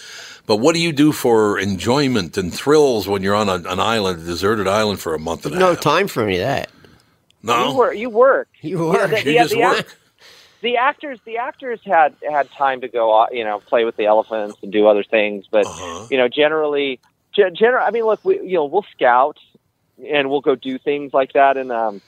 But 0.45 0.57
what 0.57 0.73
do 0.73 0.81
you 0.81 0.91
do 0.91 1.11
for 1.11 1.59
enjoyment 1.59 2.37
and 2.37 2.53
thrills 2.53 3.07
when 3.07 3.21
you're 3.21 3.35
on 3.35 3.49
a, 3.49 3.55
an 3.55 3.79
island, 3.79 4.21
a 4.21 4.25
deserted 4.25 4.67
island, 4.67 4.99
for 4.99 5.13
a 5.13 5.19
month 5.19 5.45
and 5.45 5.55
a 5.55 5.59
No 5.59 5.67
half? 5.67 5.75
No 5.75 5.81
time 5.81 6.07
for 6.07 6.23
any 6.23 6.35
of 6.35 6.39
that. 6.41 6.69
No, 7.43 7.69
You 7.71 7.77
work. 7.77 7.95
You 7.97 8.09
work. 8.09 8.47
You 8.61 8.79
work. 8.87 9.11
the, 9.11 9.23
You 9.31 9.39
just 9.39 9.53
the, 9.53 9.59
work. 9.59 9.97
The 10.61 10.77
actors, 10.77 11.19
the 11.25 11.37
actors 11.37 11.79
had 11.85 12.15
had 12.29 12.49
time 12.51 12.81
to 12.81 12.87
go, 12.87 13.27
you 13.31 13.43
know, 13.43 13.59
play 13.59 13.85
with 13.85 13.95
the 13.95 14.05
elephants 14.07 14.57
and 14.61 14.71
do 14.71 14.87
other 14.87 15.03
things. 15.03 15.45
But 15.49 15.65
Uh-huh. 15.65 16.07
you 16.09 16.17
know, 16.17 16.27
generally, 16.27 16.99
ge- 17.33 17.53
general. 17.53 17.85
I 17.85 17.91
mean, 17.91 18.03
look, 18.05 18.23
we, 18.25 18.39
you 18.41 18.55
know, 18.55 18.65
we'll 18.65 18.85
scout 18.95 19.37
and 20.05 20.29
we'll 20.29 20.41
go 20.41 20.55
do 20.55 20.77
things 20.77 21.13
like 21.13 21.33
that, 21.33 21.57
and 21.57 21.71
um, 21.71 22.01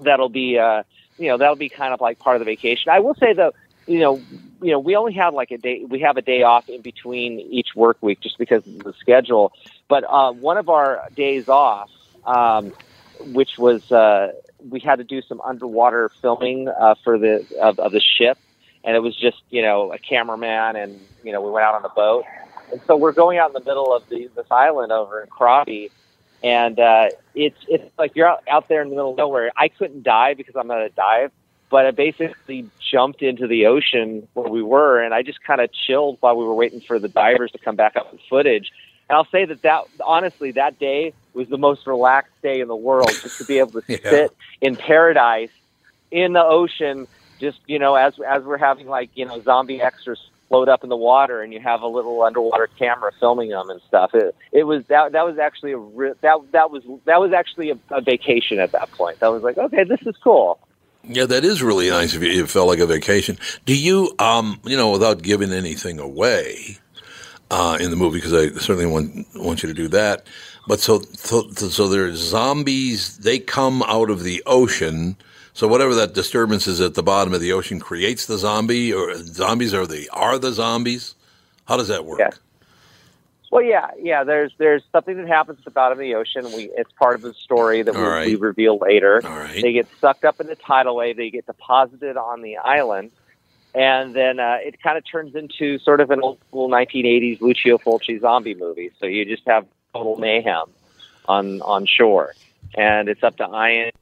that'll 0.00 0.28
be, 0.28 0.58
uh, 0.58 0.82
you 1.18 1.28
know, 1.28 1.38
that'll 1.38 1.56
be 1.56 1.68
kind 1.68 1.94
of 1.94 2.00
like 2.00 2.18
part 2.18 2.36
of 2.36 2.40
the 2.40 2.44
vacation. 2.44 2.90
I 2.90 3.00
will 3.00 3.14
say 3.14 3.32
though, 3.32 3.52
you 3.86 4.00
know, 4.00 4.20
you 4.62 4.72
know, 4.72 4.78
we 4.78 4.96
only 4.96 5.14
have 5.14 5.34
like 5.34 5.50
a 5.50 5.58
day. 5.58 5.84
We 5.88 6.00
have 6.00 6.16
a 6.16 6.22
day 6.22 6.42
off 6.42 6.68
in 6.68 6.80
between 6.80 7.40
each 7.40 7.68
work 7.74 7.98
week 8.00 8.20
just 8.20 8.38
because 8.38 8.66
of 8.66 8.78
the 8.78 8.94
schedule. 8.98 9.52
But 9.88 10.04
uh, 10.08 10.32
one 10.32 10.56
of 10.56 10.68
our 10.68 11.08
days 11.14 11.48
off, 11.48 11.90
um, 12.24 12.72
which 13.20 13.58
was 13.58 13.90
uh, 13.92 14.32
we 14.68 14.80
had 14.80 14.96
to 14.96 15.04
do 15.04 15.22
some 15.22 15.40
underwater 15.40 16.10
filming 16.20 16.68
uh, 16.68 16.94
for 17.04 17.18
the 17.18 17.46
of, 17.60 17.78
of 17.78 17.92
the 17.92 18.00
ship, 18.00 18.38
and 18.84 18.96
it 18.96 19.00
was 19.00 19.14
just 19.16 19.38
you 19.50 19.62
know 19.62 19.92
a 19.92 19.98
cameraman 19.98 20.76
and 20.76 21.00
you 21.22 21.32
know 21.32 21.40
we 21.40 21.50
went 21.50 21.64
out 21.64 21.74
on 21.74 21.82
the 21.82 21.90
boat, 21.90 22.24
and 22.72 22.80
so 22.86 22.96
we're 22.96 23.12
going 23.12 23.38
out 23.38 23.50
in 23.50 23.54
the 23.54 23.64
middle 23.64 23.94
of 23.94 24.08
the, 24.08 24.28
this 24.34 24.46
island 24.50 24.90
over 24.90 25.20
in 25.20 25.28
Krabi, 25.28 25.90
and 26.46 26.78
uh, 26.78 27.06
it's 27.34 27.58
it's 27.66 27.84
like 27.98 28.12
you're 28.14 28.28
out, 28.28 28.44
out 28.48 28.68
there 28.68 28.80
in 28.80 28.88
the 28.88 28.94
middle 28.94 29.10
of 29.10 29.18
nowhere. 29.18 29.50
I 29.56 29.66
couldn't 29.66 30.04
dive 30.04 30.36
because 30.36 30.54
I'm 30.54 30.68
not 30.68 30.80
a 30.80 30.90
dive, 30.90 31.32
but 31.70 31.86
I 31.86 31.90
basically 31.90 32.70
jumped 32.92 33.20
into 33.20 33.48
the 33.48 33.66
ocean 33.66 34.28
where 34.34 34.48
we 34.48 34.62
were, 34.62 35.02
and 35.02 35.12
I 35.12 35.22
just 35.22 35.42
kind 35.42 35.60
of 35.60 35.70
chilled 35.72 36.18
while 36.20 36.36
we 36.36 36.44
were 36.44 36.54
waiting 36.54 36.80
for 36.86 37.00
the 37.00 37.08
divers 37.08 37.50
to 37.50 37.58
come 37.58 37.74
back 37.74 37.96
up 37.96 38.12
with 38.12 38.20
footage. 38.30 38.70
And 39.08 39.16
I'll 39.16 39.26
say 39.32 39.44
that 39.44 39.62
that 39.62 39.82
honestly 40.04 40.52
that 40.52 40.78
day 40.78 41.14
was 41.34 41.48
the 41.48 41.58
most 41.58 41.84
relaxed 41.84 42.40
day 42.44 42.60
in 42.60 42.68
the 42.68 42.76
world, 42.76 43.10
just 43.10 43.38
to 43.38 43.44
be 43.44 43.58
able 43.58 43.80
to 43.80 43.82
Yeah. 43.88 44.10
sit 44.10 44.36
in 44.60 44.76
paradise 44.76 45.50
in 46.12 46.32
the 46.32 46.44
ocean, 46.44 47.08
just 47.40 47.58
you 47.66 47.80
know 47.80 47.96
as 47.96 48.14
as 48.24 48.44
we're 48.44 48.56
having 48.56 48.86
like 48.86 49.10
you 49.14 49.24
know 49.26 49.42
zombie 49.42 49.82
extras 49.82 50.20
float 50.48 50.68
up 50.68 50.82
in 50.82 50.88
the 50.88 50.96
water, 50.96 51.42
and 51.42 51.52
you 51.52 51.60
have 51.60 51.82
a 51.82 51.86
little 51.86 52.22
underwater 52.22 52.68
camera 52.78 53.10
filming 53.18 53.50
them 53.50 53.70
and 53.70 53.80
stuff. 53.88 54.14
It 54.14 54.34
it 54.52 54.64
was 54.64 54.84
that 54.86 55.12
that 55.12 55.24
was 55.24 55.38
actually 55.38 55.72
a 55.72 55.78
re- 55.78 56.14
that 56.20 56.38
that 56.52 56.70
was 56.70 56.82
that 57.04 57.20
was 57.20 57.32
actually 57.32 57.70
a, 57.70 57.78
a 57.90 58.00
vacation 58.00 58.58
at 58.58 58.72
that 58.72 58.90
point. 58.92 59.20
That 59.20 59.28
was 59.28 59.42
like 59.42 59.58
okay, 59.58 59.84
this 59.84 60.00
is 60.06 60.16
cool. 60.22 60.58
Yeah, 61.08 61.24
that 61.26 61.44
is 61.44 61.62
really 61.62 61.88
nice 61.88 62.14
if 62.14 62.22
it 62.22 62.50
felt 62.50 62.66
like 62.66 62.80
a 62.80 62.86
vacation. 62.86 63.38
Do 63.64 63.76
you, 63.76 64.12
um, 64.18 64.60
you 64.64 64.76
know, 64.76 64.90
without 64.90 65.22
giving 65.22 65.52
anything 65.52 66.00
away 66.00 66.78
uh, 67.50 67.78
in 67.80 67.90
the 67.90 67.96
movie, 67.96 68.18
because 68.18 68.34
I 68.34 68.48
certainly 68.58 68.86
want 68.86 69.26
want 69.36 69.62
you 69.62 69.68
to 69.68 69.74
do 69.74 69.88
that. 69.88 70.26
But 70.66 70.80
so, 70.80 71.00
so, 71.14 71.48
so 71.50 71.88
there's 71.88 72.18
zombies. 72.18 73.18
They 73.18 73.38
come 73.38 73.82
out 73.84 74.10
of 74.10 74.24
the 74.24 74.42
ocean. 74.46 75.16
So 75.56 75.66
whatever 75.66 75.94
that 75.94 76.12
disturbance 76.12 76.66
is 76.66 76.82
at 76.82 76.92
the 76.92 77.02
bottom 77.02 77.32
of 77.32 77.40
the 77.40 77.52
ocean 77.52 77.80
creates 77.80 78.26
the 78.26 78.36
zombie, 78.36 78.92
or 78.92 79.14
zombies 79.14 79.72
are 79.72 79.86
the 79.86 80.06
are 80.12 80.38
the 80.38 80.52
zombies. 80.52 81.14
How 81.64 81.78
does 81.78 81.88
that 81.88 82.04
work? 82.04 82.18
Yeah. 82.18 82.28
Well, 83.50 83.62
yeah, 83.62 83.88
yeah. 83.98 84.22
There's 84.22 84.52
there's 84.58 84.82
something 84.92 85.16
that 85.16 85.26
happens 85.28 85.60
at 85.60 85.64
the 85.64 85.70
bottom 85.70 85.96
of 85.96 86.02
the 86.02 86.14
ocean. 86.14 86.44
We 86.44 86.68
it's 86.76 86.92
part 86.92 87.14
of 87.14 87.22
the 87.22 87.32
story 87.32 87.80
that 87.80 87.94
we, 87.94 88.02
right. 88.02 88.26
we 88.26 88.34
reveal 88.34 88.76
later. 88.76 89.22
All 89.24 89.30
right. 89.30 89.62
They 89.62 89.72
get 89.72 89.88
sucked 89.98 90.26
up 90.26 90.42
in 90.42 90.46
the 90.46 90.56
tidal 90.56 90.94
wave. 90.94 91.16
They 91.16 91.30
get 91.30 91.46
deposited 91.46 92.18
on 92.18 92.42
the 92.42 92.58
island, 92.58 93.10
and 93.74 94.12
then 94.12 94.38
uh, 94.38 94.58
it 94.60 94.82
kind 94.82 94.98
of 94.98 95.10
turns 95.10 95.34
into 95.34 95.78
sort 95.78 96.02
of 96.02 96.10
an 96.10 96.20
old 96.20 96.38
school 96.48 96.68
1980s 96.68 97.40
Lucio 97.40 97.78
Fulci 97.78 98.20
zombie 98.20 98.54
movie. 98.54 98.90
So 99.00 99.06
you 99.06 99.24
just 99.24 99.46
have 99.46 99.66
total 99.94 100.16
mayhem 100.16 100.66
on 101.26 101.62
on 101.62 101.86
shore, 101.86 102.34
and 102.74 103.08
it's 103.08 103.22
up 103.22 103.38
to 103.38 103.44
Ian 103.44 103.92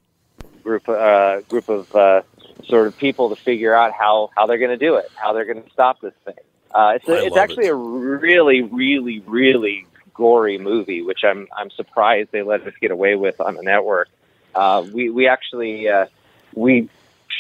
group 0.65 0.89
uh, 0.89 1.41
group 1.43 1.69
of 1.69 1.95
uh, 1.95 2.23
sort 2.65 2.87
of 2.87 2.97
people 2.97 3.29
to 3.29 3.37
figure 3.37 3.75
out 3.75 3.93
how 3.93 4.31
how 4.37 4.47
they're 4.47 4.59
going 4.59 4.77
to 4.77 4.77
do 4.77 4.97
it, 4.97 5.11
how 5.15 5.33
they're 5.33 5.45
going 5.45 5.63
to 5.63 5.71
stop 5.71 6.01
this 6.01 6.15
thing. 6.25 6.35
Uh, 6.75 6.95
it's 6.97 7.09
a, 7.09 7.27
it's 7.27 7.37
actually 7.37 7.69
a 7.69 7.75
really, 7.75 8.63
really, 8.63 9.21
really 9.21 9.87
gory 10.13 10.59
movie, 10.59 11.03
which 11.03 11.21
I'm 11.23 11.47
I'm 11.57 11.71
surprised 11.71 12.31
they 12.33 12.43
let 12.43 12.67
us 12.67 12.75
get 12.81 12.91
away 12.91 13.15
with 13.15 13.41
on 13.41 13.55
the 13.55 13.63
network. 13.63 14.09
Uh, 14.55 14.85
we 14.93 15.11
we 15.11 15.29
actually 15.29 15.89
uh, 15.89 16.07
we 16.55 16.89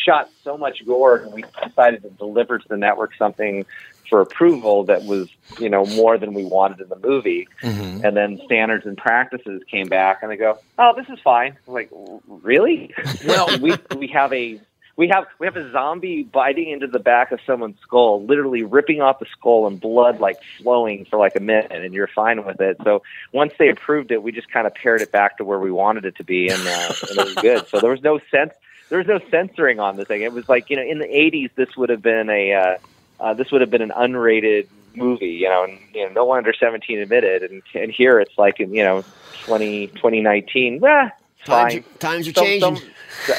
shot 0.04 0.30
so 0.42 0.56
much 0.56 0.84
gore, 0.86 1.16
and 1.16 1.32
we 1.32 1.44
decided 1.66 2.02
to 2.02 2.10
deliver 2.10 2.58
to 2.58 2.68
the 2.68 2.76
network 2.76 3.14
something 3.16 3.66
for 4.08 4.20
approval 4.20 4.84
that 4.84 5.04
was 5.04 5.28
you 5.58 5.68
know 5.68 5.84
more 5.86 6.18
than 6.18 6.34
we 6.34 6.44
wanted 6.44 6.80
in 6.80 6.88
the 6.88 6.98
movie. 6.98 7.48
Mm-hmm. 7.62 8.04
And 8.04 8.16
then 8.16 8.40
standards 8.44 8.86
and 8.86 8.96
practices 8.96 9.62
came 9.70 9.88
back, 9.88 10.22
and 10.22 10.30
they 10.30 10.36
go, 10.36 10.58
"Oh, 10.78 10.92
this 10.96 11.06
is 11.08 11.18
fine." 11.22 11.56
I'm 11.66 11.74
like, 11.74 11.90
really? 12.26 12.94
Well, 13.26 13.58
we 13.58 13.74
we 13.96 14.08
have 14.08 14.32
a 14.32 14.60
we 14.96 15.08
have 15.08 15.26
we 15.38 15.46
have 15.46 15.56
a 15.56 15.70
zombie 15.72 16.22
biting 16.22 16.70
into 16.70 16.86
the 16.86 16.98
back 16.98 17.32
of 17.32 17.40
someone's 17.46 17.78
skull, 17.80 18.24
literally 18.24 18.62
ripping 18.62 19.00
off 19.00 19.18
the 19.18 19.26
skull 19.26 19.66
and 19.66 19.80
blood 19.80 20.20
like 20.20 20.36
flowing 20.58 21.04
for 21.06 21.18
like 21.18 21.34
a 21.36 21.40
minute, 21.40 21.72
and 21.72 21.94
you're 21.94 22.08
fine 22.08 22.44
with 22.44 22.60
it. 22.60 22.76
So 22.84 23.02
once 23.32 23.52
they 23.58 23.70
approved 23.70 24.12
it, 24.12 24.22
we 24.22 24.30
just 24.30 24.50
kind 24.50 24.66
of 24.66 24.74
pared 24.74 25.00
it 25.00 25.10
back 25.10 25.38
to 25.38 25.44
where 25.44 25.58
we 25.58 25.70
wanted 25.70 26.04
it 26.04 26.16
to 26.16 26.24
be, 26.24 26.48
and, 26.48 26.60
uh, 26.60 26.94
and 27.10 27.18
it 27.18 27.24
was 27.24 27.34
good. 27.34 27.66
So 27.68 27.80
there 27.80 27.90
was 27.90 28.02
no 28.02 28.20
sense. 28.30 28.54
There 28.88 28.98
was 28.98 29.06
no 29.06 29.18
censoring 29.30 29.80
on 29.80 29.96
the 29.96 30.04
thing. 30.04 30.22
It 30.22 30.32
was 30.32 30.48
like 30.48 30.70
you 30.70 30.76
know, 30.76 30.82
in 30.82 30.98
the 30.98 31.06
'80s, 31.06 31.50
this 31.56 31.76
would 31.76 31.88
have 31.88 32.02
been 32.02 32.30
a 32.30 32.52
uh, 32.52 32.76
uh, 33.20 33.34
this 33.34 33.50
would 33.50 33.60
have 33.60 33.70
been 33.70 33.82
an 33.82 33.92
unrated 33.96 34.66
movie, 34.94 35.26
you 35.28 35.48
know, 35.48 35.64
and 35.64 35.78
you 35.92 36.06
know, 36.06 36.12
no 36.12 36.24
one 36.24 36.38
under 36.38 36.52
17 36.54 36.98
admitted, 36.98 37.42
and 37.42 37.62
and 37.74 37.90
here 37.90 38.20
it's 38.20 38.36
like 38.38 38.60
in 38.60 38.72
you 38.74 38.82
know, 38.82 39.04
20 39.44 39.88
2019, 39.88 40.80
ah, 40.84 41.10
it's 41.38 41.46
Times 41.46 41.72
fine. 41.74 41.78
are- 41.82 41.98
times 41.98 42.28
are 42.28 42.32
Some- 42.32 42.44
changing. 42.44 42.76
some- 42.76 43.36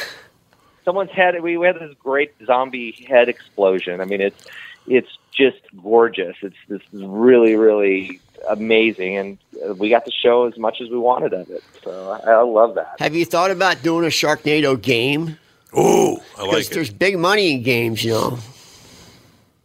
someone's 0.84 1.12
head. 1.12 1.42
We 1.42 1.58
we 1.58 1.66
had 1.68 1.80
this 1.80 1.94
great 2.04 2.34
zombie 2.46 2.92
head 3.08 3.30
explosion. 3.30 4.02
I 4.02 4.06
mean, 4.06 4.22
it's 4.22 4.46
it's 4.88 5.10
just 5.32 5.58
gorgeous. 5.82 6.36
It's 6.42 6.56
this 6.68 6.82
really 6.94 7.56
really 7.56 8.20
amazing, 8.50 9.18
and 9.18 9.38
uh, 9.68 9.74
we 9.74 9.90
got 9.90 10.06
to 10.06 10.12
show 10.12 10.46
as 10.48 10.58
much 10.58 10.82
as 10.82 10.90
we 10.90 10.98
wanted 10.98 11.34
of 11.34 11.50
it. 11.50 11.64
So 11.84 12.20
I, 12.26 12.32
I 12.32 12.42
love 12.42 12.76
that. 12.76 12.96
Have 13.00 13.16
you 13.16 13.26
thought 13.26 13.50
about 13.52 13.82
doing 13.82 14.06
a 14.06 14.10
Sharknado 14.10 14.80
game? 14.80 15.38
Ooh, 15.78 16.18
I 16.38 16.42
like 16.42 16.50
Because 16.52 16.68
it. 16.70 16.74
there's 16.76 16.90
big 16.92 17.18
money 17.18 17.52
in 17.52 17.64
games, 17.64 18.04
you 18.04 18.12
know. 18.12 18.38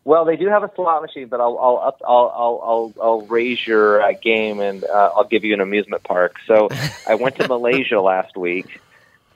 Well, 0.04 0.24
they 0.24 0.36
do 0.36 0.48
have 0.48 0.62
a 0.62 0.70
slot 0.74 1.02
machine, 1.02 1.28
but 1.28 1.40
I'll 1.40 1.58
I'll 1.58 1.76
up, 1.76 2.02
I'll, 2.06 2.32
I'll 2.34 2.60
I'll 2.64 2.94
I'll 3.02 3.20
raise 3.22 3.66
your 3.66 4.02
uh, 4.02 4.12
game 4.12 4.60
and 4.60 4.82
uh, 4.82 5.10
I'll 5.14 5.24
give 5.24 5.44
you 5.44 5.52
an 5.54 5.60
amusement 5.60 6.02
park. 6.04 6.36
So 6.46 6.68
I 7.08 7.16
went 7.16 7.36
to 7.36 7.48
Malaysia 7.48 8.00
last 8.00 8.36
week, 8.36 8.80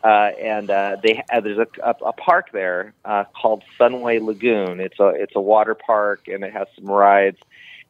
uh, 0.02 0.30
and 0.40 0.70
uh, 0.70 0.96
they 1.02 1.22
uh, 1.30 1.40
there's 1.40 1.58
a, 1.58 1.66
a, 1.82 1.94
a 2.06 2.12
park 2.14 2.50
there 2.52 2.94
uh, 3.04 3.24
called 3.40 3.62
Sunway 3.78 4.22
Lagoon. 4.22 4.80
It's 4.80 4.98
a 4.98 5.08
it's 5.08 5.36
a 5.36 5.40
water 5.40 5.74
park 5.74 6.28
and 6.28 6.42
it 6.42 6.52
has 6.52 6.66
some 6.76 6.86
rides. 6.86 7.38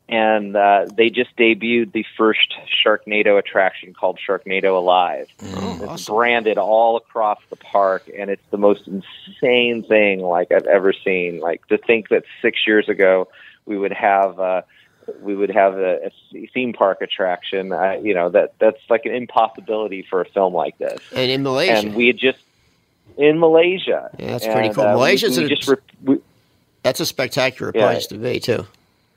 And 0.07 0.55
uh, 0.55 0.87
they 0.95 1.09
just 1.09 1.35
debuted 1.37 1.93
the 1.93 2.05
first 2.17 2.55
Sharknado 2.85 3.39
attraction 3.39 3.95
called 3.95 4.19
Sharknado 4.27 4.77
Alive. 4.77 5.29
it's 5.41 6.05
branded 6.05 6.59
all 6.59 6.97
across 6.99 7.39
the 7.49 7.57
park, 7.57 8.09
and 8.17 8.29
it's 8.29 8.45
the 8.51 8.59
most 8.59 8.87
insane 8.87 9.83
thing 9.83 10.21
like 10.21 10.53
I've 10.53 10.67
ever 10.67 10.93
seen. 10.93 11.41
Like 11.41 11.67
to 11.69 11.79
think 11.79 12.11
that 12.11 12.25
six 12.43 12.67
years 12.67 12.89
ago 12.89 13.29
we 13.65 13.79
would 13.79 13.95
have 13.95 14.39
uh, 14.39 14.63
we 15.23 15.35
would 15.35 15.51
have 15.51 15.79
a, 15.79 16.11
a 16.35 16.47
theme 16.53 16.75
park 16.75 17.01
attraction. 17.01 17.73
Uh, 17.73 17.93
you 18.03 18.13
know 18.13 18.29
that 18.29 18.53
that's 18.59 18.81
like 18.91 19.07
an 19.07 19.15
impossibility 19.15 20.03
for 20.03 20.21
a 20.21 20.27
film 20.27 20.53
like 20.53 20.77
this. 20.77 21.01
And 21.17 21.31
in 21.31 21.43
Malaysia. 21.43 21.79
and 21.79 21.95
we 21.95 22.09
had 22.09 22.19
just 22.19 22.39
in 23.17 23.39
Malaysia. 23.39 24.11
Yeah, 24.19 24.33
that's 24.33 24.45
And, 24.45 24.53
pretty 24.53 24.75
cool. 24.75 24.85
uh, 24.85 24.97
we- 24.97 25.03
we 25.05 25.13
a- 25.15 25.17
just 25.49 25.67
re- 25.67 25.77
we, 26.03 26.19
That's 26.83 27.01
a 27.01 27.07
spectacular 27.07 27.73
Yeah. 27.75 27.87
place 27.87 28.07
to 28.09 28.19
be 28.19 28.39
too. 28.39 28.67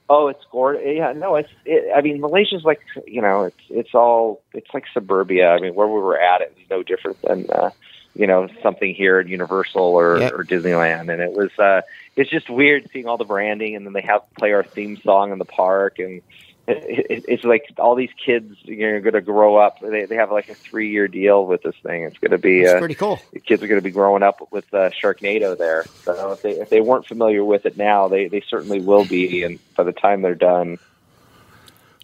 Oh, 0.10 0.30
it's 0.30 0.44
gorgeous. 0.52 0.84
Yeah, 0.86 1.12
no, 1.14 1.36
it's. 1.36 1.50
It, 1.66 1.92
I 1.96 2.02
mean, 2.02 2.22
Malaysia's 2.22 2.64
like 2.64 2.80
you 3.06 3.22
know, 3.22 3.44
it's 3.44 3.62
it's 3.70 3.94
all 3.94 4.42
it's 4.54 4.70
like 4.74 4.86
suburbia. 4.94 5.50
I 5.50 5.60
mean, 5.60 5.76
where 5.76 5.88
we 5.88 6.00
were 6.00 6.20
at, 6.20 6.42
it 6.42 6.54
was 6.56 6.66
no 6.70 6.82
different 6.84 7.22
than 7.24 7.46
uh, 7.50 7.72
you 8.16 8.26
know 8.26 8.48
something 8.64 8.94
here 8.96 9.20
at 9.20 9.28
Universal 9.28 9.82
or, 9.82 10.20
Yep. 10.20 10.34
or 10.34 10.44
Disneyland, 10.46 11.12
and 11.12 11.22
it 11.22 11.34
was. 11.34 11.52
uh 11.60 11.82
It's 12.16 12.30
just 12.30 12.50
weird 12.50 12.90
seeing 12.94 13.06
all 13.08 13.18
the 13.18 13.26
branding, 13.26 13.76
and 13.76 13.86
then 13.86 13.94
they 13.94 14.02
have 14.02 14.22
play 14.40 14.54
our 14.54 14.64
theme 14.64 14.98
song 15.04 15.34
in 15.34 15.40
the 15.40 15.46
park, 15.46 16.00
and 16.00 16.22
it, 16.68 17.10
it, 17.10 17.26
it's 17.28 17.44
like 17.46 17.72
all 17.78 17.96
these 17.96 18.10
kids 18.24 18.58
you're 18.64 19.00
going 19.00 19.14
to 19.14 19.22
grow 19.22 19.56
up. 19.56 19.80
They 19.80 20.06
they 20.06 20.16
have 20.16 20.32
like 20.32 20.50
a 20.50 20.56
three 20.56 20.92
year 20.92 21.08
deal 21.08 21.46
with 21.46 21.64
this 21.64 21.76
thing. 21.82 22.04
It's 22.04 22.18
going 22.18 22.32
to 22.32 22.38
be 22.38 22.68
uh, 22.68 22.78
pretty 22.78 22.96
cool. 22.96 23.20
the 23.32 23.40
kids 23.40 23.64
are 23.64 23.68
going 23.68 23.80
to 23.80 23.84
be 23.84 23.92
growing 23.92 24.22
up 24.22 24.46
with 24.52 24.72
uh, 24.74 24.90
Sharknado 24.90 25.58
there. 25.58 25.86
So 26.04 26.34
if 26.34 26.42
they 26.42 26.52
if 26.52 26.70
they 26.70 26.82
weren't 26.82 27.06
familiar 27.06 27.46
with 27.46 27.66
it 27.66 27.78
now, 27.78 28.10
they 28.10 28.28
they 28.28 28.42
certainly 28.42 28.82
will 28.82 29.06
be. 29.06 29.44
And 29.44 29.60
by 29.76 29.84
the 29.84 29.94
time 29.94 30.22
they're 30.22 30.36
done, 30.36 30.78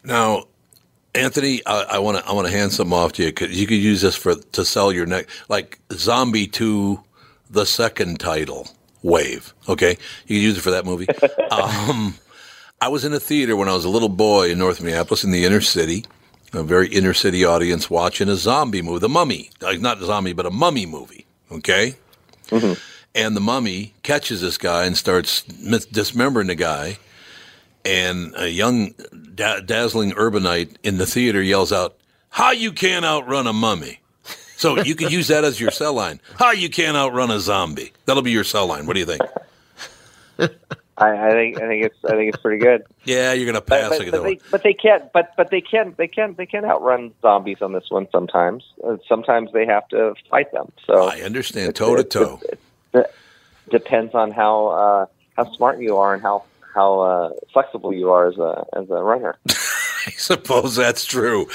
Now, 0.03 0.45
Anthony, 1.13 1.65
I 1.65 1.99
want 1.99 2.17
to 2.17 2.25
I 2.25 2.31
want 2.31 2.47
to 2.47 2.53
hand 2.53 2.71
some 2.71 2.93
off 2.93 3.13
to 3.13 3.23
you 3.23 3.29
because 3.29 3.59
You 3.59 3.67
could 3.67 3.77
use 3.77 4.01
this 4.01 4.15
for 4.15 4.35
to 4.35 4.63
sell 4.63 4.93
your 4.93 5.05
next 5.05 5.29
like 5.49 5.79
Zombie 5.91 6.47
Two, 6.47 7.03
the 7.49 7.65
second 7.65 8.21
title 8.21 8.69
wave. 9.01 9.53
Okay, 9.67 9.97
you 10.25 10.37
could 10.37 10.43
use 10.43 10.57
it 10.57 10.61
for 10.61 10.71
that 10.71 10.85
movie. 10.85 11.07
um, 11.51 12.15
I 12.83 12.89
was 12.89 13.05
in 13.05 13.13
a 13.13 13.19
theater 13.19 13.55
when 13.55 13.69
I 13.69 13.73
was 13.73 13.85
a 13.85 13.89
little 13.89 14.09
boy 14.09 14.51
in 14.51 14.57
North 14.57 14.81
Minneapolis 14.81 15.23
in 15.23 15.31
the 15.31 15.45
inner 15.45 15.61
city, 15.61 16.03
a 16.51 16.63
very 16.63 16.89
inner 16.89 17.13
city 17.13 17.45
audience 17.45 17.89
watching 17.89 18.27
a 18.27 18.35
zombie 18.35 18.81
movie, 18.81 18.99
The 18.99 19.07
Mummy, 19.07 19.51
like 19.61 19.79
not 19.79 20.01
a 20.01 20.05
zombie, 20.05 20.33
but 20.33 20.45
a 20.45 20.51
mummy 20.51 20.85
movie. 20.85 21.25
Okay, 21.49 21.95
mm-hmm. 22.47 22.73
and 23.15 23.37
the 23.37 23.39
mummy 23.39 23.93
catches 24.03 24.41
this 24.41 24.57
guy 24.57 24.83
and 24.83 24.97
starts 24.97 25.47
mis- 25.61 25.85
dismembering 25.85 26.47
the 26.47 26.55
guy 26.55 26.97
and 27.85 28.33
a 28.35 28.49
young 28.49 28.93
da- 29.33 29.61
dazzling 29.61 30.11
urbanite 30.11 30.75
in 30.83 30.97
the 30.97 31.05
theater 31.05 31.41
yells 31.41 31.71
out, 31.71 31.95
"How 32.31 32.51
you 32.51 32.73
can't 32.73 33.05
outrun 33.05 33.47
a 33.47 33.53
mummy!" 33.53 34.01
So 34.57 34.77
you 34.83 34.95
could 34.95 35.09
use 35.09 35.29
that 35.29 35.45
as 35.45 35.57
your 35.57 35.71
cell 35.71 35.93
line. 35.93 36.19
How 36.37 36.51
you 36.51 36.69
can't 36.69 36.97
outrun 36.97 37.31
a 37.31 37.39
zombie? 37.39 37.93
That'll 38.07 38.23
be 38.23 38.31
your 38.31 38.43
cell 38.43 38.67
line. 38.67 38.87
What 38.87 38.95
do 38.95 38.99
you 38.99 39.05
think? 39.05 39.21
I, 40.97 41.27
I 41.27 41.31
think 41.31 41.57
I 41.57 41.67
think 41.67 41.85
it's 41.85 41.97
I 42.05 42.11
think 42.11 42.33
it's 42.33 42.41
pretty 42.41 42.63
good. 42.63 42.83
Yeah, 43.05 43.33
you're 43.33 43.45
gonna 43.45 43.59
pass 43.59 43.89
but, 43.89 44.07
it. 44.07 44.11
but, 44.11 44.23
they, 44.23 44.39
but 44.49 44.63
they 44.63 44.73
can't. 44.73 45.11
But 45.11 45.33
but 45.35 45.49
they 45.49 45.59
can. 45.59 45.93
They 45.97 46.07
can. 46.07 46.35
They 46.35 46.45
can 46.45 46.63
outrun 46.63 47.13
zombies 47.21 47.57
on 47.61 47.73
this 47.73 47.89
one. 47.89 48.07
Sometimes. 48.13 48.63
Uh, 48.81 48.95
sometimes 49.09 49.51
they 49.51 49.65
have 49.65 49.85
to 49.89 50.15
fight 50.29 50.51
them. 50.53 50.71
So 50.87 51.09
I 51.09 51.19
understand 51.21 51.75
toe 51.75 51.97
to 51.97 52.03
toe. 52.05 52.39
it 52.93 53.11
depends 53.69 54.15
on 54.15 54.31
how 54.31 54.67
uh, 54.67 55.05
how 55.35 55.51
smart 55.53 55.81
you 55.81 55.97
are 55.97 56.13
and 56.13 56.23
how 56.23 56.45
how 56.73 57.01
uh, 57.01 57.29
flexible 57.51 57.93
you 57.93 58.09
are 58.11 58.27
as 58.27 58.37
a 58.37 58.65
as 58.73 58.89
a 58.89 59.03
runner. 59.03 59.37
I 59.49 60.11
suppose 60.11 60.75
that's 60.75 61.03
true. 61.05 61.49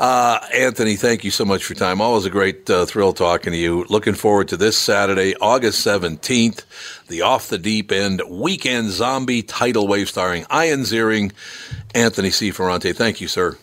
Uh, 0.00 0.40
Anthony, 0.54 0.96
thank 0.96 1.24
you 1.24 1.30
so 1.30 1.44
much 1.44 1.62
for 1.62 1.74
your 1.74 1.78
time. 1.78 2.00
Always 2.00 2.24
a 2.24 2.30
great 2.30 2.70
uh, 2.70 2.86
thrill 2.86 3.12
talking 3.12 3.52
to 3.52 3.58
you. 3.58 3.84
Looking 3.90 4.14
forward 4.14 4.48
to 4.48 4.56
this 4.56 4.78
Saturday, 4.78 5.34
August 5.42 5.86
17th, 5.86 6.64
the 7.08 7.20
Off 7.20 7.50
the 7.50 7.58
Deep 7.58 7.92
End 7.92 8.22
Weekend 8.26 8.92
Zombie 8.92 9.42
Tidal 9.42 9.86
Wave 9.86 10.08
starring 10.08 10.46
Ian 10.50 10.80
Ziering, 10.84 11.32
Anthony 11.94 12.30
C. 12.30 12.50
Ferrante. 12.50 12.94
Thank 12.94 13.20
you, 13.20 13.28
sir. 13.28 13.58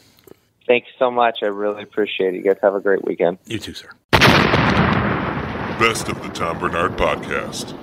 Thank 0.67 0.83
you 0.85 0.93
so 0.99 1.09
much. 1.09 1.39
I 1.41 1.47
really 1.47 1.81
appreciate 1.81 2.35
it. 2.35 2.37
You 2.37 2.43
guys 2.43 2.57
have 2.61 2.75
a 2.75 2.81
great 2.81 3.03
weekend. 3.03 3.39
You 3.47 3.57
too, 3.57 3.73
sir. 3.73 3.89
Best 5.79 6.07
of 6.07 6.21
the 6.21 6.29
Tom 6.35 6.59
Barnard 6.59 6.97
Podcast. 6.97 7.75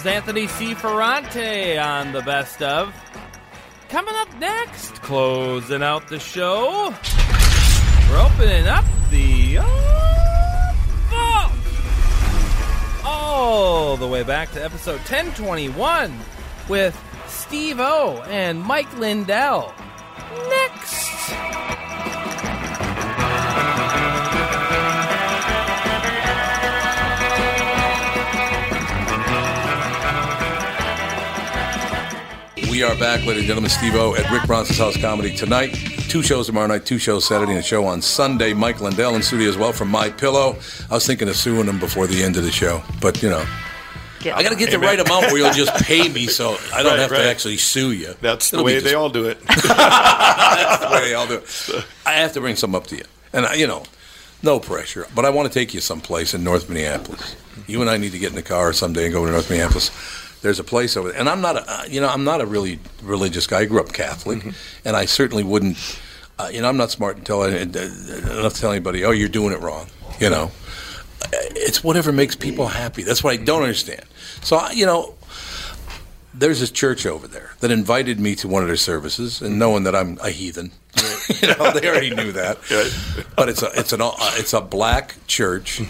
Was 0.00 0.06
Anthony 0.06 0.46
C. 0.46 0.72
Ferrante 0.72 1.76
on 1.76 2.12
the 2.12 2.22
best 2.22 2.62
of. 2.62 2.94
Coming 3.90 4.14
up 4.14 4.34
next, 4.38 4.94
closing 5.02 5.82
out 5.82 6.08
the 6.08 6.18
show, 6.18 6.94
we're 8.08 8.18
opening 8.18 8.66
up 8.66 8.84
the 9.10 9.58
uh, 9.58 10.74
vault. 11.10 11.52
all 13.04 13.98
the 13.98 14.06
way 14.06 14.22
back 14.22 14.50
to 14.52 14.64
episode 14.64 15.00
1021 15.00 16.18
with 16.68 16.98
Steve 17.26 17.78
O 17.78 18.22
and 18.28 18.58
Mike 18.62 18.96
Lindell. 18.96 19.74
Next. 20.48 21.69
We 32.80 32.84
are 32.86 32.96
back, 32.96 33.20
ladies 33.26 33.40
and 33.40 33.46
gentlemen. 33.46 33.68
Steve 33.68 33.94
O 33.94 34.14
at 34.14 34.30
Rick 34.30 34.44
Bronson's 34.46 34.78
House 34.78 34.96
Comedy 34.96 35.36
tonight. 35.36 35.74
Two 36.08 36.22
shows 36.22 36.46
tomorrow 36.46 36.66
night, 36.66 36.86
two 36.86 36.96
shows 36.96 37.26
Saturday, 37.26 37.52
and 37.52 37.60
a 37.60 37.62
show 37.62 37.84
on 37.84 38.00
Sunday. 38.00 38.54
Mike 38.54 38.80
Lindell 38.80 39.14
in 39.16 39.22
studio 39.22 39.50
as 39.50 39.58
well 39.58 39.74
from 39.74 39.88
My 39.88 40.08
Pillow. 40.08 40.56
I 40.90 40.94
was 40.94 41.06
thinking 41.06 41.28
of 41.28 41.36
suing 41.36 41.66
him 41.66 41.78
before 41.78 42.06
the 42.06 42.22
end 42.22 42.38
of 42.38 42.42
the 42.42 42.50
show, 42.50 42.82
but 43.02 43.22
you 43.22 43.28
know, 43.28 43.44
I 44.34 44.42
got 44.42 44.48
to 44.48 44.56
get 44.56 44.70
the 44.70 44.78
right 44.78 44.98
amount 44.98 45.26
where 45.26 45.36
you'll 45.36 45.52
just 45.52 45.74
pay 45.84 46.08
me, 46.08 46.26
so 46.26 46.56
I 46.72 46.82
don't 46.82 46.92
Right, 46.92 47.00
have 47.00 47.10
right. 47.10 47.18
to 47.18 47.28
actually 47.28 47.58
sue 47.58 47.92
you. 47.92 48.14
That's 48.22 48.48
the 48.50 48.56
It'll 48.56 48.64
be 48.66 48.72
way 48.72 48.80
just- 48.80 48.86
they 48.86 48.94
all 48.94 49.10
do 49.10 49.26
it. 49.28 49.38
That's 49.46 49.62
the 50.86 50.90
way 50.90 51.00
they 51.10 51.12
all 51.14 51.26
do 51.26 51.34
it. 51.34 51.84
I 52.06 52.12
have 52.12 52.32
to 52.32 52.40
bring 52.40 52.56
some 52.56 52.74
up 52.74 52.86
to 52.86 52.96
you, 52.96 53.04
and 53.34 53.44
I, 53.44 53.56
you 53.56 53.66
know, 53.66 53.82
no 54.42 54.58
pressure. 54.58 55.06
But 55.14 55.26
I 55.26 55.30
want 55.30 55.46
to 55.48 55.52
take 55.52 55.74
you 55.74 55.82
someplace 55.82 56.32
in 56.32 56.42
North 56.42 56.70
Minneapolis. 56.70 57.36
You 57.66 57.82
and 57.82 57.90
I 57.90 57.98
need 57.98 58.12
to 58.12 58.18
get 58.18 58.30
in 58.30 58.36
the 58.36 58.42
car 58.42 58.72
someday 58.72 59.04
and 59.04 59.12
go 59.12 59.26
to 59.26 59.30
North 59.32 59.50
Minneapolis. 59.50 59.90
There's 60.42 60.58
a 60.58 60.64
place 60.64 60.96
over 60.96 61.10
there, 61.10 61.18
and 61.20 61.28
I'm 61.28 61.40
not 61.42 61.56
a, 61.56 61.70
uh, 61.70 61.84
you 61.88 62.00
know, 62.00 62.08
I'm 62.08 62.24
not 62.24 62.40
a 62.40 62.46
really 62.46 62.78
religious 63.02 63.46
guy. 63.46 63.60
I 63.60 63.64
grew 63.66 63.80
up 63.80 63.92
Catholic, 63.92 64.42
and 64.84 64.96
I 64.96 65.04
certainly 65.04 65.44
wouldn't, 65.44 65.76
uh, 66.38 66.48
you 66.52 66.62
know, 66.62 66.68
I'm 66.68 66.78
not 66.78 66.90
smart 66.90 67.18
to 67.18 67.22
tell 67.22 67.42
uh, 67.42 67.48
enough 67.48 68.54
to 68.54 68.60
tell 68.60 68.70
anybody, 68.70 69.04
oh, 69.04 69.10
you're 69.10 69.28
doing 69.28 69.52
it 69.52 69.60
wrong. 69.60 69.86
You 70.18 70.30
know, 70.30 70.50
it's 71.32 71.84
whatever 71.84 72.10
makes 72.12 72.36
people 72.36 72.68
happy. 72.68 73.02
That's 73.02 73.22
what 73.22 73.32
I 73.34 73.36
don't 73.36 73.62
understand. 73.62 74.04
So, 74.42 74.56
I- 74.56 74.72
you 74.72 74.86
know, 74.86 75.14
there's 76.32 76.60
this 76.60 76.70
church 76.70 77.04
over 77.06 77.26
there 77.28 77.50
that 77.60 77.70
invited 77.70 78.18
me 78.20 78.34
to 78.36 78.48
one 78.48 78.62
of 78.62 78.68
their 78.68 78.76
services, 78.76 79.42
and 79.42 79.58
knowing 79.58 79.82
that 79.82 79.94
I'm 79.94 80.18
a 80.22 80.30
heathen, 80.30 80.70
you 81.42 81.48
know, 81.48 81.70
they 81.72 81.86
already 81.88 82.14
knew 82.14 82.32
that. 82.32 82.58
But 83.36 83.48
it's 83.48 83.62
a 83.62 83.70
it's 83.74 83.92
an 83.92 84.00
uh, 84.02 84.12
it's 84.36 84.52
a 84.52 84.60
black 84.60 85.16
church. 85.26 85.80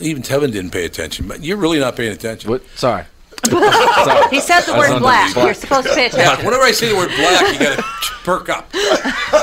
Even 0.00 0.22
Tevin 0.22 0.50
didn't 0.52 0.70
pay 0.70 0.84
attention, 0.84 1.28
but 1.28 1.42
you're 1.42 1.56
really 1.58 1.78
not 1.78 1.94
paying 1.94 2.12
attention. 2.12 2.50
What? 2.50 2.62
Sorry. 2.74 3.04
He 4.30 4.40
said 4.40 4.62
the 4.62 4.74
word 4.76 4.98
black. 5.00 5.34
You're 5.36 5.54
supposed 5.54 5.88
to 5.88 5.94
pay 5.94 6.06
attention. 6.06 6.44
Whenever 6.44 6.62
I 6.64 6.72
say 6.72 6.88
the 6.88 6.96
word 6.96 7.10
black, 7.16 7.52
you 7.52 7.58
got 7.58 7.76
to 7.78 7.84
perk 8.24 8.48
up. 8.48 8.70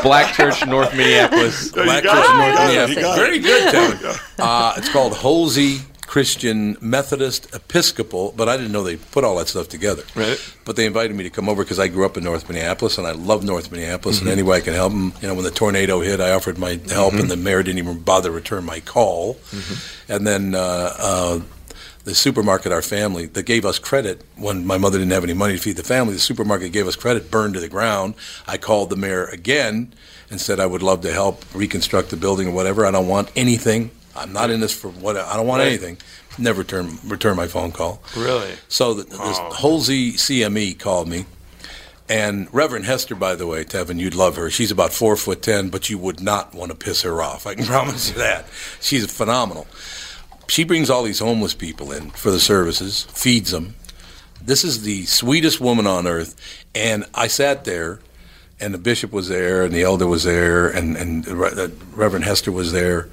Black 0.03 0.33
Church, 0.33 0.65
North 0.65 0.95
Minneapolis. 0.95 1.71
Black 1.71 2.03
Church 2.03 2.13
it. 2.13 2.35
North 2.37 2.49
You 2.49 2.55
got 2.55 2.89
it. 2.89 2.89
Minneapolis. 2.95 3.15
Very 3.17 3.39
good, 3.39 3.73
Tevin. 3.73 4.19
Uh, 4.39 4.73
it's 4.77 4.89
called 4.89 5.13
Holsey 5.13 5.81
Christian 6.07 6.75
Methodist 6.81 7.53
Episcopal, 7.55 8.33
but 8.35 8.49
I 8.49 8.57
didn't 8.57 8.73
know 8.73 8.83
they 8.83 8.97
put 8.97 9.23
all 9.23 9.37
that 9.37 9.47
stuff 9.47 9.69
together. 9.69 10.03
Right. 10.15 10.37
But 10.65 10.75
they 10.75 10.85
invited 10.85 11.15
me 11.15 11.23
to 11.23 11.29
come 11.29 11.47
over 11.47 11.63
because 11.63 11.79
I 11.79 11.87
grew 11.87 12.05
up 12.05 12.17
in 12.17 12.23
North 12.25 12.49
Minneapolis 12.49 12.97
and 12.97 13.07
I 13.07 13.11
love 13.11 13.43
North 13.45 13.71
Minneapolis. 13.71 14.17
Mhm. 14.17 14.21
And 14.23 14.29
any 14.31 14.43
way 14.43 14.57
I 14.57 14.61
can 14.61 14.73
help 14.73 14.91
them, 14.91 15.13
you 15.21 15.27
know, 15.29 15.35
when 15.35 15.45
the 15.45 15.51
tornado 15.51 16.01
hit, 16.01 16.19
I 16.19 16.31
offered 16.31 16.57
my 16.57 16.79
help, 16.89 17.13
Mhm. 17.13 17.21
and 17.21 17.31
the 17.31 17.37
mayor 17.37 17.63
didn't 17.63 17.77
even 17.79 17.99
bother 17.99 18.27
to 18.29 18.35
return 18.35 18.65
my 18.65 18.81
call. 18.81 19.37
And 20.09 20.27
then 20.27 20.53
uh, 20.53 20.93
uh, 20.99 21.39
the 22.03 22.15
supermarket, 22.15 22.71
our 22.71 22.81
family, 22.81 23.25
that 23.27 23.43
gave 23.43 23.65
us 23.65 23.77
credit 23.79 24.21
when 24.35 24.65
my 24.65 24.77
mother 24.77 24.97
didn't 24.97 25.11
have 25.13 25.23
any 25.23 25.33
money 25.33 25.53
to 25.55 25.59
feed 25.61 25.77
the 25.77 25.83
family. 25.83 26.13
The 26.13 26.19
supermarket 26.19 26.71
gave 26.71 26.87
us 26.87 26.95
credit, 26.95 27.29
burned 27.29 27.53
to 27.53 27.59
the 27.59 27.67
ground. 27.69 28.15
I 28.47 28.57
called 28.57 28.89
the 28.89 28.95
mayor 28.95 29.25
again 29.25 29.93
and 30.29 30.41
said 30.41 30.59
I 30.59 30.65
would 30.65 30.81
love 30.81 31.01
to 31.01 31.11
help 31.13 31.43
reconstruct 31.53 32.09
the 32.09 32.17
building 32.17 32.47
or 32.47 32.51
whatever. 32.51 32.85
I 32.85 32.91
don't 32.91 33.07
want 33.07 33.29
anything. 33.35 33.91
I'm 34.15 34.33
not 34.33 34.49
in 34.49 34.59
this 34.59 34.73
for 34.73 34.89
what 34.89 35.15
I 35.15 35.35
don't 35.37 35.47
want 35.47 35.59
Right. 35.61 35.67
anything. 35.69 35.97
Never 36.37 36.59
return 36.59 36.97
return 37.05 37.35
my 37.35 37.47
phone 37.47 37.71
call. 37.71 38.01
Really? 38.15 38.53
So 38.67 38.93
the, 38.93 39.03
this 39.03 39.37
Holsey 39.59 40.13
CME 40.13 40.79
called 40.79 41.07
me, 41.09 41.25
and 42.09 42.47
Reverend 42.53 42.85
Hester, 42.85 43.15
by 43.15 43.35
the 43.35 43.45
way, 43.47 43.63
Tevin, 43.63 43.99
you'd 43.99 44.15
love 44.15 44.37
her. 44.37 44.49
She's 44.49 44.71
about 44.71 44.91
four 44.93 45.15
foot 45.17 45.41
ten, 45.41 45.69
but 45.69 45.89
you 45.89 45.97
would 45.97 46.19
not 46.21 46.53
want 46.53 46.71
to 46.71 46.77
piss 46.77 47.01
her 47.03 47.21
off. 47.21 47.45
I 47.45 47.55
can 47.55 47.65
promise 47.75 48.09
you 48.09 48.15
that. 48.15 48.45
She's 48.79 49.09
phenomenal. 49.11 49.67
She 50.47 50.63
brings 50.63 50.89
all 50.89 51.03
these 51.03 51.19
homeless 51.19 51.53
people 51.53 51.91
in 51.91 52.09
for 52.11 52.31
the 52.31 52.39
services, 52.39 53.03
feeds 53.03 53.51
them. 53.51 53.75
This 54.41 54.63
is 54.63 54.81
the 54.83 55.05
sweetest 55.05 55.61
woman 55.61 55.87
on 55.87 56.07
earth. 56.07 56.35
And 56.75 57.05
I 57.13 57.27
sat 57.27 57.63
there, 57.63 57.99
and 58.59 58.73
the 58.73 58.77
bishop 58.77 59.11
was 59.11 59.27
there, 59.27 59.63
and 59.63 59.73
the 59.73 59.83
elder 59.83 60.07
was 60.07 60.23
there, 60.23 60.67
and 60.69 60.97
and 60.97 61.25
Reverend 61.27 62.25
Hester 62.25 62.51
was 62.51 62.71
there, 62.71 63.09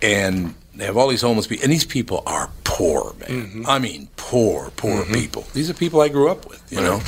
and 0.00 0.54
they 0.74 0.84
have 0.86 0.96
all 0.96 1.08
these 1.08 1.22
homeless 1.22 1.46
people, 1.46 1.64
and 1.64 1.72
these 1.72 1.84
people 1.84 2.22
are 2.26 2.50
poor, 2.64 3.14
man. 3.20 3.64
I 3.66 3.78
mean, 3.78 4.08
poor, 4.16 4.70
poor 4.76 5.04
people. 5.04 5.44
These 5.52 5.68
are 5.70 5.74
people 5.74 6.00
I 6.00 6.08
grew 6.08 6.30
up 6.30 6.48
with, 6.48 6.62
you 6.72 6.80
know. 6.80 7.00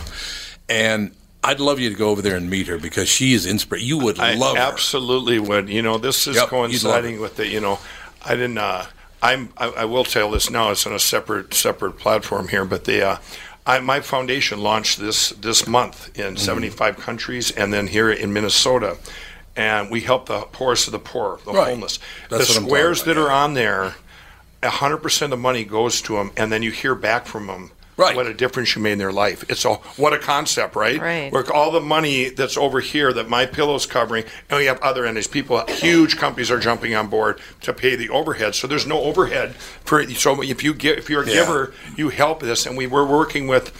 And 0.68 1.12
I'd 1.43 1.61
love 1.61 1.79
you 1.79 1.91
to 1.91 1.95
go 1.97 2.11
over 2.11 2.22
there 2.22 2.37
and 2.37 2.49
meet 2.49 2.66
her 2.68 2.79
because 2.79 3.09
she 3.09 3.33
is 3.35 3.47
inspiration. 3.47 3.87
You 3.87 3.99
would 3.99 4.18
I 4.18 4.35
love 4.35 4.57
her. 4.57 4.62
absolutely 4.62 5.39
would. 5.39 5.68
You 5.68 5.83
know, 5.83 5.99
this 5.99 6.27
is 6.27 6.37
Yep, 6.37 6.49
coinciding 6.49 7.20
with 7.20 7.37
the. 7.37 7.47
You 7.47 7.61
know, 7.61 7.79
I 8.25 8.31
didn't. 8.35 8.59
Uh, 8.59 8.87
I'm. 9.25 9.49
I, 9.57 9.68
I 9.70 9.85
will 9.87 10.05
tell 10.05 10.31
this 10.31 10.51
now. 10.51 10.70
It's 10.70 10.87
on 10.87 10.93
a 10.93 10.99
separate 10.99 11.55
separate 11.55 11.93
platform 11.99 12.49
here, 12.49 12.64
but 12.64 12.85
the. 12.85 13.05
Uh, 13.07 13.18
I, 13.66 13.79
my 13.81 14.01
foundation 14.01 14.61
launched 14.61 14.99
this 15.01 15.31
this 15.31 15.66
month 15.66 16.16
in 16.18 16.35
Mm-hmm. 16.35 16.37
75 16.37 16.99
countries, 16.99 17.51
and 17.51 17.72
then 17.72 17.87
here 17.87 18.11
in 18.11 18.33
Minnesota, 18.33 18.99
and 19.57 19.91
we 19.91 20.03
help 20.03 20.27
the 20.27 20.41
poorest 20.53 20.87
of 20.87 20.93
the 20.93 20.99
poor, 20.99 21.39
the 21.47 21.53
Right. 21.53 21.70
homeless. 21.70 21.99
That's 22.29 22.49
the 22.49 22.61
squares 22.61 22.99
talking 23.01 23.14
that 23.14 23.20
are 23.22 23.31
on 23.33 23.55
there, 23.55 23.95
100 24.62 24.99
percent 24.99 25.33
of 25.33 25.39
the 25.39 25.43
money 25.43 25.64
goes 25.64 26.03
to 26.03 26.16
them, 26.16 26.31
and 26.37 26.53
then 26.53 26.62
you 26.62 26.70
hear 26.72 26.95
back 26.95 27.25
from 27.27 27.47
them. 27.47 27.70
Right. 27.97 28.16
What 28.16 28.26
a 28.26 28.34
difference 28.34 28.74
you 28.74 28.82
made 28.82 28.92
in 28.92 28.99
their 28.99 29.12
life. 29.12 29.45
It's 29.49 29.64
a 29.64 29.74
what 29.74 30.12
a 30.12 30.18
concept, 30.18 30.74
right? 30.74 31.01
Right. 31.01 31.32
Where 31.32 31.51
all 31.53 31.70
the 31.70 31.80
money 31.80 32.28
that's 32.30 32.57
over 32.57 32.80
here 32.80 33.12
that 33.12 33.28
my 33.28 33.47
pillow's 33.47 33.86
covering, 33.86 34.24
and 34.51 34.59
we 34.59 34.66
have 34.66 34.80
other 34.82 35.07
entities. 35.07 35.28
People, 35.28 35.64
huge 35.66 36.16
companies 36.16 36.51
are 36.51 36.59
jumping 36.59 36.95
on 36.95 37.09
board 37.09 37.40
to 37.62 37.72
pay 37.72 37.95
the 37.97 38.09
overhead. 38.11 38.55
So 38.55 38.66
there's 38.66 38.86
no 38.86 39.01
overhead 39.03 39.55
for. 39.84 40.03
So 40.11 40.42
if 40.42 40.64
you 40.64 40.74
give, 40.74 40.99
if 40.99 41.09
you're 41.09 41.22
a 41.22 41.26
Yeah. 41.26 41.34
giver, 41.34 41.74
you 41.97 42.09
help 42.09 42.40
this. 42.40 42.66
And 42.66 42.76
we 42.76 42.86
were 42.86 43.05
working 43.07 43.47
with 43.47 43.72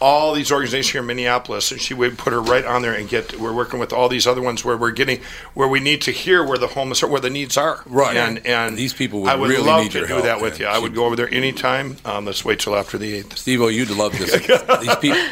all 0.00 0.34
these 0.34 0.52
organizations 0.52 0.92
here 0.92 1.00
in 1.00 1.06
Minneapolis, 1.06 1.72
and 1.72 1.80
she 1.80 1.94
would 1.94 2.18
put 2.18 2.32
her 2.32 2.40
right 2.42 2.64
on 2.64 2.82
there 2.82 2.92
and 2.92 3.08
get. 3.08 3.38
We're 3.38 3.52
working 3.52 3.80
with 3.80 3.92
all 3.92 4.08
these 4.08 4.26
other 4.26 4.42
ones 4.42 4.64
where 4.64 4.76
we're 4.76 4.90
getting 4.90 5.20
where 5.54 5.68
we 5.68 5.80
need 5.80 6.02
to 6.02 6.10
hear 6.10 6.44
where 6.44 6.58
the 6.58 6.66
homeless 6.66 7.02
are, 7.02 7.08
where 7.08 7.20
the 7.20 7.30
needs 7.30 7.56
are. 7.56 7.82
Right. 7.86 8.16
And 8.16 8.46
and 8.46 8.76
These 8.76 8.92
people 8.92 9.22
would 9.22 9.30
I 9.30 9.36
would 9.36 9.48
really 9.48 9.66
love 9.66 9.82
need 9.84 9.92
to 9.92 9.98
your 9.98 10.06
do 10.06 10.12
help, 10.14 10.24
that 10.26 10.40
with 10.42 10.54
man. 10.54 10.60
you. 10.60 10.66
I 10.66 10.78
would 10.78 10.94
go 10.94 11.06
over 11.06 11.16
there 11.16 11.32
anytime. 11.32 11.96
Um, 12.04 12.26
let's 12.26 12.44
wait 12.44 12.60
till 12.60 12.76
after 12.76 12.98
the 12.98 13.14
eighth. 13.14 13.38
Steve, 13.38 13.62
oh, 13.62 13.68
you'd 13.68 13.90
love 13.90 14.12
this. 14.18 14.32
These 14.80 14.96
people. 14.96 15.18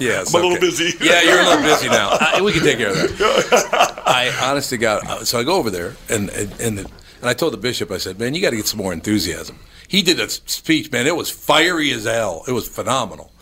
Yeah, 0.00 0.24
I'm 0.26 0.28
a 0.28 0.36
little 0.36 0.52
okay. 0.52 0.60
busy. 0.60 0.92
Yeah, 1.04 1.20
you're 1.22 1.40
a 1.40 1.44
little 1.44 1.62
busy 1.62 1.88
now. 1.88 2.10
Uh, 2.20 2.42
we 2.44 2.52
can 2.52 2.62
take 2.62 2.78
care 2.78 2.90
of 2.90 2.96
that. 3.18 4.02
I 4.06 4.30
honestly 4.42 4.78
got 4.78 5.06
uh, 5.06 5.24
so 5.24 5.38
I 5.38 5.42
go 5.42 5.56
over 5.56 5.70
there 5.70 5.96
and 6.08 6.30
and 6.30 6.52
and, 6.60 6.78
the, 6.78 6.90
and 7.20 7.28
I 7.28 7.34
told 7.34 7.52
the 7.52 7.58
bishop, 7.58 7.90
I 7.90 7.98
said, 7.98 8.18
man, 8.18 8.34
you 8.34 8.40
got 8.40 8.50
to 8.50 8.56
get 8.56 8.66
some 8.66 8.78
more 8.78 8.92
enthusiasm. 8.92 9.58
He 9.88 10.02
did 10.02 10.20
a 10.20 10.28
speech, 10.30 10.90
man. 10.92 11.06
It 11.06 11.16
was 11.16 11.30
fiery 11.30 11.90
as 11.90 12.04
hell. 12.04 12.44
It 12.46 12.52
was 12.52 12.68
phenomenal. 12.68 13.32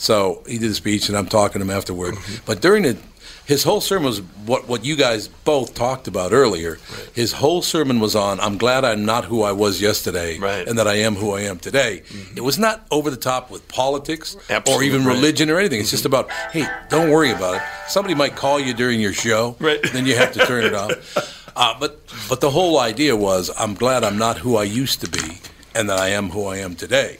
So 0.00 0.42
he 0.46 0.56
did 0.56 0.70
a 0.70 0.74
speech, 0.74 1.10
and 1.10 1.18
I'm 1.18 1.26
talking 1.26 1.60
to 1.60 1.64
him 1.64 1.70
afterward. 1.70 2.14
Mm-hmm. 2.14 2.44
But 2.46 2.62
during 2.62 2.84
the 2.84 2.96
his 3.44 3.64
whole 3.64 3.80
sermon 3.80 4.06
was 4.06 4.20
what, 4.46 4.68
what 4.68 4.84
you 4.84 4.94
guys 4.94 5.26
both 5.28 5.74
talked 5.74 6.06
about 6.06 6.32
earlier. 6.32 6.78
His 7.12 7.32
whole 7.32 7.62
sermon 7.62 7.98
was 7.98 8.14
on, 8.14 8.38
I'm 8.38 8.58
glad 8.58 8.84
I'm 8.84 9.04
not 9.04 9.24
who 9.24 9.42
I 9.42 9.50
was 9.50 9.80
yesterday 9.80 10.36
and 10.36 10.78
that 10.78 10.86
I 10.86 10.94
am 10.96 11.16
who 11.16 11.32
I 11.32 11.40
am 11.40 11.58
today. 11.58 12.04
Mm-hmm. 12.06 12.38
It 12.38 12.44
was 12.44 12.60
not 12.60 12.86
over 12.92 13.10
the 13.10 13.16
top 13.16 13.50
with 13.50 13.66
politics 13.66 14.36
or 14.36 14.40
Absolutely 14.50 14.86
even 14.86 15.04
right. 15.04 15.14
religion 15.14 15.50
or 15.50 15.58
anything. 15.58 15.80
It's 15.80 15.88
mm-hmm. 15.88 15.94
just 15.94 16.04
about, 16.04 16.30
hey, 16.52 16.64
don't 16.90 17.10
worry 17.10 17.32
about 17.32 17.56
it. 17.56 17.62
Somebody 17.88 18.14
might 18.14 18.36
call 18.36 18.60
you 18.60 18.72
during 18.72 19.00
your 19.00 19.12
show, 19.12 19.56
right. 19.58 19.82
then 19.92 20.06
you 20.06 20.14
have 20.14 20.32
to 20.34 20.46
turn 20.46 20.64
it 20.64 20.74
off. 20.74 21.36
Uh, 21.56 21.76
but, 21.80 22.00
but 22.28 22.40
the 22.40 22.48
whole 22.48 22.78
idea 22.78 23.14
was, 23.14 23.50
I'm 23.58 23.74
glad 23.74 24.04
I'm 24.04 24.16
not 24.16 24.38
who 24.38 24.56
I 24.56 24.62
used 24.62 25.00
to 25.00 25.10
be 25.10 25.40
and 25.74 25.90
that 25.90 25.98
I 25.98 26.10
am 26.10 26.30
who 26.30 26.46
I 26.46 26.58
am 26.58 26.76
today. 26.76 27.18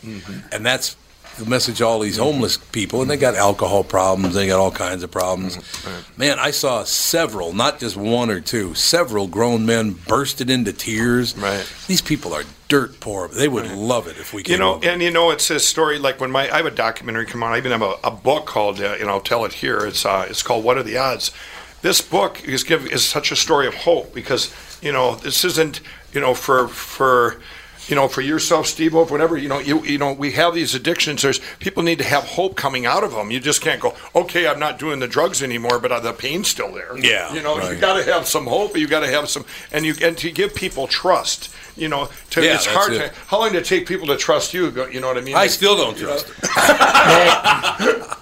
And 0.52 0.64
that's 0.64 0.96
message 1.46 1.80
all 1.82 2.00
these 2.00 2.18
homeless 2.18 2.56
people, 2.56 3.02
and 3.02 3.10
they 3.10 3.16
got 3.16 3.34
alcohol 3.34 3.84
problems, 3.84 4.34
they 4.34 4.46
got 4.46 4.58
all 4.58 4.70
kinds 4.70 5.02
of 5.02 5.10
problems. 5.10 5.58
Man, 6.16 6.38
I 6.38 6.50
saw 6.50 6.84
several, 6.84 7.52
not 7.52 7.78
just 7.78 7.96
one 7.96 8.30
or 8.30 8.40
two, 8.40 8.74
several 8.74 9.26
grown 9.26 9.66
men 9.66 9.92
bursted 9.92 10.50
into 10.50 10.72
tears. 10.72 11.36
Right. 11.36 11.66
These 11.86 12.02
people 12.02 12.34
are 12.34 12.44
dirt 12.68 13.00
poor. 13.00 13.28
They 13.28 13.48
would 13.48 13.70
love 13.70 14.06
it 14.06 14.16
if 14.16 14.32
we 14.32 14.42
could. 14.42 14.52
You 14.52 14.58
know, 14.58 14.80
and 14.82 15.02
you 15.02 15.10
know, 15.10 15.30
it's 15.30 15.50
a 15.50 15.60
story 15.60 15.98
like 15.98 16.20
when 16.20 16.30
my 16.30 16.50
I 16.50 16.58
have 16.58 16.66
a 16.66 16.70
documentary 16.70 17.26
come 17.26 17.42
out. 17.42 17.52
I 17.52 17.58
even 17.58 17.72
have 17.72 17.82
a, 17.82 17.96
a 18.02 18.10
book 18.10 18.46
called, 18.46 18.80
uh, 18.80 18.96
you 18.98 19.04
know, 19.04 19.10
I'll 19.10 19.20
tell 19.20 19.44
it 19.44 19.52
here. 19.54 19.84
It's 19.86 20.06
uh, 20.06 20.26
it's 20.28 20.42
called 20.42 20.64
What 20.64 20.78
Are 20.78 20.82
the 20.82 20.96
Odds. 20.96 21.32
This 21.82 22.00
book 22.00 22.42
is 22.44 22.62
give 22.62 22.86
is 22.86 23.04
such 23.04 23.32
a 23.32 23.36
story 23.36 23.66
of 23.66 23.74
hope 23.74 24.14
because 24.14 24.54
you 24.80 24.92
know 24.92 25.16
this 25.16 25.44
isn't 25.44 25.80
you 26.12 26.20
know 26.20 26.34
for 26.34 26.68
for 26.68 27.40
you 27.88 27.96
know 27.96 28.08
for 28.08 28.20
yourself, 28.20 28.66
Steve, 28.66 28.94
or 28.94 29.04
whatever. 29.04 29.36
You 29.36 29.48
know, 29.48 29.58
you 29.58 29.82
you 29.84 29.98
know 29.98 30.12
we 30.12 30.32
have 30.32 30.54
these 30.54 30.74
addictions. 30.74 31.22
There's 31.22 31.40
people 31.58 31.82
need 31.82 31.98
to 31.98 32.04
have 32.04 32.24
hope 32.24 32.56
coming 32.56 32.86
out 32.86 33.02
of 33.04 33.12
them. 33.12 33.30
You 33.30 33.40
just 33.40 33.60
can't 33.62 33.80
go, 33.80 33.94
okay, 34.14 34.46
I'm 34.46 34.58
not 34.58 34.78
doing 34.78 35.00
the 35.00 35.08
drugs 35.08 35.42
anymore, 35.42 35.78
but 35.78 35.92
uh, 35.92 36.00
the 36.00 36.12
pain's 36.12 36.48
still 36.48 36.72
there. 36.72 36.96
Yeah, 36.98 37.32
you 37.32 37.42
know, 37.42 37.60
you 37.70 37.76
got 37.78 37.96
to 37.96 38.04
have 38.12 38.26
some 38.26 38.46
hope. 38.46 38.76
You 38.76 38.86
got 38.86 39.00
to 39.00 39.08
have 39.08 39.28
some, 39.28 39.44
and 39.72 39.84
you 39.84 39.94
and 40.02 40.16
to 40.18 40.30
give 40.30 40.54
people 40.54 40.86
trust. 40.86 41.54
You 41.76 41.88
know, 41.88 42.08
to, 42.30 42.42
Yeah, 42.44 42.56
it's 42.56 42.66
hard 42.66 42.92
it. 42.92 42.98
to. 42.98 43.14
How 43.28 43.38
long 43.38 43.52
did 43.52 43.62
it 43.62 43.64
take 43.64 43.86
people 43.86 44.06
to 44.08 44.16
trust 44.16 44.52
you? 44.52 44.66
You 44.90 45.00
know 45.00 45.06
what 45.06 45.16
I 45.16 45.22
mean? 45.22 45.36
I 45.36 45.46
still 45.46 45.76
don't 45.76 45.96
trust 45.96 46.26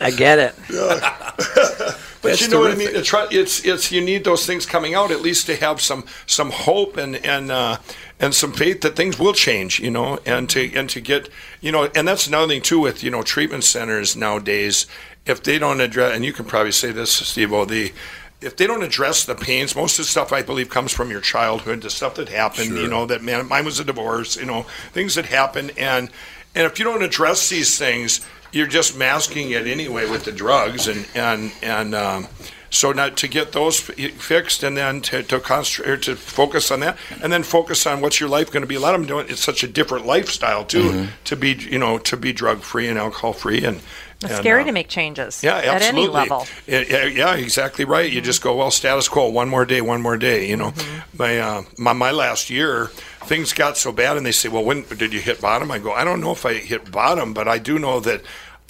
I 0.01 0.13
get 0.17 0.39
it. 0.39 0.55
But 2.21 2.31
That's 2.31 2.43
you 2.43 2.49
know 2.49 2.61
what 2.61 2.73
I 2.73 2.75
mean. 2.75 2.89
It's 2.93 3.65
it's 3.65 3.93
you 3.93 4.01
need 4.01 4.25
those 4.25 4.45
things 4.45 4.67
coming 4.67 4.95
out 4.95 5.11
at 5.11 5.21
least 5.21 5.47
to 5.47 5.57
have 5.57 5.81
some 5.81 6.05
some 6.27 6.51
hope 6.51 6.97
and 6.97 7.17
and 7.17 7.51
uh, 7.51 7.79
and 8.19 8.35
some 8.35 8.53
faith 8.53 8.81
that 8.81 8.97
things 8.97 9.19
will 9.19 9.33
change. 9.33 9.79
You 9.79 9.91
know, 9.91 10.19
and 10.27 10.49
to 10.51 10.75
and 10.75 10.91
to 10.91 11.01
get 11.01 11.29
you 11.61 11.71
know, 11.71 11.91
and 11.95 12.09
that's 12.09 12.27
another 12.27 12.49
thing 12.49 12.63
too 12.63 12.81
with 12.81 13.03
you 13.05 13.11
know 13.11 13.23
treatment 13.23 13.65
centers 13.65 14.17
nowadays. 14.17 14.87
If 15.27 15.43
they 15.43 15.59
don't 15.59 15.81
address, 15.81 16.17
and 16.17 16.25
you 16.25 16.33
can 16.33 16.47
probably 16.47 16.73
say 16.73 16.91
this, 16.91 17.13
Steve, 17.13 17.51
the 17.51 17.93
if 18.41 18.57
they 18.57 18.67
don't 18.67 18.83
address 18.83 19.25
the 19.25 19.35
pains, 19.35 19.75
most 19.75 19.99
of 19.99 20.05
the 20.05 20.11
stuff 20.11 20.33
I 20.33 20.43
believe 20.43 20.69
comes 20.69 20.93
from 20.93 21.11
your 21.11 21.21
childhood, 21.21 21.83
the 21.83 21.91
stuff 21.91 22.15
that 22.17 22.29
happened. 22.29 22.77
You 22.77 22.89
know 22.89 23.07
that 23.07 23.23
man, 23.23 23.49
mine 23.49 23.65
was 23.65 23.81
a 23.81 23.85
divorce. 23.85 24.37
You 24.37 24.47
know 24.47 24.63
things 24.93 25.15
that 25.17 25.27
happen, 25.27 25.71
and 25.77 26.11
and 26.55 26.67
if 26.67 26.79
you 26.79 26.85
don't 26.85 27.03
address 27.03 27.49
these 27.49 27.79
things, 27.79 28.27
you're 28.53 28.67
just 28.67 28.97
masking 28.97 29.51
it 29.51 29.67
anyway 29.67 30.09
with 30.09 30.25
the 30.25 30.33
drugs 30.33 30.89
and 30.89 31.07
and 31.15 31.53
and. 31.63 31.95
Um, 31.95 32.29
so 32.71 32.93
now 32.93 33.09
to 33.09 33.29
get 33.29 33.53
those 33.53 33.81
fixed 33.81 34.63
and 34.63 34.77
then 34.77 35.01
to, 35.01 35.23
to 35.23 35.41
concentrate 35.41 35.91
or 35.91 35.97
to 35.97 36.17
focus 36.17 36.71
on 36.71 36.81
that 36.81 36.99
and 37.23 37.33
then 37.33 37.43
focus 37.43 37.87
on 37.87 38.03
what's 38.03 38.21
your 38.21 38.29
life 38.29 38.53
going 38.53 38.61
to 38.61 38.67
be. 38.67 38.75
A 38.75 38.81
lot 38.81 38.95
of 38.95 39.01
them 39.01 39.09
doing 39.09 39.27
it's 39.31 39.43
such 39.43 39.65
a 39.65 39.67
different 39.69 40.05
lifestyle 40.05 40.67
too 40.67 40.83
Mhm. 40.91 41.09
to 41.25 41.35
be 41.37 41.53
you 41.55 41.79
know 41.79 41.97
to 41.97 42.17
be 42.17 42.31
drug 42.33 42.61
free 42.61 42.87
and 42.89 42.99
alcohol 42.99 43.33
free 43.33 43.65
and. 43.65 43.81
It's 44.21 44.33
and, 44.33 44.41
scary 44.41 44.63
uh, 44.63 44.67
to 44.67 44.73
make 44.73 44.89
changes 44.89 45.45
yeah, 45.45 45.59
at 45.59 45.65
absolutely. 45.67 46.03
any 46.03 46.13
level. 46.13 46.47
Yeah, 46.67 46.81
yeah, 46.89 47.05
yeah, 47.05 47.35
exactly 47.37 47.85
right. 47.85 48.11
You 48.11 48.21
just 48.21 48.43
go 48.43 48.57
well, 48.57 48.73
status 48.73 49.09
quo. 49.09 49.29
One 49.29 49.49
more 49.49 49.65
day, 49.65 49.81
one 49.81 50.03
more 50.03 50.17
day. 50.17 50.49
You 50.49 50.57
know, 50.57 50.75
my, 51.17 51.39
uh, 51.39 51.63
my 51.79 51.93
my 51.93 52.11
last 52.11 52.51
year, 52.51 52.91
things 53.29 53.53
got 53.53 53.77
so 53.77 53.93
bad, 53.93 54.17
and 54.17 54.25
they 54.25 54.33
say, 54.33 54.49
"Well, 54.49 54.65
when 54.65 54.83
did 54.83 55.13
you 55.13 55.21
hit 55.21 55.41
bottom?" 55.41 55.71
I 55.71 55.79
go, 55.79 55.93
"I 55.93 56.03
don't 56.03 56.21
know 56.21 56.33
if 56.33 56.45
I 56.45 56.55
hit 56.55 56.91
bottom, 56.91 57.35
but 57.35 57.47
I 57.47 57.59
do 57.59 57.79
know 57.79 58.01
that 58.01 58.23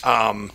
um, 0.04 0.50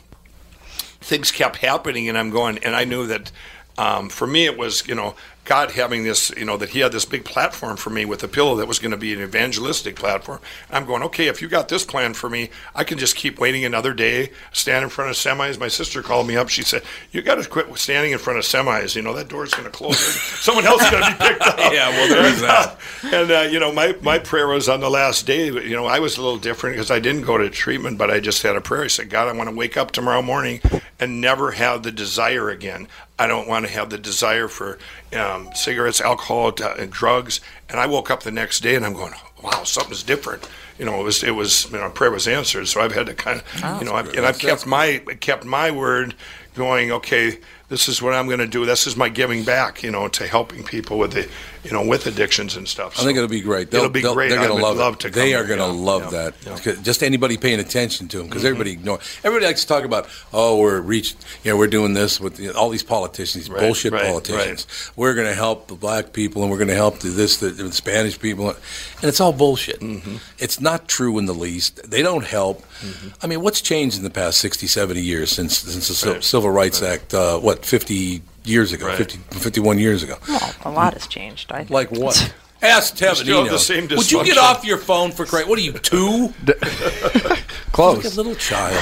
things 1.01 1.31
kept 1.31 1.57
happening, 1.57 2.09
and 2.09 2.17
I'm 2.17 2.29
going, 2.29 2.59
and 2.59 2.75
I 2.75 2.83
knew 2.85 3.07
that." 3.07 3.31
Um, 3.75 4.09
for 4.09 4.27
me, 4.27 4.45
it 4.45 4.55
was 4.55 4.87
you 4.87 4.93
know 4.93 5.15
God 5.45 5.71
having 5.71 6.03
this 6.03 6.31
you 6.37 6.45
know 6.45 6.57
that 6.57 6.69
He 6.69 6.79
had 6.79 6.91
this 6.91 7.05
big 7.05 7.25
platform 7.25 7.77
for 7.77 7.89
me 7.89 8.05
with 8.05 8.23
a 8.23 8.27
pillow 8.27 8.55
that 8.55 8.67
was 8.67 8.79
going 8.79 8.91
to 8.91 8.97
be 8.97 9.13
an 9.13 9.21
evangelistic 9.21 9.95
platform. 9.95 10.39
I'm 10.71 10.85
going 10.85 11.03
okay. 11.03 11.27
If 11.27 11.41
you 11.41 11.47
got 11.47 11.69
this 11.69 11.83
plan 11.85 12.13
for 12.13 12.29
me, 12.29 12.49
I 12.73 12.83
can 12.83 12.97
just 12.97 13.15
keep 13.15 13.39
waiting 13.39 13.65
another 13.65 13.93
day, 13.93 14.31
stand 14.51 14.83
in 14.83 14.89
front 14.89 15.11
of 15.11 15.17
semis. 15.17 15.59
My 15.59 15.67
sister 15.67 16.01
called 16.01 16.27
me 16.27 16.37
up. 16.37 16.49
She 16.49 16.63
said, 16.63 16.83
"You 17.11 17.21
got 17.21 17.35
to 17.35 17.49
quit 17.49 17.75
standing 17.77 18.11
in 18.11 18.19
front 18.19 18.39
of 18.39 18.45
semis. 18.45 18.95
You 18.95 19.01
know 19.01 19.13
that 19.13 19.27
door's 19.27 19.53
going 19.53 19.65
to 19.65 19.71
close. 19.71 19.99
Someone 20.41 20.65
else 20.65 20.81
is 20.83 20.89
going 20.89 21.03
to 21.03 21.11
be 21.11 21.17
picked 21.17 21.41
up." 21.41 21.59
Yeah, 21.73 21.89
well, 21.89 22.07
there 22.07 22.25
is 22.25 22.41
that. 22.41 22.77
and 23.03 23.31
uh, 23.31 23.49
you 23.51 23.59
know, 23.59 23.71
my 23.71 23.95
my 24.01 24.19
prayer 24.19 24.47
was 24.47 24.69
on 24.69 24.79
the 24.79 24.89
last 24.89 25.25
day. 25.25 25.45
You 25.45 25.75
know, 25.75 25.85
I 25.85 25.99
was 25.99 26.17
a 26.17 26.21
little 26.21 26.37
different 26.37 26.75
because 26.75 26.91
I 26.91 26.99
didn't 26.99 27.23
go 27.23 27.37
to 27.37 27.49
treatment, 27.49 27.97
but 27.97 28.11
I 28.11 28.19
just 28.19 28.43
had 28.43 28.55
a 28.55 28.61
prayer. 28.61 28.83
I 28.83 28.87
said, 28.87 29.09
God, 29.09 29.27
I 29.27 29.33
want 29.33 29.49
to 29.49 29.55
wake 29.55 29.75
up 29.75 29.91
tomorrow 29.91 30.21
morning 30.21 30.61
and 30.99 31.19
never 31.19 31.51
have 31.51 31.83
the 31.83 31.91
desire 31.91 32.49
again. 32.49 32.87
I 33.19 33.27
don't 33.27 33.47
want 33.47 33.65
to 33.65 33.71
have 33.71 33.89
the 33.89 33.97
desire 33.97 34.47
for 34.47 34.79
um, 35.15 35.49
cigarettes, 35.53 36.01
alcohol, 36.01 36.51
uh, 36.61 36.75
and 36.79 36.91
drugs. 36.91 37.41
And 37.69 37.79
I 37.79 37.85
woke 37.85 38.09
up 38.09 38.23
the 38.23 38.31
next 38.31 38.61
day 38.61 38.75
and 38.75 38.85
I'm 38.85 38.93
going, 38.93 39.13
wow, 39.41 39.63
something's 39.63 40.03
different. 40.03 40.47
You 40.79 40.85
know, 40.85 40.99
it 40.99 41.03
was 41.03 41.23
it 41.23 41.31
was 41.31 41.71
you 41.71 41.77
know 41.77 41.89
prayer 41.91 42.09
was 42.11 42.27
answered. 42.27 42.67
So 42.67 42.81
I've 42.81 42.93
had 42.93 43.05
to 43.05 43.13
kind 43.13 43.39
of 43.41 43.63
Oh, 43.63 43.79
you 43.79 43.85
know, 43.85 43.93
I've, 43.93 44.09
and 44.15 44.25
I've 44.25 44.39
kept 44.39 44.65
my 44.65 44.97
kept 45.19 45.45
my 45.45 45.69
word 45.69 46.15
going. 46.55 46.91
Okay, 46.91 47.39
this 47.73 47.89
is 47.89 48.03
what 48.03 48.13
I'm 48.13 48.27
going 48.27 48.37
to 48.39 48.45
do. 48.47 48.67
This 48.67 48.85
is 48.85 48.95
my 48.95 49.09
giving 49.09 49.43
back. 49.43 49.81
You 49.81 49.89
know, 49.89 50.07
to 50.09 50.27
helping 50.27 50.63
people 50.63 50.99
with 50.99 51.13
the 51.13 51.27
you 51.63 51.71
know 51.71 51.83
with 51.85 52.05
addictions 52.05 52.55
and 52.55 52.67
stuff. 52.67 52.99
I 52.99 53.03
think 53.03 53.17
it'll 53.17 53.27
be 53.27 53.41
great. 53.41 53.71
They'll, 53.71 53.81
it'll 53.81 53.91
be 53.91 54.01
great. 54.01 54.29
They're 54.29 54.37
going 54.37 54.49
to 54.49 54.63
would 54.63 54.77
love, 54.77 54.99
to. 54.99 55.09
They 55.09 55.33
are 55.33 55.43
going 55.43 55.59
to 55.59 55.65
yeah, 55.65 55.71
love 55.91 56.13
yeah, 56.13 56.29
that. 56.29 56.65
yeah. 56.65 56.81
Just 56.83 57.01
anybody 57.01 57.37
paying 57.37 57.59
attention 57.59 58.07
to 58.09 58.19
them, 58.19 58.27
because 58.27 58.43
Mhm. 58.43 58.47
everybody 58.47 58.71
ignore. 58.73 58.99
Everybody 59.23 59.47
likes 59.47 59.61
to 59.61 59.67
talk 59.67 59.83
about, 59.85 60.07
oh, 60.31 60.57
we're 60.59 60.81
reached. 60.81 61.15
You 61.43 61.51
know, 61.51 61.57
we're 61.57 61.67
doing 61.67 61.93
this 61.95 62.19
with 62.21 62.39
you 62.39 62.53
know, 62.53 62.59
all 62.59 62.69
these 62.69 62.83
politicians, 62.83 63.45
these 63.45 63.49
Right, 63.49 63.59
bullshit 63.61 63.91
right, 63.93 64.05
politicians. 64.05 64.67
We're 64.95 65.15
going 65.15 65.27
to 65.27 65.33
help 65.33 65.67
the 65.67 65.75
black 65.75 66.13
people, 66.13 66.43
and 66.43 66.51
we're 66.51 66.57
going 66.57 66.67
to 66.69 66.75
help 66.75 66.99
the, 66.99 67.09
this, 67.09 67.37
the, 67.37 67.49
the 67.49 67.71
Spanish 67.71 68.19
people, 68.19 68.49
and 68.49 68.57
it's 69.03 69.19
all 69.19 69.33
bullshit. 69.33 69.79
Mm-hmm. 69.79 70.17
It's 70.37 70.59
not 70.59 70.87
true 70.87 71.17
in 71.17 71.25
the 71.25 71.33
least. 71.33 71.89
They 71.89 72.03
don't 72.03 72.25
help. 72.25 72.63
I 73.21 73.27
mean, 73.27 73.41
what's 73.41 73.61
changed 73.61 73.97
in 73.97 74.03
the 74.03 74.09
past 74.09 74.39
60, 74.39 74.67
70 74.67 75.01
years 75.01 75.31
since 75.31 75.57
since 75.59 75.87
the 75.87 75.93
Civil- 75.93 76.13
Right. 76.15 76.23
Civil 76.23 76.49
Rights 76.51 76.81
Act? 76.81 77.13
Uh, 77.13 77.39
what, 77.39 77.62
50 77.63 78.21
years 78.43 78.73
ago, 78.73 78.87
Right. 78.87 78.97
50, 78.97 79.17
51 79.39 79.79
years 79.79 80.03
ago? 80.03 80.17
Well, 80.27 80.53
a 80.65 80.69
lot 80.71 80.93
has 80.93 81.07
changed. 81.07 81.51
I 81.51 81.59
think. 81.59 81.69
Like 81.71 81.91
what? 81.91 82.33
Ask 82.61 82.99
You 83.01 83.07
still 83.07 83.09
have 83.09 83.17
Tevenino. 83.47 83.51
the 83.51 83.59
same 83.59 83.87
Would 83.89 84.09
you 84.11 84.23
get 84.23 84.37
dysfunction. 84.37 84.41
off 84.41 84.63
your 84.65 84.77
phone 84.77 85.11
for 85.11 85.25
crying? 85.25 85.49
What 85.49 85.59
are 85.59 85.61
you 85.61 85.73
two? 85.73 86.33
Close. 87.73 88.03
Like 88.05 88.13
a 88.13 88.15
little 88.15 88.35
child. 88.35 88.73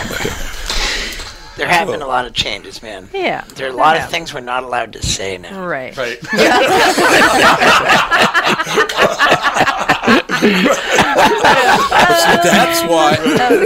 There 1.57 1.67
have 1.67 1.87
been 1.87 2.01
a 2.01 2.07
lot 2.07 2.25
of 2.25 2.33
changes, 2.33 2.81
man. 2.83 3.09
Yeah, 3.13 3.43
There 3.55 3.67
are 3.67 3.69
a 3.69 3.71
there 3.73 3.73
lot 3.73 3.97
of 3.97 4.09
things 4.09 4.33
we're 4.33 4.39
not 4.41 4.63
allowed 4.63 4.93
to 4.93 5.01
say 5.03 5.37
now. 5.37 5.65
Right. 5.65 5.95
Right. 5.97 6.17
that's 12.43 12.83
why. 12.83 13.17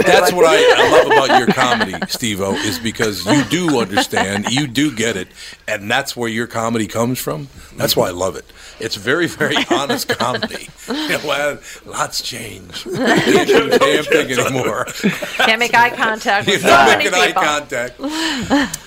That's 0.02 0.32
what 0.32 0.44
I, 0.46 0.56
I 0.76 0.90
love 0.90 1.06
about 1.06 1.38
your 1.38 1.48
comedy, 1.48 1.94
Steve-O, 2.08 2.54
is 2.54 2.78
because 2.78 3.24
you 3.26 3.44
do 3.44 3.80
understand, 3.80 4.46
you 4.50 4.66
do 4.66 4.94
get 4.94 5.16
it, 5.16 5.28
and 5.66 5.90
that's 5.90 6.16
where 6.16 6.28
your 6.28 6.46
comedy 6.46 6.86
comes 6.86 7.18
from. 7.18 7.48
That's 7.76 7.96
why 7.96 8.08
I 8.08 8.12
love 8.12 8.36
it. 8.36 8.44
It's 8.78 8.96
very, 8.96 9.26
very 9.26 9.56
honest 9.70 10.08
comedy. 10.08 10.68
You 10.88 11.08
know, 11.08 11.20
well, 11.24 11.58
lots 11.86 12.20
change. 12.20 12.84
You 12.84 12.96
can't 12.96 13.48
do 13.48 13.72
a 13.72 13.78
damn 13.78 14.04
thing 14.04 14.32
anymore. 14.38 14.84
Can't 15.38 15.58
make 15.58 15.74
eye 15.74 15.90
contact 15.90 16.46
You're 16.46 16.58
so 16.58 16.68
not 16.68 16.88
many 16.88 17.10
making 17.10 17.14
eye 17.14 17.32
contact. 17.32 17.98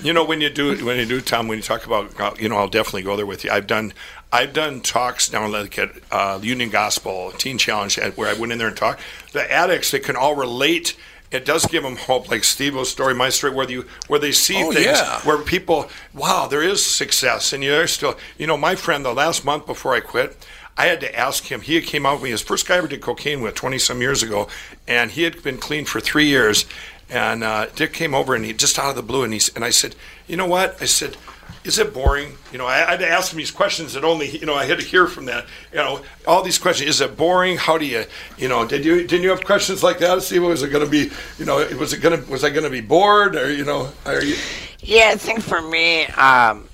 You 0.04 0.14
know 0.14 0.24
when 0.24 0.42
you 0.42 0.50
do 0.50 0.86
when 0.86 0.98
you 0.98 1.06
do 1.06 1.22
Tom 1.22 1.48
when 1.48 1.58
you 1.58 1.64
talk 1.64 1.86
about 1.86 2.40
you 2.40 2.50
know 2.50 2.58
I'll 2.58 2.68
definitely 2.68 3.04
go 3.04 3.16
there 3.16 3.26
with 3.26 3.44
you. 3.44 3.52
I've 3.52 3.68
done 3.68 3.94
I've 4.32 4.54
done 4.54 4.82
talks 4.82 5.32
now 5.32 5.48
like 5.48 5.78
at 5.80 5.92
uh, 6.12 6.40
Union 6.42 6.70
Gospel 6.70 7.32
Teen 7.32 7.58
Challenge 7.58 7.98
at- 8.00 8.18
where 8.18 8.30
I 8.30 8.34
went 8.34 8.52
in 8.52 8.58
there 8.60 8.68
and 8.68 8.78
talked. 8.78 9.02
The 9.34 9.52
addicts 9.52 9.92
they 9.92 10.00
can 10.00 10.16
all 10.16 10.36
relate. 10.36 10.96
It 11.32 11.46
does 11.46 11.66
give 11.68 11.84
them 11.84 11.96
hope, 11.96 12.30
like 12.32 12.44
Steve-O's 12.44 12.90
story, 12.90 13.14
my 13.14 13.30
story, 13.30 13.54
where 13.54 13.70
you 13.70 13.86
where 14.08 14.20
they 14.20 14.32
see 14.32 14.64
Oh, 14.64 14.72
things 14.72 14.86
yeah. 14.86 15.20
where 15.22 15.38
people, 15.44 15.88
wow, 16.14 16.48
there 16.48 16.64
is 16.64 16.84
success, 16.84 17.54
and 17.54 17.64
you're 17.64 17.86
still, 17.86 18.18
you 18.40 18.48
know, 18.48 18.58
my 18.58 18.74
friend, 18.74 19.06
the 19.06 19.14
last 19.14 19.46
month 19.46 19.68
before 19.68 19.94
I 19.94 20.00
quit, 20.00 20.36
I 20.76 20.86
had 20.86 21.00
to 21.02 21.16
ask 21.16 21.44
him. 21.52 21.62
He 21.62 21.80
came 21.82 22.06
out 22.08 22.14
with 22.16 22.24
me. 22.24 22.30
His 22.32 22.42
first 22.42 22.68
guy 22.68 22.76
I 22.76 22.78
ever 22.80 22.88
did 22.88 23.02
cocaine 23.02 23.42
with, 23.42 23.54
twenty 23.54 23.78
some 23.78 24.02
years 24.02 24.24
ago, 24.24 24.48
and 24.88 25.12
he 25.12 25.22
had 25.22 25.44
been 25.44 25.58
clean 25.60 25.86
for 25.86 26.00
three 26.00 26.26
years. 26.26 26.66
And 27.12 27.44
uh, 27.44 27.68
Dick 27.76 27.94
came 27.94 28.14
over 28.16 28.34
and 28.36 28.46
he 28.46 28.54
just 28.54 28.78
out 28.80 28.90
of 28.92 28.96
the 28.96 29.04
blue, 29.04 29.24
and 29.24 29.34
he 29.34 29.42
and 29.56 29.64
I 29.66 29.70
said, 29.72 29.96
you 30.28 30.36
know 30.36 30.46
what? 30.48 30.82
I 30.82 30.86
said, 30.86 31.16
is 31.64 31.78
it 31.78 31.94
boring? 31.94 32.34
You 32.52 32.58
know, 32.58 32.68
I, 32.68 32.96
to 32.98 33.08
ask 33.08 33.32
him 33.32 33.38
these 33.38 33.52
questions 33.52 33.94
that 33.94 34.04
only 34.04 34.30
you 34.30 34.46
know 34.46 34.56
I 34.56 34.66
had 34.66 34.80
to 34.80 34.86
hear 34.86 35.08
from 35.08 35.26
that. 35.26 35.46
You 35.72 35.78
know, 35.80 36.02
all 36.28 36.42
these 36.44 36.58
questions. 36.58 36.90
Is 36.90 37.02
it 37.02 37.18
boring? 37.18 37.58
How 37.58 37.78
do 37.78 37.86
you, 37.86 38.06
you 38.38 38.48
know, 38.48 38.66
did 38.68 38.86
you 38.86 39.06
didn't 39.08 39.24
you 39.24 39.30
have 39.30 39.44
questions 39.44 39.84
like 39.84 40.00
that? 40.00 40.22
See, 40.24 40.40
was 40.40 40.64
it 40.64 40.70
going 40.70 40.84
to 40.86 40.90
be, 40.90 41.12
you 41.38 41.46
know, 41.46 41.58
was 41.78 41.94
it 41.94 42.02
going 42.02 42.22
to 42.24 42.32
was 42.32 42.44
I 42.44 42.50
going 42.50 42.64
to 42.64 42.70
be 42.70 42.82
bored 42.82 43.36
or 43.36 43.52
you 43.52 43.66
know, 43.66 43.92
are 44.06 44.24
you? 44.24 44.36
Yeah, 44.82 45.10
I 45.12 45.16
think 45.16 45.42
for 45.42 45.62
me, 45.62 46.06
um, 46.08 46.68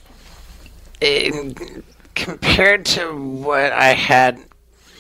in, 1.02 1.84
compared 2.14 2.86
to 2.86 3.12
what 3.16 3.72
I 3.72 3.94
had, 3.94 4.40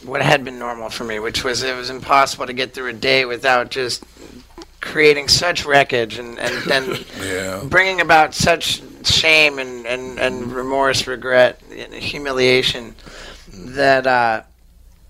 what 0.03 0.21
had 0.21 0.43
been 0.43 0.57
normal 0.59 0.89
for 0.89 1.03
me, 1.03 1.19
which 1.19 1.43
was 1.43 1.63
it 1.63 1.75
was 1.75 1.89
impossible 1.89 2.47
to 2.47 2.53
get 2.53 2.73
through 2.73 2.89
a 2.89 2.93
day 2.93 3.25
without 3.25 3.69
just 3.69 4.03
creating 4.81 5.27
such 5.27 5.65
wreckage 5.65 6.17
and 6.19 6.37
and, 6.39 6.71
and 6.71 7.05
Yeah. 7.21 7.63
bringing 7.65 8.01
about 8.01 8.33
such 8.33 8.81
shame 9.05 9.59
and, 9.59 9.85
and, 9.85 10.19
and 10.19 10.51
remorse, 10.51 11.07
regret, 11.07 11.61
and 11.71 11.93
humiliation 11.93 12.95
that 13.53 14.05
uh, 14.07 14.43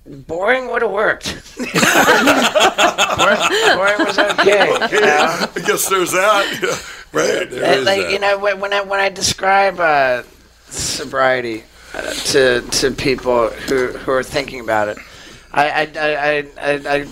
boring 0.06 0.72
would 0.72 0.82
have 0.82 0.92
worked. 0.92 1.26
boring, 1.58 1.76
boring 3.76 4.06
was 4.06 4.20
okay. 4.20 4.68
you 4.92 5.02
know? 5.02 5.48
I 5.56 5.62
guess 5.66 5.90
there's 5.90 6.12
that. 6.12 6.92
Right. 7.16 7.48
Uh, 7.50 7.82
like 7.84 8.12
you 8.12 8.20
know 8.20 8.38
when 8.38 8.60
when 8.60 8.74
I 8.74 8.82
when 8.82 9.00
I 9.00 9.08
describe 9.08 9.80
uh, 9.80 10.24
sobriety 10.66 11.64
uh, 11.94 12.02
to 12.12 12.60
to 12.60 12.92
people 12.92 13.48
who 13.48 13.88
who 13.88 14.12
are 14.12 14.22
thinking 14.22 14.60
about 14.60 14.90
it, 14.90 14.98
I 15.54 15.70
I, 15.70 15.82
I, 15.96 16.48
I, 16.60 16.72
I 16.86 17.08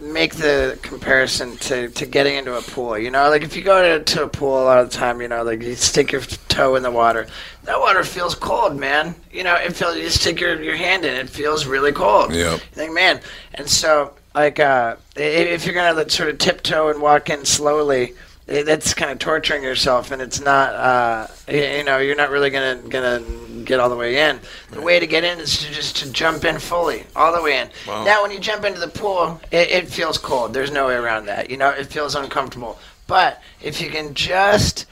make 0.00 0.34
the 0.36 0.78
comparison 0.82 1.56
to, 1.58 1.88
to 1.88 2.06
getting 2.06 2.36
into 2.36 2.56
a 2.56 2.62
pool. 2.62 2.96
You 2.98 3.10
know, 3.10 3.28
like 3.30 3.42
if 3.42 3.56
you 3.56 3.62
go 3.62 3.98
to, 3.98 4.04
to 4.04 4.24
a 4.24 4.28
pool 4.28 4.62
a 4.62 4.64
lot 4.64 4.78
of 4.78 4.90
the 4.90 4.96
time, 4.96 5.20
you 5.20 5.28
know, 5.28 5.42
like 5.42 5.62
you 5.62 5.74
stick 5.74 6.12
your 6.12 6.20
toe 6.20 6.76
in 6.76 6.82
the 6.82 6.90
water, 6.90 7.26
that 7.64 7.80
water 7.80 8.04
feels 8.04 8.34
cold, 8.34 8.76
man. 8.76 9.14
You 9.32 9.44
know, 9.44 9.54
it 9.54 9.74
feels 9.74 9.96
you 9.96 10.08
stick 10.08 10.40
your, 10.40 10.60
your 10.62 10.76
hand 10.76 11.04
in, 11.04 11.14
it 11.14 11.28
feels 11.28 11.66
really 11.66 11.92
cold. 11.92 12.34
Yeah. 12.34 12.52
You 12.52 12.58
think, 12.58 12.92
man, 12.92 13.20
and 13.54 13.68
so 13.68 14.14
like 14.34 14.60
uh, 14.60 14.96
if 15.16 15.66
you're 15.66 15.74
gonna 15.74 15.96
like, 15.96 16.10
sort 16.10 16.28
of 16.28 16.38
tiptoe 16.38 16.88
and 16.90 17.02
walk 17.02 17.30
in 17.30 17.44
slowly, 17.44 18.14
that's 18.46 18.94
kind 18.94 19.10
of 19.10 19.18
torturing 19.18 19.62
yourself, 19.62 20.10
and 20.10 20.22
it's 20.22 20.40
not, 20.40 20.74
uh, 20.74 21.26
you 21.48 21.84
know, 21.84 21.98
you're 21.98 22.16
not 22.16 22.30
really 22.30 22.50
gonna 22.50 22.76
gonna 22.88 23.20
get 23.68 23.78
all 23.78 23.88
the 23.90 23.96
way 23.96 24.18
in. 24.30 24.40
The 24.70 24.80
way 24.80 24.98
to 24.98 25.06
get 25.06 25.22
in 25.22 25.38
is 25.38 25.58
to 25.58 25.70
just 25.72 25.96
to 25.98 26.10
jump 26.10 26.44
in 26.44 26.58
fully, 26.58 27.04
all 27.14 27.32
the 27.32 27.42
way 27.42 27.58
in. 27.60 27.68
Wow. 27.86 28.04
Now, 28.04 28.22
when 28.22 28.30
you 28.32 28.40
jump 28.40 28.64
into 28.64 28.80
the 28.80 28.88
pool, 28.88 29.40
it, 29.52 29.70
it 29.70 29.88
feels 29.88 30.18
cold. 30.18 30.54
There's 30.54 30.70
no 30.72 30.86
way 30.88 30.94
around 30.94 31.26
that. 31.26 31.50
You 31.50 31.58
know, 31.58 31.68
it 31.70 31.86
feels 31.86 32.14
uncomfortable. 32.14 32.78
But 33.06 33.40
if 33.62 33.80
you 33.80 33.90
can 33.90 34.14
just 34.14 34.86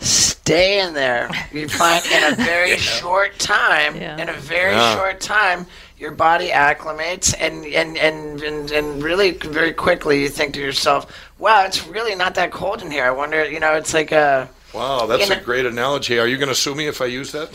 stay 0.00 0.80
in 0.80 0.94
there, 0.94 1.30
you 1.52 1.68
find 1.68 2.04
in 2.06 2.32
a 2.32 2.36
very 2.44 2.76
short 2.76 3.38
time, 3.38 3.94
in 3.96 4.28
a 4.28 4.32
very 4.34 4.72
Yeah. 4.72 4.96
short 4.96 5.20
time, 5.20 5.66
your 5.98 6.10
body 6.10 6.48
acclimates, 6.48 7.34
and 7.38 7.64
and, 7.66 7.96
and 7.96 8.42
and 8.42 8.70
and 8.70 9.02
really 9.02 9.30
very 9.32 9.72
quickly 9.72 10.22
you 10.22 10.28
think 10.28 10.54
to 10.54 10.60
yourself, 10.60 11.06
"Wow, 11.38 11.64
it's 11.64 11.86
really 11.86 12.14
not 12.14 12.34
that 12.34 12.50
cold 12.50 12.82
in 12.82 12.90
here." 12.90 13.04
I 13.04 13.10
wonder, 13.10 13.48
you 13.48 13.60
know, 13.60 13.74
it's 13.74 13.94
like 13.94 14.12
a 14.12 14.48
Wow, 14.74 15.06
that's 15.06 15.28
You 15.28 15.34
a 15.34 15.38
know- 15.38 15.44
great 15.44 15.66
analogy. 15.66 16.18
Are 16.18 16.26
you 16.26 16.36
going 16.36 16.48
to 16.48 16.54
sue 16.54 16.74
me 16.74 16.86
if 16.88 17.00
I 17.00 17.06
use 17.06 17.30
that? 17.32 17.48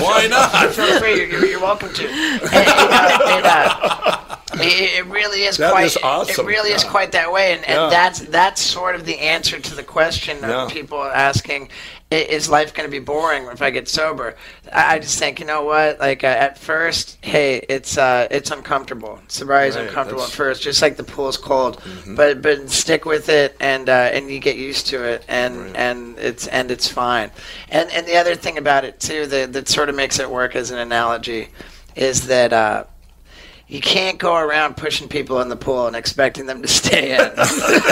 Why 0.00 0.26
not? 0.28 0.50
Feel 0.74 0.98
free. 0.98 1.30
You're, 1.30 1.44
you're 1.46 1.60
welcome 1.60 1.92
to. 1.92 2.08
And, 2.08 2.10
you 2.10 2.48
know, 2.48 3.38
it, 3.38 3.44
uh, 3.44 4.19
it, 4.62 4.98
it 5.00 5.06
really 5.06 5.42
is 5.42 5.56
That 5.56 5.70
quite. 5.72 5.84
is 5.86 5.98
awesome. 6.02 6.46
It 6.46 6.48
really 6.48 6.70
is 6.70 6.84
quite 6.84 7.12
that 7.12 7.32
way, 7.32 7.52
and, 7.52 7.64
and 7.64 7.74
Yeah. 7.74 7.88
that's 7.90 8.20
that's 8.20 8.60
sort 8.60 8.94
of 8.94 9.04
the 9.06 9.18
answer 9.18 9.58
to 9.60 9.74
the 9.74 9.82
question 9.84 10.38
Yeah. 10.40 10.64
of 10.64 10.70
people 10.72 11.02
asking, 11.02 11.70
"Is 12.10 12.48
life 12.48 12.74
going 12.74 12.86
to 12.88 12.90
be 12.90 12.98
boring 12.98 13.46
if 13.46 13.62
I 13.62 13.70
get 13.70 13.88
sober?" 13.88 14.36
I, 14.72 14.94
I 14.94 14.98
just 14.98 15.18
think, 15.18 15.40
you 15.40 15.46
know 15.46 15.62
what? 15.62 15.98
Like 16.00 16.24
uh, 16.24 16.26
at 16.28 16.58
first, 16.58 17.18
hey, 17.22 17.64
it's 17.68 17.96
uh, 17.98 18.26
it's 18.30 18.50
uncomfortable. 18.50 19.18
Sobriety 19.28 19.70
is 19.70 19.76
Right, 19.76 19.86
uncomfortable 19.88 20.22
at 20.22 20.30
first, 20.30 20.62
just 20.62 20.82
like 20.82 20.96
the 20.96 21.04
pool's 21.04 21.36
cold. 21.36 21.78
Mm-hmm. 21.80 22.14
But 22.14 22.42
but 22.42 22.70
stick 22.70 23.04
with 23.04 23.28
it, 23.28 23.56
and 23.60 23.88
uh, 23.88 24.10
and 24.12 24.30
you 24.30 24.38
get 24.40 24.56
used 24.56 24.86
to 24.88 25.02
it, 25.04 25.24
and 25.28 25.76
and 25.76 26.18
it's 26.18 26.46
and 26.48 26.70
it's 26.70 26.88
fine. 26.88 27.30
And 27.70 27.90
and 27.90 28.06
the 28.06 28.16
other 28.16 28.34
thing 28.34 28.58
about 28.58 28.84
it 28.84 29.00
too 29.00 29.26
that 29.26 29.52
that 29.52 29.68
sort 29.68 29.88
of 29.88 29.94
makes 29.94 30.18
it 30.18 30.30
work 30.30 30.54
as 30.56 30.70
an 30.70 30.78
analogy 30.78 31.48
is 31.96 32.26
that. 32.28 32.52
You 33.70 33.80
can't 33.80 34.18
go 34.18 34.34
around 34.34 34.76
pushing 34.76 35.06
people 35.08 35.40
in 35.42 35.48
the 35.48 35.54
pool 35.56 35.86
and 35.86 35.94
expecting 35.94 36.44
them 36.46 36.60
to 36.60 36.66
stay 36.68 37.12
in. 37.14 37.20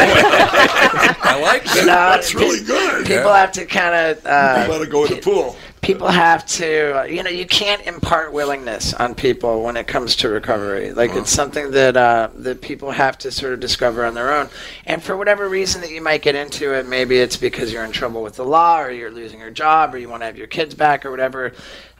I 0.09 1.39
like 1.41 1.65
that. 1.65 1.77
You 1.77 1.81
know, 1.83 1.93
That's 1.95 2.33
pe- 2.33 2.39
really 2.41 2.65
good. 2.65 3.07
People 3.07 3.31
Yeah. 3.31 3.37
have 3.39 3.53
to 3.53 3.65
kind 3.67 3.95
of 3.95 4.27
uh, 4.27 4.67
Let 4.69 4.83
it 4.83 4.91
go 4.91 5.05
in 5.05 5.15
the 5.15 5.21
pool. 5.21 5.57
people 5.81 6.09
have 6.09 6.45
to 6.47 7.07
you 7.09 7.23
know 7.23 7.31
you 7.31 7.47
can't 7.47 7.87
impart 7.87 8.33
willingness 8.33 8.93
on 8.95 9.15
people 9.15 9.63
when 9.63 9.77
it 9.77 9.87
comes 9.87 10.17
to 10.17 10.29
recovery 10.29 10.93
like 10.93 11.13
it's 11.15 11.31
something 11.31 11.71
that 11.71 11.97
uh, 11.97 12.29
that 12.35 12.61
people 12.61 12.91
have 12.91 13.17
to 13.17 13.31
sort 13.31 13.53
of 13.53 13.61
discover 13.61 14.05
on 14.05 14.13
their 14.13 14.33
own 14.35 14.49
and 14.87 15.01
for 15.03 15.17
whatever 15.17 15.49
reason 15.49 15.81
that 15.81 15.91
you 15.91 16.03
might 16.03 16.21
get 16.21 16.35
into 16.35 16.75
it 16.75 16.85
maybe 16.87 17.17
it's 17.19 17.37
because 17.37 17.73
you're 17.73 17.85
in 17.85 17.93
trouble 17.93 18.23
with 18.25 18.35
the 18.35 18.45
law 18.45 18.81
or 18.83 18.91
you're 18.91 19.11
losing 19.13 19.39
your 19.39 19.51
job 19.53 19.95
or 19.95 19.99
you 19.99 20.09
want 20.09 20.21
to 20.21 20.27
have 20.27 20.37
your 20.37 20.49
kids 20.49 20.75
back 20.75 21.07
or 21.07 21.11
whatever 21.13 21.53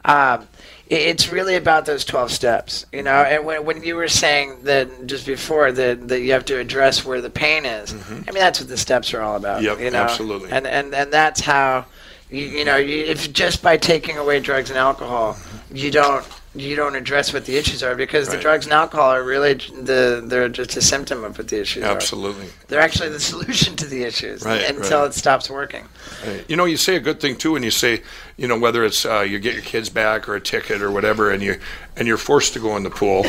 um, 0.05 0.41
it- 0.41 0.47
it's 0.89 1.31
really 1.31 1.55
about 1.55 1.85
those 1.85 2.03
12 2.03 2.31
steps 2.31 2.85
you 2.91 3.03
know? 3.03 3.21
And 3.21 3.45
when, 3.45 3.65
when 3.65 3.83
you 3.83 3.95
were 3.95 4.07
saying 4.07 4.63
that 4.63 5.05
just 5.05 5.25
before 5.25 5.71
that, 5.71 6.07
that 6.07 6.21
you 6.21 6.31
have 6.31 6.45
to 6.45 6.57
address 6.57 7.05
where 7.05 7.21
the 7.21 7.29
pain 7.29 7.65
is 7.65 7.93
mm-hmm. 7.93 8.27
i 8.27 8.31
mean 8.31 8.41
that's 8.41 8.59
what 8.59 8.69
the 8.69 8.77
steps 8.77 9.13
are 9.13 9.21
all 9.21 9.35
about 9.35 9.61
Yep, 9.61 9.79
you 9.79 9.91
know? 9.91 10.03
absolutely. 10.03 10.51
and 10.51 10.65
and, 10.65 10.93
and 10.93 11.13
that's 11.13 11.41
how 11.41 11.85
you, 12.29 12.45
you 12.45 12.65
know, 12.65 12.77
you, 12.77 13.05
if 13.05 13.31
just 13.33 13.63
by 13.63 13.77
taking 13.77 14.17
away 14.17 14.39
drugs 14.39 14.69
and 14.69 14.77
alcohol, 14.77 15.37
you 15.73 15.91
don't 15.91 16.25
you 16.55 16.75
don't 16.75 16.95
address 16.95 17.31
what 17.31 17.45
the 17.45 17.55
issues 17.57 17.83
are 17.83 17.95
because 17.95 18.27
the 18.29 18.37
drugs 18.37 18.65
and 18.65 18.73
alcohol 18.73 19.09
are 19.11 19.23
really 19.23 19.53
the 19.53 20.21
they're 20.25 20.49
just 20.49 20.75
a 20.75 20.81
symptom 20.81 21.23
of 21.23 21.37
what 21.37 21.47
the 21.47 21.59
issues 21.61 21.83
are. 21.83 21.91
Absolutely. 21.91 22.47
They're 22.67 22.81
actually 22.81 23.09
the 23.09 23.19
solution 23.31 23.75
to 23.75 23.85
the 23.85 24.03
issues 24.03 24.43
Right, 24.43 24.67
until 24.67 25.01
right. 25.01 25.09
it 25.09 25.13
stops 25.13 25.49
working. 25.49 25.87
Right. 26.25 26.43
You 26.49 26.55
know, 26.55 26.65
you 26.65 26.77
say 26.77 26.95
a 26.95 26.99
good 26.99 27.19
thing 27.19 27.35
too 27.35 27.51
when 27.51 27.61
you 27.63 27.71
say, 27.71 28.01
you 28.35 28.47
know, 28.47 28.57
whether 28.57 28.83
it's 28.83 29.05
uh, 29.05 29.19
you 29.21 29.37
get 29.37 29.53
your 29.53 29.63
kids 29.63 29.89
back 29.89 30.27
or 30.27 30.35
a 30.35 30.41
ticket 30.41 30.81
or 30.81 30.89
whatever, 30.91 31.29
and 31.29 31.43
you 31.43 31.59
and 31.95 32.07
you're 32.07 32.17
forced 32.17 32.53
to 32.53 32.59
go 32.59 32.75
in 32.77 32.83
the 32.83 32.89
pool. 32.89 33.25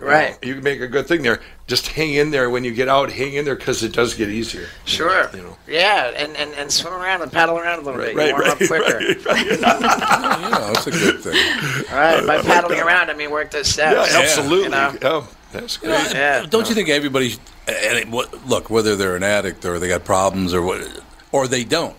You 0.00 0.06
Right. 0.06 0.30
know, 0.32 0.48
you 0.48 0.54
can 0.54 0.62
make 0.64 0.80
a 0.80 0.86
good 0.88 1.06
thing 1.06 1.22
there. 1.22 1.40
Just 1.66 1.88
hang 1.88 2.12
in 2.14 2.30
there 2.30 2.50
when 2.50 2.64
you 2.64 2.72
get 2.74 2.88
out. 2.88 3.10
Hang 3.10 3.32
in 3.34 3.44
there 3.44 3.56
because 3.56 3.82
it 3.82 3.92
does 3.92 4.14
get 4.14 4.28
easier. 4.28 4.66
Sure. 4.84 5.28
You 5.34 5.42
know. 5.42 5.56
Yeah, 5.66 6.12
and, 6.16 6.36
and, 6.36 6.52
and 6.54 6.70
swim 6.70 6.92
around 6.94 7.22
and 7.22 7.32
paddle 7.32 7.58
around 7.58 7.80
a 7.80 7.82
little 7.82 8.00
bit. 8.00 8.14
right, 8.14 8.28
you 8.28 8.32
warm 8.34 8.48
up 8.50 8.60
right, 8.60 8.68
quicker. 8.68 9.00
yeah, 9.60 10.70
that's 10.72 10.86
a 10.86 10.90
good 10.90 11.20
thing. 11.20 11.34
All 11.90 11.96
right, 11.98 12.26
by 12.26 12.40
paddling 12.42 12.80
around, 12.80 13.10
I 13.10 13.14
mean 13.14 13.30
work 13.30 13.50
those 13.50 13.68
steps. 13.68 14.12
Yeah, 14.12 14.18
absolutely. 14.20 14.64
You 14.64 14.68
know? 14.70 14.96
Yeah, 15.02 15.26
that's 15.52 15.82
You 15.82 15.88
know, 15.88 15.98
great. 16.02 16.14
Yeah. 16.14 16.46
Don't 16.48 16.68
you 16.68 16.74
think 16.74 16.88
everybody? 16.88 17.30
sh- 17.30 17.38
And 17.68 17.98
it, 17.98 18.08
what, 18.08 18.46
look, 18.46 18.70
whether 18.70 18.96
they're 18.96 19.16
an 19.16 19.22
addict 19.24 19.64
or 19.64 19.78
they 19.78 19.88
got 19.88 20.04
problems 20.04 20.54
or 20.54 20.62
what, 20.62 20.86
or 21.32 21.48
they 21.48 21.64
don't, 21.64 21.96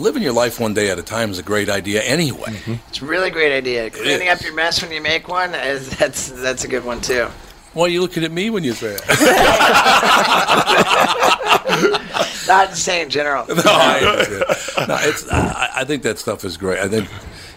living 0.00 0.22
your 0.22 0.32
life 0.32 0.58
one 0.58 0.74
day 0.74 0.90
at 0.90 0.98
a 0.98 1.02
time 1.02 1.30
is 1.30 1.38
a 1.38 1.42
great 1.42 1.68
idea 1.68 2.02
anyway. 2.02 2.50
Mm-hmm. 2.50 2.74
It's 2.88 3.02
a 3.02 3.06
really 3.06 3.30
great 3.30 3.56
idea. 3.56 3.90
Cleaning 3.90 4.28
up 4.28 4.40
your 4.42 4.54
mess 4.54 4.82
when 4.82 4.90
you 4.90 5.00
make 5.00 5.28
one, 5.28 5.54
is, 5.54 5.96
that's 5.98 6.30
that's 6.30 6.64
a 6.64 6.68
good 6.68 6.84
one 6.84 7.00
too. 7.00 7.28
Why 7.72 7.84
are 7.84 7.88
you 7.88 8.00
looking 8.00 8.24
at 8.24 8.32
me 8.32 8.50
when 8.50 8.64
you 8.64 8.72
say 8.74 8.96
it? 8.98 9.02
Not 12.48 12.70
just 12.70 12.84
saying 12.84 13.04
in 13.04 13.10
general. 13.10 13.46
no, 13.46 13.62
I, 13.64 14.00
no, 14.88 14.96
it's. 15.00 15.28
I, 15.30 15.70
I 15.76 15.84
think 15.84 16.02
that 16.02 16.18
stuff 16.18 16.44
is 16.44 16.56
great. 16.56 16.80
I 16.80 16.88
think, 16.88 17.08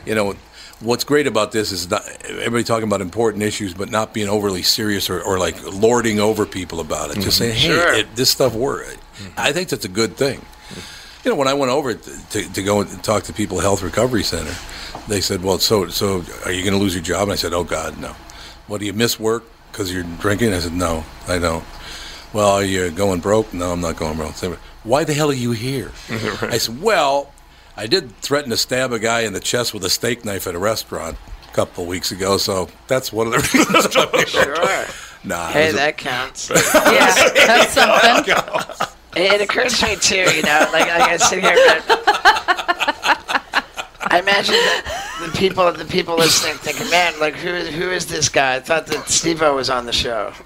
you 0.06 0.14
know, 0.14 0.36
what's 0.82 1.04
great 1.04 1.26
about 1.26 1.52
this 1.52 1.72
is 1.72 1.90
not 1.90 2.04
everybody 2.26 2.64
talking 2.64 2.88
about 2.88 3.02
important 3.02 3.42
issues, 3.44 3.74
but 3.74 3.90
not 3.90 4.14
being 4.14 4.30
overly 4.30 4.62
serious 4.62 5.10
or, 5.10 5.22
or 5.22 5.40
like 5.40 5.56
lording 5.74 6.20
over 6.20 6.46
people 6.46 6.80
about 6.80 7.10
it. 7.10 7.16
Just 7.16 7.42
mm-hmm. 7.42 7.52
saying, 7.52 7.56
hey, 7.56 7.68
Sure. 7.68 7.94
it, 7.94 8.16
this 8.16 8.30
stuff 8.30 8.54
works. 8.54 8.94
Mm-hmm. 8.94 9.32
I 9.38 9.52
think 9.52 9.70
that's 9.70 9.86
a 9.86 9.90
good 9.90 10.16
thing. 10.16 10.46
You 11.24 11.32
know, 11.32 11.36
when 11.38 11.48
I 11.48 11.54
went 11.54 11.72
over 11.72 11.94
to, 11.94 12.30
to, 12.32 12.54
to 12.54 12.64
go 12.64 12.82
and 12.82 13.04
talk 13.04 13.24
to 13.24 13.34
people 13.34 13.58
at 13.60 13.64
Health 13.64 13.82
Recovery 13.82 14.24
Center, 14.24 14.54
they 15.08 15.22
said, 15.22 15.42
"Well, 15.44 15.58
so 15.60 15.88
so 15.88 16.24
are 16.46 16.52
you 16.52 16.62
going 16.64 16.74
to 16.74 16.80
lose 16.80 16.94
your 16.96 17.04
job?" 17.04 17.24
And 17.24 17.32
I 17.32 17.36
said, 17.36 17.54
"Oh 17.54 17.64
God, 17.64 17.98
no." 18.00 18.16
What 18.68 18.80
do 18.80 18.86
you 18.86 18.94
miss 18.94 19.20
work 19.20 19.44
because 19.72 19.94
you're 19.94 20.04
drinking? 20.20 20.54
I 20.54 20.60
said, 20.60 20.74
"No, 20.74 21.04
I 21.28 21.38
don't." 21.40 21.64
Well, 22.34 22.50
are 22.50 22.64
you 22.64 22.90
going 22.92 23.20
broke? 23.20 23.54
No, 23.54 23.72
I'm 23.72 23.80
not 23.82 23.96
going 23.96 24.18
broke. 24.18 24.34
Said, 24.34 24.54
Why 24.84 25.04
the 25.04 25.14
hell 25.14 25.30
are 25.30 25.34
you 25.36 25.52
here? 25.52 25.92
I 26.42 26.58
said, 26.58 26.82
Well, 26.82 27.32
I 27.78 27.86
did 27.86 28.12
threaten 28.18 28.50
to 28.50 28.58
stab 28.58 28.92
a 28.92 28.98
guy 29.00 29.22
in 29.22 29.34
the 29.34 29.40
chest 29.40 29.72
with 29.74 29.86
a 29.86 29.90
steak 29.90 30.26
knife 30.26 30.48
at 30.48 30.56
a 30.56 30.60
restaurant 30.60 31.16
a 31.48 31.54
couple 31.54 31.84
of 31.84 31.88
weeks 31.90 32.12
ago, 32.12 32.38
so 32.38 32.70
that's 32.88 33.14
one 33.14 33.28
of 33.28 33.34
the 33.34 33.38
reasons. 33.54 33.96
I'm 33.96 34.10
here. 34.18 34.56
Sure. 34.56 34.86
Nah, 35.24 35.50
it 35.50 35.54
Hey, 35.54 35.66
was 35.68 35.74
a- 35.76 35.78
that 35.78 35.98
counts. 36.00 36.50
Yeah, 36.50 37.30
that's 37.46 37.74
something. 37.74 38.98
It, 39.16 39.34
it 39.34 39.42
occurs 39.42 39.80
to 39.80 39.88
me 39.88 39.96
too, 39.96 40.16
you 40.36 40.44
know, 40.44 40.70
like, 40.72 40.88
like 40.88 41.10
I 41.10 41.18
sit 41.18 41.44
here, 41.44 41.54
I 44.14 44.20
imagine 44.20 44.56
the 45.26 45.36
people, 45.36 45.72
the 45.72 45.86
people 45.86 46.16
listening, 46.16 46.54
thinking, 46.58 46.88
"Man, 46.92 47.20
like 47.20 47.34
who, 47.34 47.50
who 47.50 47.90
is 47.90 48.06
this 48.06 48.30
guy?" 48.30 48.58
I 48.58 48.60
thought 48.60 48.86
that 48.88 49.10
Steve-O 49.10 49.56
was 49.56 49.72
on 49.72 49.88
the 49.88 49.92
show. 49.92 50.34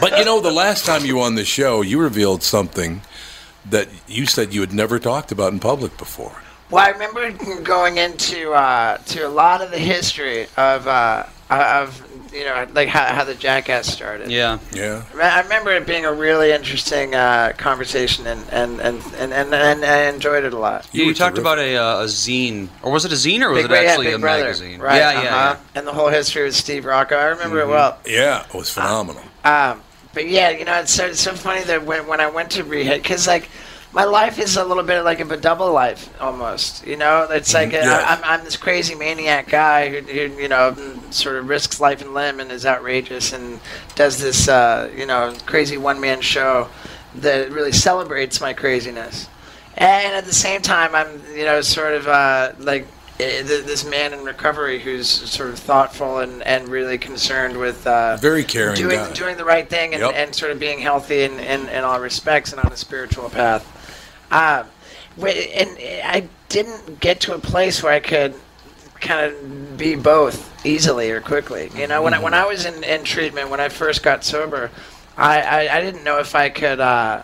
but 0.00 0.18
you 0.18 0.24
know, 0.24 0.40
the 0.40 0.50
last 0.50 0.86
time 0.86 1.04
you 1.04 1.16
were 1.16 1.22
on 1.22 1.36
the 1.36 1.44
show, 1.44 1.82
you 1.82 2.00
revealed 2.00 2.42
something 2.42 3.02
that 3.66 3.88
you 4.08 4.26
said 4.26 4.52
you 4.52 4.60
had 4.60 4.72
never 4.72 4.98
talked 4.98 5.30
about 5.30 5.52
in 5.52 5.60
public 5.60 5.96
before. 5.98 6.42
Well, 6.70 6.84
I 6.84 6.90
remember 6.90 7.30
going 7.62 7.98
into 7.98 8.52
uh, 8.52 8.96
to 8.98 9.20
a 9.20 9.28
lot 9.28 9.62
of 9.62 9.70
the 9.70 9.78
history 9.78 10.48
of 10.56 10.88
uh, 10.88 11.26
of 11.48 12.09
you 12.32 12.44
know 12.44 12.66
like 12.72 12.88
how, 12.88 13.04
how 13.06 13.24
the 13.24 13.34
Jackass 13.34 13.86
started. 13.86 14.30
Yeah. 14.30 14.58
Yeah. 14.72 15.04
I 15.14 15.40
remember 15.42 15.72
it 15.74 15.86
being 15.86 16.04
a 16.04 16.12
really 16.12 16.52
interesting 16.52 17.14
uh, 17.14 17.52
conversation, 17.56 18.26
and 18.26 18.44
and, 18.50 18.80
and, 18.80 19.02
and, 19.18 19.32
and 19.32 19.54
and 19.54 19.84
I 19.84 20.02
enjoyed 20.08 20.44
it 20.44 20.52
a 20.52 20.58
lot. 20.58 20.88
You, 20.92 21.04
you 21.04 21.14
talked 21.14 21.38
about 21.38 21.58
a, 21.58 21.76
uh, 21.76 22.02
a 22.02 22.04
zine, 22.04 22.68
or 22.82 22.92
was 22.92 23.04
it 23.04 23.12
a 23.12 23.16
zine, 23.16 23.40
or 23.42 23.50
was 23.50 23.58
Big 23.58 23.64
it 23.66 23.68
Brother- 23.68 23.82
yeah, 23.84 23.90
actually 23.90 24.12
a 24.12 24.18
Brother. 24.18 24.42
magazine? 24.44 24.80
Right, 24.80 24.96
Yeah, 24.96 25.22
yeah, 25.22 25.36
uh-huh. 25.36 25.56
And 25.74 25.86
the 25.86 25.92
whole 25.92 26.08
history 26.08 26.46
of 26.46 26.54
Steve 26.54 26.84
Rocco. 26.84 27.16
I 27.16 27.26
remember 27.26 27.60
it 27.60 27.68
well. 27.68 27.98
Yeah, 28.06 28.44
it 28.46 28.54
was 28.54 28.70
phenomenal. 28.70 29.22
Um, 29.44 29.82
but 30.12 30.28
yeah, 30.28 30.50
you 30.50 30.64
know, 30.64 30.80
it's 30.80 30.92
so, 30.92 31.06
it's 31.06 31.20
so 31.20 31.34
funny 31.34 31.62
that 31.64 31.84
when, 31.86 32.06
when 32.08 32.20
I 32.20 32.28
went 32.30 32.50
to 32.52 32.64
rehab, 32.64 33.00
because 33.02 33.26
like 33.26 33.48
my 33.92 34.04
life 34.04 34.38
is 34.38 34.56
a 34.56 34.64
little 34.64 34.82
bit 34.84 35.02
like 35.02 35.18
of 35.20 35.32
a 35.32 35.36
double 35.36 35.72
life 35.72 36.08
almost. 36.20 36.86
You 36.86 36.96
know, 36.96 37.26
it's 37.30 37.52
like 37.52 37.70
Mhm. 37.70 37.82
uh, 37.82 37.86
Yeah. 37.86 38.04
I'm, 38.08 38.20
I'm 38.24 38.44
this 38.44 38.56
crazy 38.56 38.94
maniac 38.94 39.48
guy 39.48 39.88
who, 39.88 39.98
who, 40.00 40.40
you 40.40 40.48
know, 40.48 40.76
sort 41.10 41.36
of 41.36 41.48
risks 41.48 41.80
life 41.80 42.00
and 42.00 42.14
limb 42.14 42.38
and 42.40 42.52
is 42.52 42.64
outrageous 42.64 43.32
and 43.32 43.58
does 43.96 44.18
this, 44.18 44.48
uh, 44.48 44.88
you 44.96 45.06
know, 45.06 45.34
crazy 45.46 45.76
one 45.76 46.00
man 46.00 46.20
show 46.20 46.68
that 47.16 47.50
really 47.50 47.72
celebrates 47.72 48.40
my 48.40 48.52
craziness. 48.52 49.28
And 49.76 50.14
at 50.14 50.24
the 50.24 50.34
same 50.34 50.60
time, 50.62 50.94
I'm, 50.94 51.20
you 51.34 51.44
know, 51.44 51.60
sort 51.60 51.94
of 51.94 52.06
uh, 52.06 52.52
like 52.58 52.86
eh, 53.18 53.42
this 53.42 53.84
man 53.84 54.12
in 54.12 54.24
recovery 54.24 54.78
who's 54.78 55.08
sort 55.08 55.48
of 55.50 55.58
thoughtful 55.58 56.18
and, 56.18 56.42
and 56.44 56.68
really 56.68 56.96
concerned 56.98 57.56
with 57.56 57.84
uh, 57.88 58.16
Very 58.18 58.44
caring 58.44 58.76
doing 58.76 58.98
guy. 58.98 59.12
doing 59.14 59.36
the 59.36 59.44
right 59.44 59.68
thing 59.68 59.94
and, 59.94 60.02
Yep. 60.02 60.12
and 60.14 60.34
sort 60.34 60.52
of 60.52 60.60
being 60.60 60.78
healthy 60.78 61.22
in, 61.24 61.40
in, 61.40 61.68
in 61.68 61.82
all 61.82 61.98
respects 61.98 62.52
and 62.52 62.60
on 62.60 62.70
a 62.72 62.76
spiritual 62.76 63.28
path. 63.30 63.66
Um, 64.30 64.66
and 65.18 65.78
I 66.04 66.28
didn't 66.48 67.00
get 67.00 67.20
to 67.22 67.34
a 67.34 67.38
place 67.38 67.82
where 67.82 67.92
I 67.92 68.00
could 68.00 68.34
kind 69.00 69.32
of 69.32 69.76
be 69.76 69.96
both 69.96 70.64
easily 70.64 71.10
or 71.10 71.20
quickly. 71.20 71.70
You 71.74 71.86
know, 71.86 72.02
when 72.02 72.14
I 72.14 72.18
when 72.18 72.34
I 72.34 72.46
was 72.46 72.64
in, 72.64 72.84
in 72.84 73.04
treatment, 73.04 73.50
when 73.50 73.60
I 73.60 73.68
first 73.68 74.02
got 74.02 74.24
sober, 74.24 74.70
I, 75.16 75.40
I, 75.40 75.76
I 75.78 75.80
didn't 75.80 76.04
know 76.04 76.18
if 76.18 76.34
I 76.34 76.48
could. 76.48 76.80
Uh, 76.80 77.22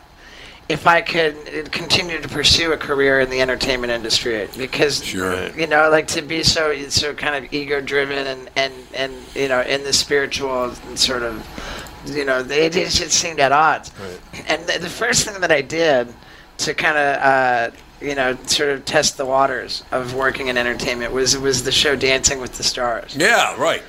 if 0.68 0.88
I 0.88 1.00
could 1.00 1.70
continue 1.70 2.20
to 2.20 2.28
pursue 2.28 2.72
a 2.72 2.76
career 2.76 3.20
in 3.20 3.30
the 3.30 3.40
entertainment 3.40 3.92
industry, 3.92 4.48
because 4.56 5.04
Sure. 5.04 5.48
you 5.56 5.68
know, 5.68 5.88
like 5.90 6.08
to 6.08 6.22
be 6.22 6.42
so 6.42 6.74
so 6.88 7.14
kind 7.14 7.36
of 7.44 7.52
ego 7.52 7.80
driven 7.80 8.26
and 8.26 8.50
and 8.56 8.74
and 8.92 9.12
you 9.36 9.46
know 9.46 9.60
in 9.60 9.84
the 9.84 9.92
spiritual 9.92 10.72
sort 10.96 11.22
of, 11.22 11.46
you 12.06 12.24
know, 12.24 12.40
it, 12.40 12.72
just, 12.72 12.96
just 12.96 13.12
seemed 13.12 13.38
at 13.38 13.52
odds. 13.52 13.92
And 14.48 14.66
the, 14.66 14.80
the 14.80 14.88
first 14.90 15.24
thing 15.24 15.40
that 15.40 15.52
I 15.52 15.60
did 15.62 16.12
to 16.58 16.74
kind 16.74 16.96
of 16.96 17.22
uh, 17.22 17.70
you 18.00 18.14
know 18.14 18.36
sort 18.46 18.70
of 18.70 18.84
test 18.84 19.16
the 19.16 19.26
waters 19.26 19.84
of 19.92 20.14
working 20.14 20.48
in 20.48 20.56
entertainment 20.56 21.12
was 21.12 21.36
was 21.38 21.64
the 21.64 21.72
show 21.72 21.96
Dancing 21.96 22.40
with 22.40 22.56
the 22.56 22.62
Stars. 22.62 23.16
Yeah, 23.16 23.60
right. 23.60 23.82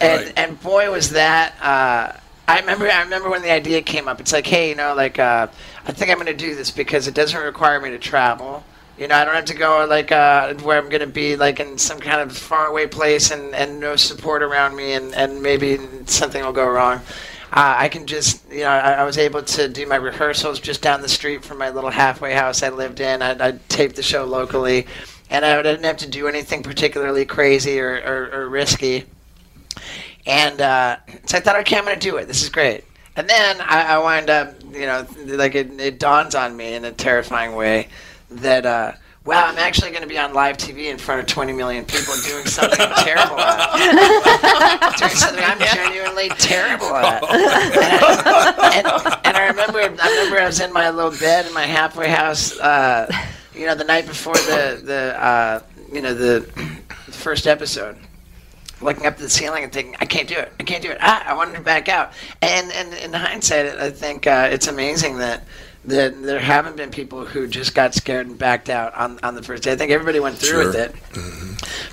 And 0.00 0.32
and 0.36 0.60
boy 0.60 0.90
was 0.90 1.10
that. 1.10 1.54
Uh, 1.60 2.18
I 2.46 2.60
remember. 2.60 2.90
I 2.90 3.02
remember 3.02 3.30
when 3.30 3.42
the 3.42 3.50
idea 3.50 3.80
came 3.82 4.08
up. 4.08 4.20
It's 4.20 4.32
like, 4.32 4.46
hey, 4.46 4.68
you 4.70 4.74
know, 4.74 4.94
like 4.94 5.18
uh, 5.18 5.46
I 5.86 5.92
think 5.92 6.10
I'm 6.10 6.16
going 6.16 6.26
to 6.26 6.34
do 6.34 6.54
this 6.54 6.70
because 6.70 7.08
it 7.08 7.14
doesn't 7.14 7.40
require 7.40 7.80
me 7.80 7.90
to 7.90 7.98
travel. 7.98 8.64
You 8.98 9.08
know, 9.08 9.16
I 9.16 9.24
don't 9.24 9.34
have 9.34 9.46
to 9.46 9.54
go 9.54 9.86
like 9.88 10.12
uh, 10.12 10.54
where 10.54 10.78
I'm 10.78 10.88
going 10.88 11.00
to 11.00 11.06
be 11.06 11.36
like 11.36 11.58
in 11.58 11.78
some 11.78 11.98
kind 11.98 12.20
of 12.20 12.36
faraway 12.36 12.86
place 12.86 13.30
and, 13.30 13.54
and 13.54 13.80
no 13.80 13.96
support 13.96 14.42
around 14.42 14.76
me, 14.76 14.92
and, 14.92 15.14
and 15.14 15.42
maybe 15.42 15.78
something 16.06 16.44
will 16.44 16.52
go 16.52 16.68
wrong. 16.68 17.00
Uh, 17.54 17.76
I 17.78 17.88
can 17.88 18.04
just, 18.08 18.50
you 18.50 18.62
know, 18.62 18.68
I, 18.68 18.94
I 18.94 19.04
was 19.04 19.16
able 19.16 19.40
to 19.40 19.68
do 19.68 19.86
my 19.86 19.94
rehearsals 19.94 20.58
just 20.58 20.82
down 20.82 21.02
the 21.02 21.08
street 21.08 21.44
from 21.44 21.56
my 21.58 21.70
little 21.70 21.90
halfway 21.90 22.34
house 22.34 22.64
I 22.64 22.70
lived 22.70 22.98
in. 22.98 23.22
I'd, 23.22 23.40
I'd 23.40 23.68
tape 23.68 23.94
the 23.94 24.02
show 24.02 24.24
locally, 24.24 24.88
and 25.30 25.44
I 25.44 25.62
didn't 25.62 25.84
have 25.84 25.98
to 25.98 26.08
do 26.08 26.26
anything 26.26 26.64
particularly 26.64 27.24
crazy 27.24 27.78
or, 27.78 27.92
or, 28.04 28.30
or 28.32 28.48
risky. 28.48 29.04
And 30.26 30.60
uh, 30.60 30.96
so 31.26 31.38
I 31.38 31.40
thought, 31.40 31.54
okay, 31.60 31.76
I'm 31.76 31.84
going 31.84 31.96
to 31.96 32.10
do 32.10 32.16
it. 32.16 32.26
This 32.26 32.42
is 32.42 32.48
great. 32.48 32.82
And 33.14 33.30
then 33.30 33.60
I, 33.60 33.94
I 33.94 33.98
wind 33.98 34.30
up, 34.30 34.60
you 34.72 34.86
know, 34.86 35.06
like 35.24 35.54
it, 35.54 35.80
it 35.80 36.00
dawns 36.00 36.34
on 36.34 36.56
me 36.56 36.74
in 36.74 36.84
a 36.84 36.90
terrifying 36.90 37.54
way 37.54 37.86
that, 38.30 38.66
uh, 38.66 38.92
wow, 39.24 39.46
I'm 39.46 39.58
actually 39.58 39.90
going 39.90 40.02
to 40.02 40.08
be 40.08 40.18
on 40.18 40.34
live 40.34 40.56
TV 40.56 40.90
in 40.90 40.98
front 40.98 41.20
of 41.20 41.26
20 41.26 41.52
million 41.52 41.84
people 41.84 42.14
doing 42.26 42.46
something 42.46 42.78
I'm 42.80 43.04
terrible 43.04 43.38
at. 43.38 44.96
doing 44.98 45.10
something 45.10 45.44
I'm 45.44 45.58
genuinely 45.58 46.28
terrible 46.30 46.94
at. 46.94 47.22
And, 48.74 48.86
and, 48.86 49.18
and 49.24 49.36
I 49.36 49.46
remember, 49.48 49.78
I 49.78 49.86
remember 49.86 50.38
I 50.40 50.46
was 50.46 50.60
in 50.60 50.72
my 50.72 50.90
little 50.90 51.16
bed 51.18 51.46
in 51.46 51.54
my 51.54 51.64
halfway 51.64 52.08
house, 52.08 52.58
uh, 52.58 53.10
you 53.54 53.66
know, 53.66 53.74
the 53.74 53.84
night 53.84 54.06
before 54.06 54.34
the 54.34 54.80
the 54.84 55.22
uh, 55.22 55.60
you 55.92 56.02
know 56.02 56.12
the 56.12 56.42
first 57.10 57.46
episode 57.46 57.96
looking 58.80 59.06
up 59.06 59.16
to 59.16 59.22
the 59.22 59.30
ceiling 59.30 59.64
and 59.64 59.72
thinking, 59.72 59.96
I 60.00 60.06
can't 60.06 60.28
do 60.28 60.34
it. 60.34 60.52
I 60.58 60.64
can't 60.64 60.82
do 60.82 60.90
it. 60.90 60.98
Ah, 61.00 61.24
I 61.26 61.34
wanted 61.34 61.54
to 61.54 61.60
back 61.60 61.88
out. 61.88 62.12
And 62.42 62.70
and 62.72 62.92
in 62.94 63.12
hindsight, 63.12 63.66
I 63.66 63.90
think 63.90 64.26
uh, 64.26 64.48
it's 64.50 64.66
amazing 64.66 65.18
that 65.18 65.44
that 65.86 66.22
there 66.22 66.40
haven't 66.40 66.76
been 66.76 66.90
people 66.90 67.24
who 67.24 67.46
just 67.46 67.74
got 67.74 67.94
scared 67.94 68.26
and 68.26 68.38
backed 68.38 68.68
out 68.70 68.94
on, 68.94 69.18
on 69.22 69.34
the 69.34 69.42
first 69.42 69.62
day. 69.62 69.72
I 69.72 69.76
think 69.76 69.90
everybody 69.90 70.18
went 70.20 70.38
through 70.38 70.66
with 70.66 70.74
it. 70.74 70.94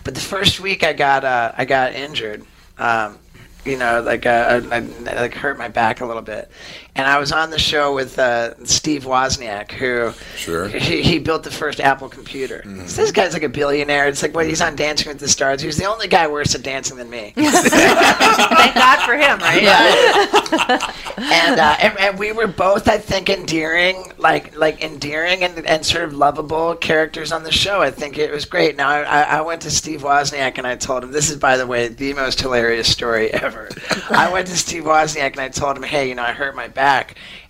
But 0.03 0.15
the 0.15 0.21
first 0.21 0.59
week, 0.59 0.83
I 0.83 0.93
got 0.93 1.23
uh, 1.23 1.51
I 1.57 1.65
got 1.65 1.93
injured. 1.93 2.45
Um, 2.77 3.19
you 3.65 3.77
know, 3.77 4.01
like 4.01 4.25
uh, 4.25 4.61
I, 4.71 4.77
I 4.77 4.79
like 5.15 5.33
hurt 5.35 5.57
my 5.57 5.67
back 5.67 6.01
a 6.01 6.05
little 6.05 6.23
bit, 6.23 6.49
and 6.95 7.07
I 7.07 7.19
was 7.19 7.31
on 7.31 7.49
the 7.51 7.57
show 7.59 7.95
with 7.95 8.19
uh, 8.19 8.53
Steve 8.65 9.05
Wozniak, 9.05 9.71
who 9.71 10.11
Sure. 10.35 10.67
he, 10.67 11.01
he 11.01 11.19
built 11.19 11.43
the 11.43 11.51
first 11.51 11.79
Apple 11.79 12.09
computer. 12.09 12.63
So 12.87 13.01
this 13.01 13.11
guy's 13.11 13.33
like 13.33 13.43
a 13.43 13.49
billionaire. 13.49 14.07
It's 14.07 14.21
like 14.21 14.35
what 14.35 14.45
he's 14.45 14.61
on 14.61 14.75
Dancing 14.75 15.07
with 15.07 15.19
the 15.19 15.29
Stars. 15.29 15.61
He 15.61 15.67
was 15.67 15.77
the 15.77 15.85
only 15.85 16.07
guy 16.09 16.27
worse 16.27 16.53
at 16.53 16.63
dancing 16.63 16.97
than 16.97 17.09
me. 17.09 17.33
Thank 17.35 18.75
God 18.75 19.05
for 19.05 19.13
him, 19.13 19.39
right? 19.39 19.63
and, 21.17 21.59
uh, 21.59 21.77
and 21.81 21.97
and 21.99 22.19
we 22.19 22.31
were 22.33 22.47
both, 22.47 22.87
I 22.89 22.97
think, 22.97 23.29
endearing, 23.29 24.11
like 24.17 24.55
like 24.57 24.83
endearing 24.83 25.43
and, 25.43 25.65
and 25.65 25.85
sort 25.85 26.03
of 26.03 26.13
lovable 26.13 26.75
characters 26.75 27.31
on 27.31 27.43
the 27.43 27.51
show. 27.51 27.81
I 27.81 27.91
think 27.91 28.17
it 28.17 28.31
was 28.31 28.43
great. 28.45 28.75
Now 28.75 28.89
I, 28.89 29.01
I 29.03 29.21
I 29.37 29.41
went 29.41 29.61
to 29.61 29.71
Steve 29.71 30.01
Wozniak 30.01 30.57
and 30.57 30.67
I 30.67 30.75
told 30.75 31.03
him 31.03 31.11
this 31.11 31.29
is, 31.29 31.37
by 31.37 31.55
the 31.57 31.65
way, 31.67 31.87
the 31.87 32.13
most 32.13 32.41
hilarious 32.41 32.91
story 32.91 33.31
ever. 33.33 33.69
I 34.09 34.29
went 34.31 34.47
to 34.47 34.57
Steve 34.57 34.83
Wozniak 34.83 35.31
and 35.31 35.39
I 35.39 35.49
told 35.49 35.77
him, 35.77 35.83
hey, 35.83 36.09
you 36.09 36.15
know, 36.15 36.23
I 36.23 36.33
hurt 36.33 36.55
my 36.55 36.67
back. 36.67 36.80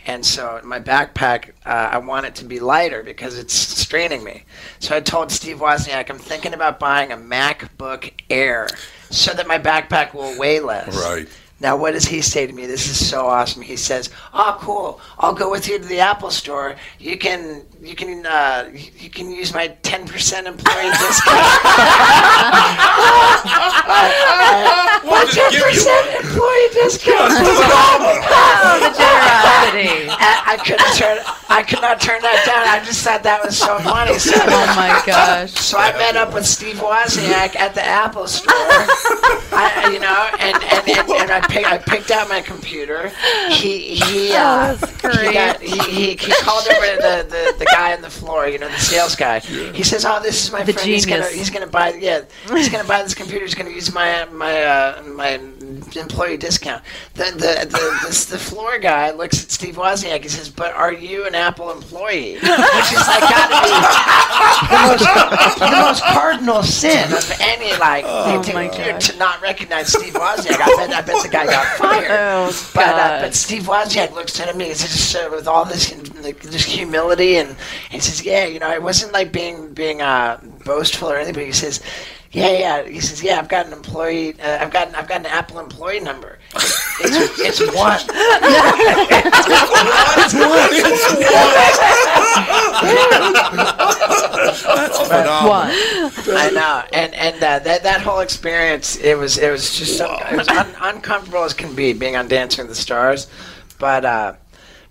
And 0.05 0.25
so 0.25 0.59
my 0.63 0.79
backpack, 0.79 1.51
uh, 1.65 1.89
I 1.91 1.97
want 1.99 2.25
it 2.25 2.35
to 2.35 2.45
be 2.45 2.59
lighter 2.59 3.03
because 3.03 3.37
it's 3.37 3.53
straining 3.53 4.23
me. 4.23 4.45
So 4.79 4.95
I 4.95 4.99
told 4.99 5.31
Steve 5.31 5.57
Wozniak, 5.59 6.09
I'm 6.09 6.17
thinking 6.17 6.53
about 6.53 6.79
buying 6.79 7.11
a 7.11 7.17
MacBook 7.17 8.11
Air 8.29 8.67
so 9.09 9.33
that 9.33 9.47
my 9.47 9.59
backpack 9.59 10.13
will 10.13 10.37
weigh 10.39 10.59
less. 10.59 10.95
Right. 10.95 11.27
Now, 11.61 11.77
what 11.77 11.91
does 11.91 12.05
he 12.05 12.21
say 12.21 12.47
to 12.47 12.53
me? 12.53 12.65
This 12.65 12.87
is 12.89 13.07
so 13.07 13.27
awesome. 13.27 13.61
He 13.61 13.75
says, 13.75 14.09
"Oh, 14.33 14.57
cool. 14.59 14.99
I'll 15.19 15.35
go 15.35 15.51
with 15.51 15.67
you 15.69 15.77
to 15.77 15.85
the 15.85 15.99
Apple 15.99 16.31
Store. 16.31 16.75
You 16.97 17.17
can, 17.19 17.61
you 17.81 17.95
can, 17.95 18.25
uh, 18.25 18.71
you 18.73 19.11
can 19.11 19.29
use 19.29 19.53
my 19.53 19.67
ten 19.83 20.07
percent 20.07 20.47
employee 20.47 20.89
discount." 20.89 21.21
We'll 25.03 25.27
ten 25.27 25.51
give 25.51 25.59
you 25.59 25.63
percent 25.65 26.23
employee 26.25 26.69
discount. 26.73 27.31
Oh, 28.63 28.79
the 28.79 28.89
generosity. 28.95 30.07
I, 30.09 30.53
I 30.53 30.57
couldn't 30.57 30.93
turn. 30.95 31.17
I 31.49 31.63
could 31.63 31.81
not 31.81 31.99
turn 31.99 32.21
that 32.21 32.43
down. 32.45 32.67
I 32.67 32.83
just 32.85 33.03
thought 33.03 33.23
that 33.23 33.43
was 33.43 33.57
so 33.57 33.79
funny. 33.79 34.17
So, 34.19 34.31
Oh 34.35 34.75
my 34.75 35.01
gosh. 35.05 35.51
So 35.53 35.77
I 35.77 35.91
met 35.93 36.15
up 36.15 36.33
with 36.33 36.45
Steve 36.45 36.77
Wozniak 36.77 37.55
at 37.55 37.73
the 37.75 37.83
Apple 37.85 38.27
Store. 38.27 38.53
I, 39.51 39.89
you 39.91 39.99
know, 39.99 40.29
and 40.39 40.55
and, 40.63 40.87
and, 40.89 41.09
and 41.09 41.31
I 41.31 41.41
picked 41.51 41.67
I 41.67 41.77
picked 41.77 42.11
out 42.11 42.29
my 42.29 42.41
computer. 42.41 43.11
He 43.49 43.95
he 43.95 44.33
uh, 44.33 44.71
Oh, 44.71 44.75
that's 44.75 45.21
he, 45.21 45.33
got, 45.33 45.61
he, 45.61 45.79
he 45.79 46.15
he 46.15 46.33
called 46.41 46.67
over 46.67 46.85
the, 46.97 47.25
the, 47.27 47.55
the 47.59 47.65
guy 47.65 47.93
on 47.93 48.01
the 48.01 48.09
floor. 48.09 48.47
You 48.47 48.59
know, 48.59 48.69
the 48.69 48.77
sales 48.77 49.15
guy. 49.15 49.39
He 49.39 49.83
says, 49.83 50.05
"Oh, 50.05 50.21
this 50.21 50.45
is 50.45 50.51
my 50.51 50.63
The 50.63 50.73
friend. 50.73 50.89
He's 50.89 51.05
gonna 51.05 51.27
he's 51.27 51.49
gonna 51.49 51.67
buy 51.67 51.93
yeah 51.93 52.21
he's 52.49 52.69
gonna 52.69 52.87
buy 52.87 53.03
this 53.03 53.13
computer. 53.13 53.45
He's 53.45 53.55
gonna 53.55 53.71
use 53.71 53.93
my 53.93 54.25
my 54.25 54.63
uh, 54.63 55.03
my 55.03 55.37
employee 55.95 56.37
discount." 56.37 56.83
The 57.13 57.25
the 57.31 57.67
the, 57.69 57.99
this, 58.05 58.25
the 58.25 58.37
floor 58.37 58.79
guy 58.79 59.11
looks 59.11 59.43
at 59.43 59.51
Steve 59.51 59.75
Wozniak. 59.75 60.23
He 60.23 60.29
says, 60.29 60.49
"But 60.49 60.73
are 60.73 60.93
you 60.93 61.25
an 61.25 61.35
Apple 61.35 61.71
employee?" 61.71 62.33
Which 62.35 62.43
is 62.43 63.07
like 63.07 63.21
gotta 63.21 63.57
be 63.61 63.71
the 64.67 64.81
most, 64.87 65.59
the 65.59 65.71
most 65.71 66.03
cardinal 66.03 66.63
sin 66.63 67.11
of 67.11 67.31
any 67.39 67.77
like 67.77 68.05
Oh 68.07 68.41
to, 68.41 68.99
to, 68.99 69.17
not 69.17 69.41
recognize 69.41 69.91
Steve 69.91 70.13
Wozniak. 70.13 70.59
I 70.59 70.75
bet 70.77 70.91
I 70.91 71.01
bet 71.01 71.23
the 71.23 71.29
guy 71.29 71.45
got 71.45 71.65
fired. 71.77 72.11
Oh, 72.11 72.71
but 72.73 72.87
uh, 72.87 73.21
but 73.21 73.35
Steve 73.35 73.63
Wozniak 73.63 74.13
looks 74.13 74.39
at 74.39 74.55
me 74.55 74.69
and 74.69 74.77
says 74.77 75.15
uh, 75.15 75.29
with 75.31 75.47
all 75.47 75.65
this 75.65 75.91
like, 76.23 76.39
this 76.41 76.65
humility 76.65 77.37
and 77.37 77.55
he 77.89 77.99
says, 77.99 78.23
yeah, 78.23 78.45
you 78.45 78.59
know, 78.59 78.71
it 78.71 78.81
wasn't 78.81 79.13
like 79.13 79.31
being 79.31 79.73
being 79.73 80.01
uh, 80.01 80.39
boastful 80.65 81.09
or 81.09 81.17
anything, 81.17 81.35
but 81.35 81.45
he 81.45 81.51
says. 81.51 81.81
Yeah, 82.31 82.51
yeah. 82.51 82.83
He 82.87 83.01
says, 83.01 83.21
"Yeah, 83.21 83.39
I've 83.39 83.49
got 83.49 83.65
an 83.67 83.73
employee. 83.73 84.39
Uh, 84.39 84.59
I've 84.61 84.71
got, 84.71 84.95
I've 84.95 85.07
got 85.07 85.19
an 85.19 85.25
Apple 85.25 85.59
employee 85.59 85.99
number. 85.99 86.39
It's, 86.55 87.59
it's 87.59 87.75
one. 87.75 87.99
it's 87.99 88.07
That's 94.63 94.99
phenomenal. 95.07 96.37
I 96.37 96.49
know, 96.53 96.83
and 96.93 97.13
and 97.15 97.35
uh, 97.37 97.59
that 97.59 97.83
that 97.83 98.01
whole 98.01 98.19
experience, 98.19 98.97
it 98.97 99.17
was 99.17 99.37
it 99.37 99.51
was 99.51 99.75
just 99.77 99.97
so, 99.97 100.13
it 100.31 100.37
was 100.37 100.47
un- 100.47 100.75
uncomfortable 100.81 101.43
as 101.43 101.53
can 101.53 101.75
be 101.75 101.93
being 101.93 102.15
on 102.15 102.27
Dancing 102.27 102.65
with 102.67 102.75
the 102.75 102.81
Stars, 102.81 103.27
but 103.79 104.05
uh, 104.05 104.33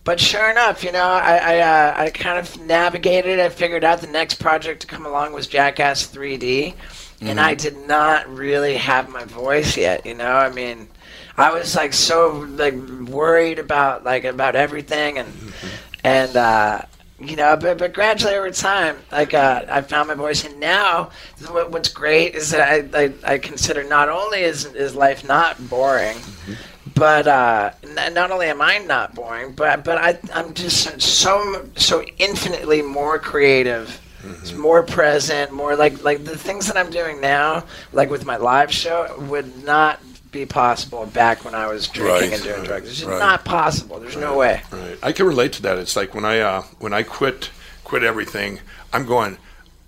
but 0.05 0.21
sure 0.21 0.51
enough, 0.51 0.85
you 0.85 0.93
know, 0.93 1.03
I 1.05 1.37
I, 1.37 1.59
uh, 1.61 1.95
I 2.05 2.11
kind 2.11 2.39
of 2.39 2.61
navigated. 2.67 3.41
I 3.41 3.49
figured 3.49 3.85
out 3.85 4.01
the 4.01 4.07
next 4.09 4.35
project 4.35 4.81
to 4.83 4.87
come 4.87 5.07
along 5.07 5.33
was 5.33 5.47
Jackass 5.47 6.07
3D, 6.07 6.75
and 7.21 7.39
Mhm. 7.39 7.43
I 7.43 7.55
did 7.55 7.87
not 7.87 8.29
really 8.35 8.77
have 8.77 9.09
my 9.09 9.25
voice 9.25 9.77
yet. 9.77 10.07
You 10.07 10.15
know, 10.15 10.33
I 10.33 10.51
mean. 10.51 10.89
I 11.37 11.53
was 11.55 11.75
like 11.75 11.95
so 11.95 12.47
like 12.51 12.75
worried 13.09 13.59
about 13.59 14.05
like 14.05 14.25
about 14.25 14.57
everything 14.57 15.17
and 15.17 15.33
and 16.05 16.37
uh, 16.37 16.83
you 17.19 17.35
know, 17.37 17.57
but, 17.57 17.79
but 17.79 17.95
gradually 17.95 18.35
over 18.35 18.51
time, 18.51 18.97
like 19.11 19.33
uh, 19.33 19.65
I 19.71 19.81
found 19.81 20.09
my 20.09 20.15
voice, 20.15 20.45
and 20.45 20.61
now 20.61 21.11
what, 21.49 21.71
what's 21.71 21.89
great 21.89 22.35
is 22.35 22.51
that 22.51 22.61
I, 22.95 23.05
I, 23.05 23.35
I 23.35 23.39
consider 23.39 23.85
not 23.85 24.11
only 24.11 24.41
is 24.43 24.67
is 24.67 24.95
life 24.95 25.27
not 25.27 25.57
boring, 25.71 26.19
but 26.95 27.27
uh, 27.27 27.71
n- 27.85 28.13
not 28.13 28.31
only 28.31 28.47
am 28.49 28.61
I 28.61 28.79
not 28.79 29.15
boring, 29.15 29.53
but 29.53 29.83
but 29.83 29.97
I 29.97 30.19
I'm 30.35 30.53
just 30.53 31.01
so 31.01 31.69
so 31.77 32.03
infinitely 32.19 32.83
more 32.83 33.19
creative. 33.19 33.99
It's 34.25 34.53
more 34.53 34.83
present, 34.83 35.51
more 35.53 35.77
like 35.77 36.03
like 36.05 36.25
the 36.25 36.37
things 36.37 36.67
that 36.67 36.77
I'm 36.77 36.91
doing 36.91 37.21
now, 37.21 37.65
like 37.93 38.11
with 38.11 38.25
my 38.27 38.37
live 38.37 38.73
show, 38.73 39.15
would 39.29 39.65
not 39.65 40.01
be 40.31 40.47
possible 40.47 41.07
back 41.07 41.45
when 41.45 41.55
I 41.55 41.67
was 41.67 41.89
drinking 41.89 42.31
Right. 42.31 42.33
and 42.35 42.43
doing 42.43 42.63
drugs. 42.65 42.89
It's 42.89 42.99
just 42.99 43.11
Right. 43.11 43.19
not 43.19 43.45
possible. 43.45 43.99
There's 43.99 44.17
no 44.17 44.37
way. 44.37 44.63
Right. 44.71 44.99
I 45.03 45.13
can 45.13 45.27
relate 45.27 45.53
to 45.55 45.63
that. 45.63 45.79
It's 45.79 45.97
like 45.97 46.15
when 46.15 46.25
I 46.25 46.39
uh, 46.41 46.63
when 46.79 46.93
I 46.93 47.03
quit 47.03 47.51
quit 47.85 48.03
everything, 48.05 48.61
I'm 48.93 49.07
going. 49.07 49.39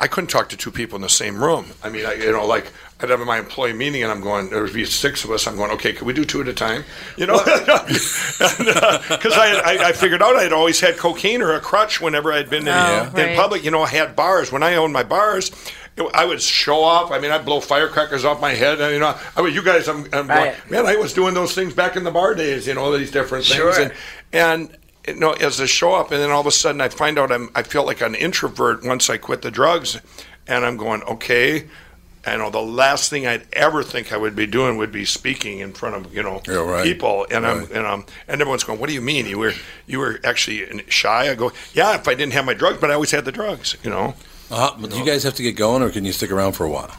I 0.00 0.08
couldn't 0.08 0.30
talk 0.30 0.48
to 0.48 0.56
two 0.56 0.72
people 0.72 0.96
in 0.96 1.02
the 1.02 1.08
same 1.08 1.44
room. 1.44 1.66
I 1.84 1.88
mean, 1.88 2.04
I, 2.06 2.14
you 2.14 2.32
know, 2.32 2.44
like 2.44 2.72
I'd 3.02 3.10
have 3.10 3.20
my 3.20 3.38
employee 3.38 3.72
meeting, 3.72 4.02
and 4.02 4.12
I'm 4.12 4.20
going. 4.20 4.50
There 4.50 4.62
would 4.62 4.72
be 4.72 4.84
six 4.84 5.24
of 5.24 5.30
us. 5.30 5.46
I'm 5.46 5.56
going. 5.56 5.70
Okay, 5.72 5.92
can 5.92 6.06
we 6.06 6.12
do 6.12 6.24
two 6.24 6.40
at 6.40 6.48
a 6.48 6.52
time? 6.54 6.84
You 7.16 7.26
know, 7.26 7.38
because 7.38 8.40
uh, 8.40 9.40
I, 9.40 9.62
I 9.64 9.88
I 9.88 9.92
figured 9.92 10.22
out 10.22 10.36
I'd 10.36 10.52
always 10.52 10.80
had 10.80 10.96
cocaine 10.96 11.42
or 11.42 11.52
a 11.54 11.60
crutch 11.60 12.00
whenever 12.00 12.32
I'd 12.32 12.48
been 12.50 12.62
in, 12.62 12.68
Oh, 12.68 13.08
in 13.08 13.12
right. 13.14 13.36
public. 13.36 13.64
You 13.64 13.70
know, 13.70 13.82
I 13.82 13.88
had 13.88 14.14
bars 14.16 14.52
when 14.52 14.62
I 14.62 14.76
owned 14.76 14.92
my 14.92 15.02
bars. 15.02 15.50
I 16.14 16.24
would 16.24 16.40
show 16.40 16.82
off. 16.82 17.10
I 17.10 17.18
mean, 17.18 17.30
I'd 17.30 17.44
blow 17.44 17.60
firecrackers 17.60 18.24
off 18.24 18.40
my 18.40 18.52
head. 18.54 18.80
And, 18.80 18.94
you 18.94 18.98
know, 18.98 19.14
I 19.36 19.42
mean, 19.42 19.52
you 19.52 19.62
guys, 19.62 19.88
I'm, 19.88 20.06
I'm 20.14 20.26
Right. 20.26 20.56
going, 20.68 20.84
man, 20.84 20.86
I 20.86 20.96
was 20.96 21.12
doing 21.12 21.34
those 21.34 21.54
things 21.54 21.74
back 21.74 21.96
in 21.96 22.04
the 22.04 22.10
bar 22.10 22.34
days. 22.34 22.66
You 22.66 22.72
know, 22.74 22.84
all 22.84 22.92
these 22.92 23.10
different 23.10 23.44
things. 23.44 23.56
Sure. 23.56 23.78
And, 23.78 23.92
and 24.32 24.76
you 25.06 25.16
know, 25.16 25.32
as 25.32 25.60
I 25.60 25.66
show 25.66 25.92
up, 25.94 26.10
and 26.10 26.18
then 26.22 26.30
all 26.30 26.40
of 26.40 26.46
a 26.46 26.50
sudden 26.50 26.80
I 26.80 26.88
find 26.88 27.18
out 27.18 27.30
I'm, 27.30 27.50
I 27.54 27.62
feel 27.62 27.84
like 27.84 28.00
an 28.00 28.14
introvert 28.14 28.82
once 28.86 29.10
I 29.10 29.18
quit 29.18 29.42
the 29.42 29.50
drugs, 29.50 30.00
and 30.46 30.64
I'm 30.64 30.78
going, 30.78 31.02
okay. 31.02 31.68
I 32.24 32.36
know 32.36 32.50
the 32.50 32.62
last 32.62 33.10
thing 33.10 33.26
I'd 33.26 33.46
ever 33.52 33.82
think 33.82 34.12
I 34.12 34.16
would 34.16 34.36
be 34.36 34.46
doing 34.46 34.76
would 34.76 34.92
be 34.92 35.04
speaking 35.04 35.58
in 35.58 35.72
front 35.72 35.96
of 35.96 36.14
you 36.14 36.22
know 36.22 36.40
Yeah, 36.46 36.54
right. 36.56 36.84
people, 36.84 37.26
and 37.30 37.44
I'm 37.46 37.60
Right. 37.60 37.70
and 37.72 37.86
um 37.86 38.06
and 38.28 38.40
everyone's 38.40 38.64
going, 38.64 38.78
"What 38.78 38.88
do 38.88 38.94
you 38.94 39.00
mean 39.00 39.26
you 39.26 39.38
were 39.38 39.54
you 39.86 39.98
were 39.98 40.20
actually 40.24 40.82
shy?" 40.88 41.30
I 41.30 41.34
go, 41.34 41.52
"Yeah, 41.74 41.94
if 41.96 42.06
I 42.06 42.14
didn't 42.14 42.34
have 42.34 42.44
my 42.44 42.54
drugs, 42.54 42.78
but 42.80 42.90
I 42.90 42.94
always 42.94 43.10
had 43.10 43.24
the 43.24 43.32
drugs." 43.32 43.76
You 43.82 43.90
know. 43.90 44.14
Uh, 44.50 44.70
but 44.78 44.90
do 44.90 44.98
you 44.98 45.04
guys 45.04 45.22
have 45.24 45.34
to 45.34 45.42
get 45.42 45.56
going, 45.56 45.82
or 45.82 45.90
can 45.90 46.04
you 46.04 46.12
stick 46.12 46.30
around 46.30 46.52
for 46.52 46.64
a 46.64 46.70
while? 46.70 46.94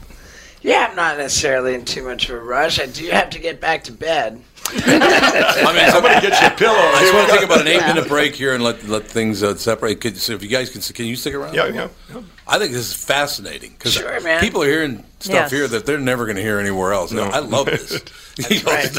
Yeah, 0.61 0.87
I'm 0.89 0.95
not 0.95 1.17
necessarily 1.17 1.73
in 1.73 1.83
too 1.85 2.03
much 2.03 2.29
of 2.29 2.35
a 2.35 2.39
rush. 2.41 2.79
I 2.79 2.85
do 2.85 3.09
have 3.09 3.29
to 3.31 3.39
get 3.39 3.59
back 3.59 3.83
to 3.85 3.91
bed. 3.91 4.41
I 4.69 5.73
mean, 5.75 5.91
somebody 5.91 6.21
get 6.21 6.41
you 6.41 6.47
a 6.47 6.51
pillow. 6.51 6.73
I 6.77 7.01
just 7.01 7.13
want 7.13 7.27
to 7.27 7.33
go. 7.33 7.39
take 7.39 7.45
about 7.45 7.61
an 7.61 7.67
eight-minute 7.67 8.07
break 8.07 8.33
here 8.33 8.53
and 8.55 8.63
let 8.63 8.83
let 8.87 9.05
things 9.07 9.43
uh, 9.43 9.55
separate. 9.55 9.99
Could, 10.01 10.17
so 10.17 10.33
if 10.33 10.41
you 10.41 10.47
guys 10.49 10.69
can, 10.69 10.81
can 10.81 11.05
you 11.05 11.15
stick 11.17 11.33
around? 11.33 11.53
Yeah, 11.53 11.67
yeah. 11.67 11.89
yeah. 12.13 12.21
I 12.47 12.57
think 12.59 12.71
this 12.71 12.87
is 12.87 12.93
fascinating 12.93 13.71
because 13.71 13.93
Sure, 13.93 14.19
people 14.39 14.63
are 14.63 14.67
hearing 14.67 15.03
stuff 15.23 15.33
Yes. 15.33 15.51
here 15.51 15.67
that 15.67 15.85
they're 15.85 15.99
never 15.99 16.25
going 16.25 16.35
to 16.35 16.41
hear 16.41 16.59
anywhere 16.59 16.93
else. 16.93 17.11
No. 17.11 17.23
I 17.23 17.39
love 17.39 17.65
this. 17.67 18.01
he 18.49 18.59
goes, 18.61 18.63
right. 18.65 18.95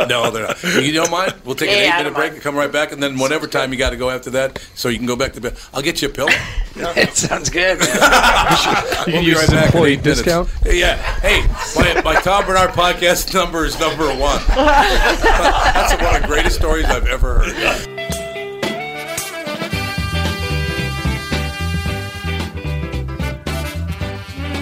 no, 0.00 0.06
no, 0.06 0.30
they're 0.32 0.42
not. 0.48 0.60
You 0.64 0.92
don't 0.92 1.10
mind? 1.10 1.34
We'll 1.44 1.54
take 1.54 1.70
Yeah, 1.70 1.76
an 1.76 1.80
I 1.82 1.86
eight-minute 1.98 2.14
break 2.14 2.24
mind. 2.24 2.34
and 2.34 2.42
come 2.42 2.56
right 2.56 2.70
back, 2.72 2.90
and 2.90 3.00
then 3.00 3.16
whatever 3.16 3.46
time 3.46 3.72
you 3.72 3.78
got 3.78 3.90
to 3.90 3.96
go 3.96 4.10
after 4.10 4.30
that, 4.30 4.58
so 4.74 4.88
you 4.88 4.98
can 4.98 5.06
go 5.06 5.14
back 5.14 5.34
to 5.34 5.40
bed. 5.40 5.56
I'll 5.72 5.82
get 5.82 6.02
you 6.02 6.08
a 6.08 6.10
pillow. 6.10 6.30
it 6.76 7.14
sounds 7.16 7.48
good, 7.48 7.78
man. 7.78 7.88
we'll 9.06 9.20
be 9.20 9.26
use 9.26 9.36
right 9.36 9.46
this 9.46 9.50
back. 9.50 9.58
in 9.60 9.64
employee 9.66 9.92
eight 9.92 10.00
minutes. 10.04 10.22
discount? 10.22 10.48
Yeah. 10.66 10.96
Hey, 11.20 11.46
my, 11.76 12.02
my 12.02 12.20
Tom 12.22 12.44
Barnard 12.44 12.70
podcast 12.70 13.32
number 13.32 13.64
is 13.64 13.78
number 13.78 14.08
one. 14.08 14.40
That's 14.48 16.02
one 16.02 16.16
of 16.16 16.22
the 16.22 16.26
greatest 16.28 16.56
stories 16.56 16.86
I've 16.86 17.06
ever 17.06 17.38
heard. 17.44 18.01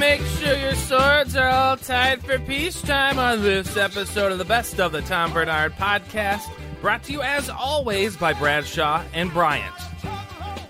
Make 0.01 0.23
sure 0.23 0.57
your 0.57 0.75
swords 0.77 1.37
are 1.37 1.47
all 1.47 1.77
tied 1.77 2.25
for 2.25 2.39
peacetime 2.39 3.19
on 3.19 3.43
this 3.43 3.77
episode 3.77 4.33
of 4.33 4.39
the 4.39 4.47
Best 4.47 4.81
of 4.81 4.93
the 4.93 5.03
Tom 5.03 5.35
Barnard 5.35 5.75
Podcast, 5.75 6.51
brought 6.81 7.03
to 7.03 7.13
you 7.13 7.21
as 7.21 7.51
always 7.51 8.17
by 8.17 8.33
Bradshaw 8.33 9.05
and 9.13 9.31
Bryant. 9.31 9.75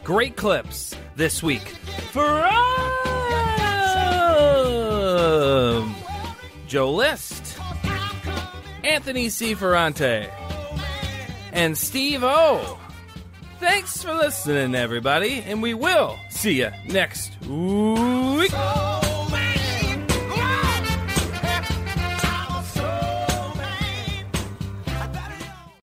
Great 0.03 0.35
clips 0.35 0.97
this 1.15 1.45
week 1.45 1.63
from 2.11 2.43
Joe 6.67 6.93
List, 6.93 7.57
Anthony 8.83 9.29
C. 9.29 9.55
Ferrante, 9.55 10.29
and 11.53 11.79
Steve 11.79 12.25
O. 12.25 12.81
Thanks 13.61 14.03
for 14.03 14.13
listening, 14.13 14.75
everybody, 14.75 15.45
and 15.47 15.63
we 15.63 15.73
will 15.73 16.19
see 16.31 16.59
you 16.59 16.73
next 16.89 17.41
week. 17.47 18.51